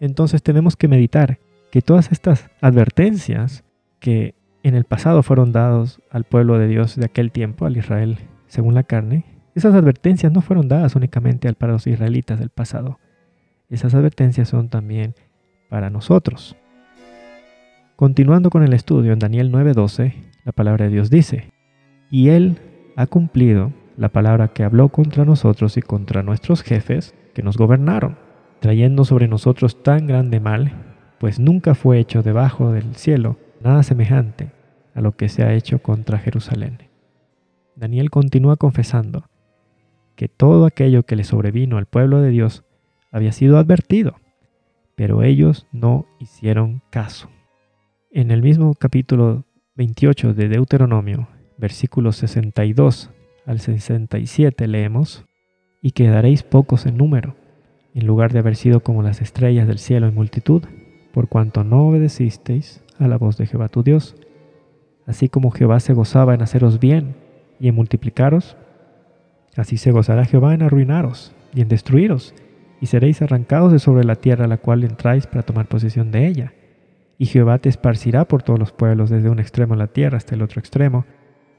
[0.00, 1.38] Entonces tenemos que meditar
[1.70, 3.64] que todas estas advertencias
[4.00, 8.16] que en el pasado fueron dados al pueblo de Dios de aquel tiempo, al Israel
[8.46, 12.98] según la carne, esas advertencias no fueron dadas únicamente para los israelitas del pasado.
[13.68, 15.14] Esas advertencias son también
[15.68, 16.56] para nosotros.
[18.02, 20.14] Continuando con el estudio en Daniel 9:12,
[20.44, 21.52] la palabra de Dios dice,
[22.10, 22.58] y él
[22.96, 28.18] ha cumplido la palabra que habló contra nosotros y contra nuestros jefes que nos gobernaron,
[28.58, 30.72] trayendo sobre nosotros tan grande mal,
[31.20, 34.50] pues nunca fue hecho debajo del cielo nada semejante
[34.96, 36.78] a lo que se ha hecho contra Jerusalén.
[37.76, 39.26] Daniel continúa confesando
[40.16, 42.64] que todo aquello que le sobrevino al pueblo de Dios
[43.12, 44.16] había sido advertido,
[44.96, 47.30] pero ellos no hicieron caso.
[48.14, 53.08] En el mismo capítulo 28 de Deuteronomio, versículos 62
[53.46, 55.24] al 67 leemos,
[55.80, 57.36] y quedaréis pocos en número,
[57.94, 60.62] en lugar de haber sido como las estrellas del cielo en multitud,
[61.14, 64.14] por cuanto no obedecisteis a la voz de Jehová tu Dios.
[65.06, 67.14] Así como Jehová se gozaba en haceros bien
[67.58, 68.58] y en multiplicaros,
[69.56, 72.34] así se gozará Jehová en arruinaros y en destruiros,
[72.78, 76.26] y seréis arrancados de sobre la tierra a la cual entráis para tomar posesión de
[76.26, 76.52] ella.
[77.22, 80.34] Y Jehová te esparcirá por todos los pueblos, desde un extremo de la tierra hasta
[80.34, 81.04] el otro extremo,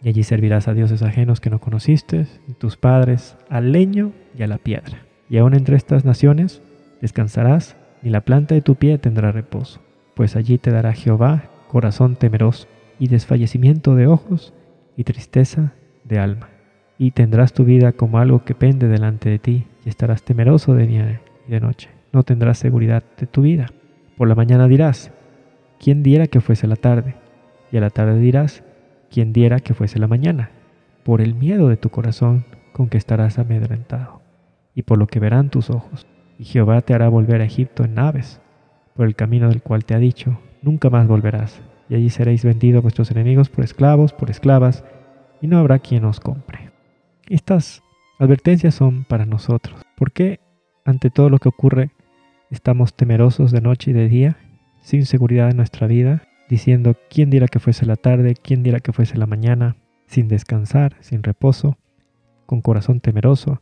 [0.03, 4.43] y allí servirás a dioses ajenos que no conociste, y tus padres, al leño y
[4.43, 5.05] a la piedra.
[5.29, 6.61] Y aún entre estas naciones
[6.99, 9.79] descansarás, y la planta de tu pie tendrá reposo,
[10.15, 12.67] pues allí te dará Jehová corazón temeroso,
[12.99, 14.53] y desfallecimiento de ojos,
[14.97, 15.71] y tristeza
[16.03, 16.49] de alma.
[16.97, 20.87] Y tendrás tu vida como algo que pende delante de ti, y estarás temeroso de
[20.87, 21.87] día y de noche.
[22.11, 23.67] No tendrás seguridad de tu vida.
[24.17, 25.13] Por la mañana dirás,
[25.83, 27.15] ¿quién diera que fuese la tarde?
[27.69, 28.63] Y a la tarde dirás,
[29.11, 30.49] quien diera que fuese la mañana,
[31.03, 34.21] por el miedo de tu corazón con que estarás amedrentado,
[34.73, 36.07] y por lo que verán tus ojos.
[36.39, 38.39] Y Jehová te hará volver a Egipto en naves,
[38.95, 42.81] por el camino del cual te ha dicho, nunca más volverás, y allí seréis vendidos
[42.81, 44.85] vuestros enemigos por esclavos, por esclavas,
[45.41, 46.71] y no habrá quien os compre.
[47.27, 47.83] Estas
[48.19, 49.81] advertencias son para nosotros.
[49.97, 50.39] ¿Por qué
[50.85, 51.91] ante todo lo que ocurre
[52.51, 54.37] estamos temerosos de noche y de día,
[54.83, 58.93] sin seguridad en nuestra vida, diciendo quién diera que fuese la tarde, quién diera que
[58.93, 61.77] fuese la mañana, sin descansar, sin reposo,
[62.45, 63.61] con corazón temeroso,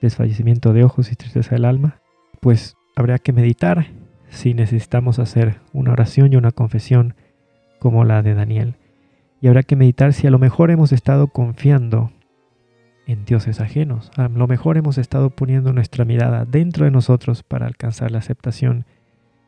[0.00, 2.00] desfallecimiento de ojos y tristeza del alma,
[2.40, 3.86] pues habría que meditar
[4.30, 7.14] si necesitamos hacer una oración y una confesión
[7.78, 8.76] como la de Daniel.
[9.40, 12.10] Y habrá que meditar si a lo mejor hemos estado confiando
[13.06, 17.66] en dioses ajenos, a lo mejor hemos estado poniendo nuestra mirada dentro de nosotros para
[17.66, 18.84] alcanzar la aceptación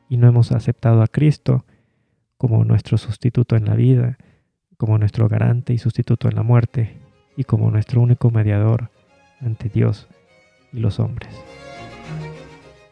[0.08, 1.64] y no hemos aceptado a Cristo
[2.36, 4.16] como nuestro sustituto en la vida,
[4.76, 6.98] como nuestro garante y sustituto en la muerte,
[7.36, 8.90] y como nuestro único mediador
[9.40, 10.08] ante Dios
[10.72, 11.30] y los hombres.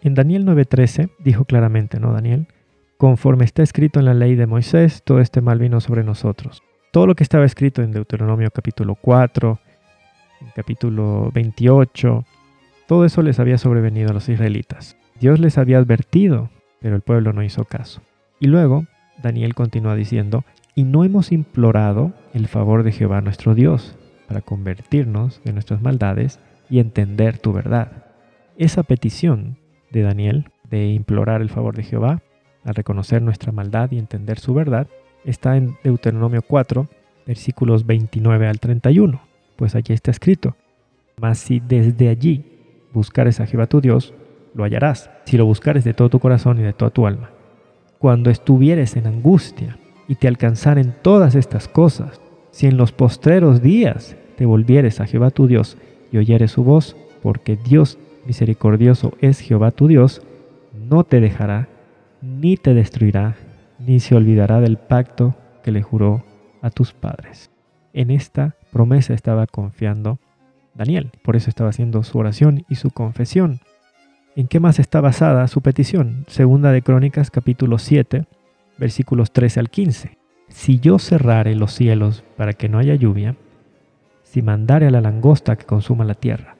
[0.03, 2.47] En Daniel 9:13 dijo claramente, ¿no, Daniel?
[2.97, 6.63] Conforme está escrito en la ley de Moisés, todo este mal vino sobre nosotros.
[6.93, 9.59] Todo lo que estaba escrito en Deuteronomio capítulo 4,
[10.41, 12.25] en capítulo 28,
[12.87, 14.97] todo eso les había sobrevenido a los israelitas.
[15.21, 16.51] Dios les había advertido,
[16.87, 18.01] pero el pueblo no hizo caso.
[18.39, 18.87] Y luego
[19.21, 20.45] Daniel continúa diciendo,
[20.77, 23.97] y no hemos implorado el favor de Jehová nuestro Dios
[24.29, 26.39] para convertirnos de nuestras maldades
[26.71, 28.05] y entender tu verdad.
[28.57, 29.57] Esa petición
[29.91, 32.23] de Daniel de implorar el favor de Jehová,
[32.63, 34.87] al reconocer nuestra maldad y entender su verdad,
[35.25, 36.87] está en Deuteronomio 4,
[37.27, 39.21] versículos 29 al 31,
[39.57, 40.55] pues allí está escrito,
[41.21, 42.45] mas si desde allí
[42.93, 44.15] buscares a Jehová tu Dios,
[44.57, 47.31] lo hallarás, si lo buscares de todo tu corazón y de toda tu alma
[47.99, 49.79] cuando estuvieres en angustia
[50.09, 52.21] y te alcanzaren todas estas cosas,
[52.51, 55.77] si en los postreros días te volvieres a Jehová tu Dios
[56.13, 60.23] y oyeres su voz, porque Dios misericordioso es Jehová tu Dios,
[60.73, 61.69] no te dejará,
[62.23, 63.37] ni te destruirá,
[63.79, 66.25] ni se olvidará del pacto que le juró
[66.63, 67.51] a tus padres.
[67.93, 70.19] En esta promesa estaba confiando
[70.75, 73.61] Daniel, por eso estaba haciendo su oración y su confesión.
[74.37, 76.27] ¿En qué más está basada su petición?
[76.29, 78.27] Segunda de Crónicas capítulo 7,
[78.77, 80.19] versículos 13 al 15.
[80.49, 83.37] Si yo cerrare los cielos para que no haya lluvia,
[84.25, 86.57] si mandare a la langosta que consuma la tierra,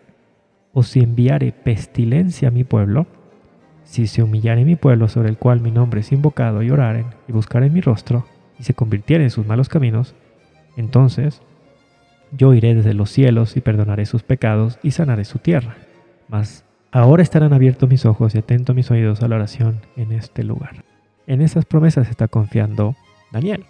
[0.73, 3.07] o si enviare pestilencia a mi pueblo,
[3.85, 7.33] si se humillare mi pueblo sobre el cual mi nombre es invocado y oraren y
[7.33, 8.25] buscaren mi rostro,
[8.59, 10.15] y se convirtiere en sus malos caminos,
[10.79, 11.43] entonces
[12.33, 15.77] yo iré desde los cielos y perdonaré sus pecados y sanaré su tierra.
[16.29, 20.45] Mas Ahora estarán abiertos mis ojos y atentos mis oídos a la oración en este
[20.45, 20.85] lugar.
[21.27, 22.95] En esas promesas está confiando
[23.33, 23.65] Daniel.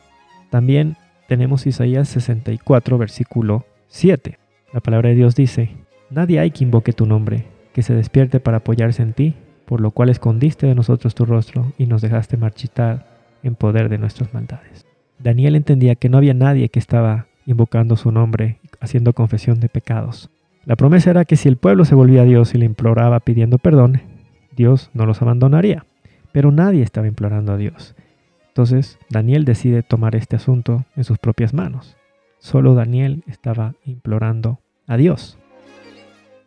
[0.51, 4.39] También tenemos Isaías 64, versículo 7.
[4.73, 5.71] La palabra de Dios dice,
[6.11, 9.35] Nadie hay que invoque tu nombre, que se despierte para apoyarse en ti,
[9.65, 13.07] por lo cual escondiste de nosotros tu rostro y nos dejaste marchitar
[13.43, 14.87] en poder de nuestras maldades.
[15.19, 20.31] Daniel entendía que no había nadie que estaba invocando su nombre, haciendo confesión de pecados.
[20.67, 23.57] La promesa era que si el pueblo se volvía a Dios y le imploraba pidiendo
[23.57, 24.03] perdón,
[24.57, 25.87] Dios no los abandonaría.
[26.33, 27.95] Pero nadie estaba implorando a Dios.
[28.49, 31.97] Entonces Daniel decide tomar este asunto en sus propias manos.
[32.41, 35.39] Solo Daniel estaba implorando a Dios.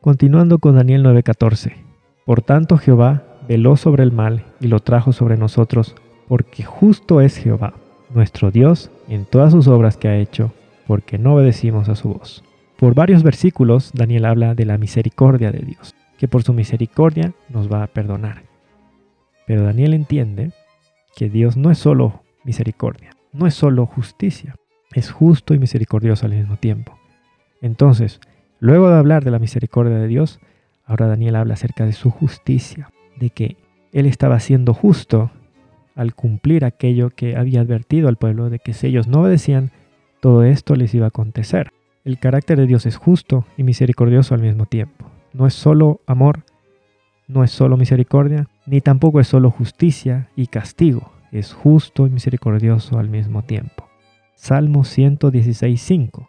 [0.01, 1.77] Continuando con Daniel 9:14.
[2.25, 5.95] Por tanto Jehová veló sobre el mal y lo trajo sobre nosotros,
[6.27, 7.73] porque justo es Jehová,
[8.13, 10.51] nuestro Dios, en todas sus obras que ha hecho,
[10.87, 12.43] porque no obedecimos a su voz.
[12.79, 17.69] Por varios versículos, Daniel habla de la misericordia de Dios, que por su misericordia nos
[17.69, 18.43] va a perdonar.
[19.45, 20.53] Pero Daniel entiende
[21.13, 24.55] que Dios no es solo misericordia, no es solo justicia,
[24.93, 26.97] es justo y misericordioso al mismo tiempo.
[27.61, 28.21] Entonces,
[28.61, 30.39] luego de hablar de la misericordia de Dios,
[30.85, 33.57] ahora Daniel habla acerca de su justicia, de que
[33.91, 35.31] él estaba siendo justo
[35.95, 39.71] al cumplir aquello que había advertido al pueblo de que si ellos no obedecían,
[40.21, 41.73] todo esto les iba a acontecer.
[42.09, 45.05] El carácter de Dios es justo y misericordioso al mismo tiempo.
[45.31, 46.43] No es solo amor,
[47.27, 51.11] no es solo misericordia, ni tampoco es solo justicia y castigo.
[51.31, 53.87] Es justo y misericordioso al mismo tiempo.
[54.33, 56.27] Salmo 116.5.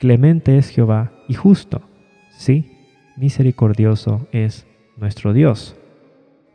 [0.00, 1.82] Clemente es Jehová y justo.
[2.30, 2.72] Sí,
[3.16, 4.66] misericordioso es
[4.96, 5.76] nuestro Dios.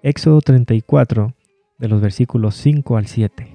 [0.03, 1.34] Éxodo 34,
[1.77, 3.48] de los versículos 5 al 7.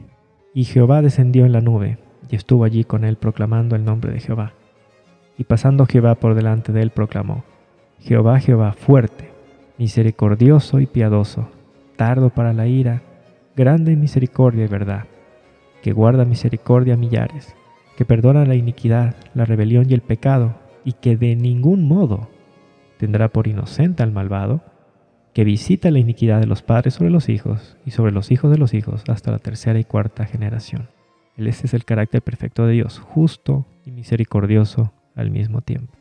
[0.54, 1.98] Y Jehová descendió en la nube,
[2.30, 4.54] y estuvo allí con él proclamando el nombre de Jehová.
[5.36, 7.44] Y pasando Jehová por delante de él proclamó,
[8.00, 9.30] Jehová, Jehová, fuerte,
[9.78, 11.48] misericordioso y piadoso,
[11.96, 13.02] tardo para la ira,
[13.56, 15.06] grande en misericordia y verdad,
[15.82, 17.54] que guarda misericordia a millares,
[17.96, 20.54] que perdona la iniquidad, la rebelión y el pecado,
[20.84, 22.28] y que de ningún modo
[22.98, 24.62] tendrá por inocente al malvado,
[25.32, 28.58] que visita la iniquidad de los padres sobre los hijos y sobre los hijos de
[28.58, 30.88] los hijos hasta la tercera y cuarta generación.
[31.36, 35.92] Este es el carácter perfecto de Dios, justo y misericordioso al mismo tiempo.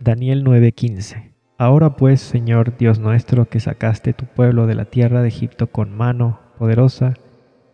[0.00, 5.28] Daniel 9:15 Ahora pues, Señor Dios nuestro, que sacaste tu pueblo de la tierra de
[5.28, 7.14] Egipto con mano poderosa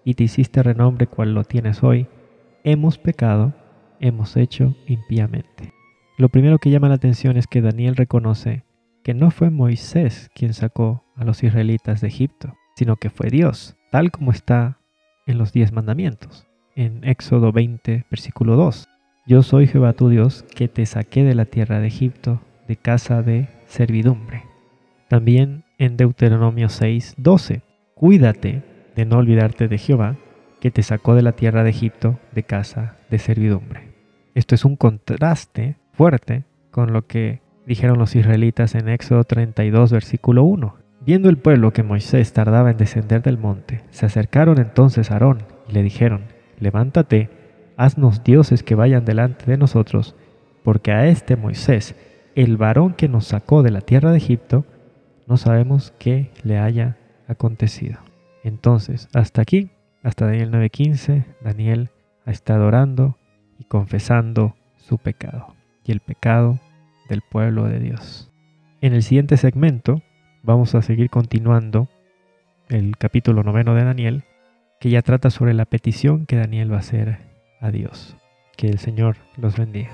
[0.04, 2.06] y te hiciste renombre cual lo tienes hoy,
[2.62, 3.52] hemos pecado,
[4.00, 5.74] hemos hecho impíamente.
[6.16, 8.64] Lo primero que llama la atención es que Daniel reconoce
[9.02, 13.76] que no fue Moisés quien sacó a los israelitas de Egipto, sino que fue Dios,
[13.90, 14.78] tal como está
[15.26, 18.88] en los diez mandamientos, en Éxodo 20, versículo 2.
[19.26, 23.22] Yo soy Jehová tu Dios, que te saqué de la tierra de Egipto, de casa
[23.22, 24.42] de servidumbre.
[25.08, 27.62] También en Deuteronomio 6, 12.
[27.94, 28.62] Cuídate
[28.94, 30.16] de no olvidarte de Jehová,
[30.60, 33.94] que te sacó de la tierra de Egipto, de casa de servidumbre.
[34.34, 40.44] Esto es un contraste fuerte con lo que dijeron los israelitas en Éxodo 32, versículo
[40.44, 40.76] 1.
[41.00, 45.44] Viendo el pueblo que Moisés tardaba en descender del monte, se acercaron entonces a Aarón
[45.66, 46.24] y le dijeron,
[46.60, 47.30] levántate,
[47.76, 50.14] haznos dioses que vayan delante de nosotros,
[50.62, 51.94] porque a este Moisés,
[52.34, 54.64] el varón que nos sacó de la tierra de Egipto,
[55.26, 56.96] no sabemos qué le haya
[57.28, 57.98] acontecido.
[58.42, 59.70] Entonces, hasta aquí,
[60.02, 61.90] hasta Daniel 9:15, Daniel
[62.26, 63.16] ha estado orando
[63.58, 65.54] y confesando su pecado.
[65.84, 66.58] Y el pecado
[67.08, 68.30] del pueblo de Dios.
[68.80, 70.02] En el siguiente segmento
[70.42, 71.88] vamos a seguir continuando
[72.68, 74.24] el capítulo noveno de Daniel,
[74.80, 78.16] que ya trata sobre la petición que Daniel va a hacer a Dios.
[78.56, 79.90] Que el Señor los bendiga.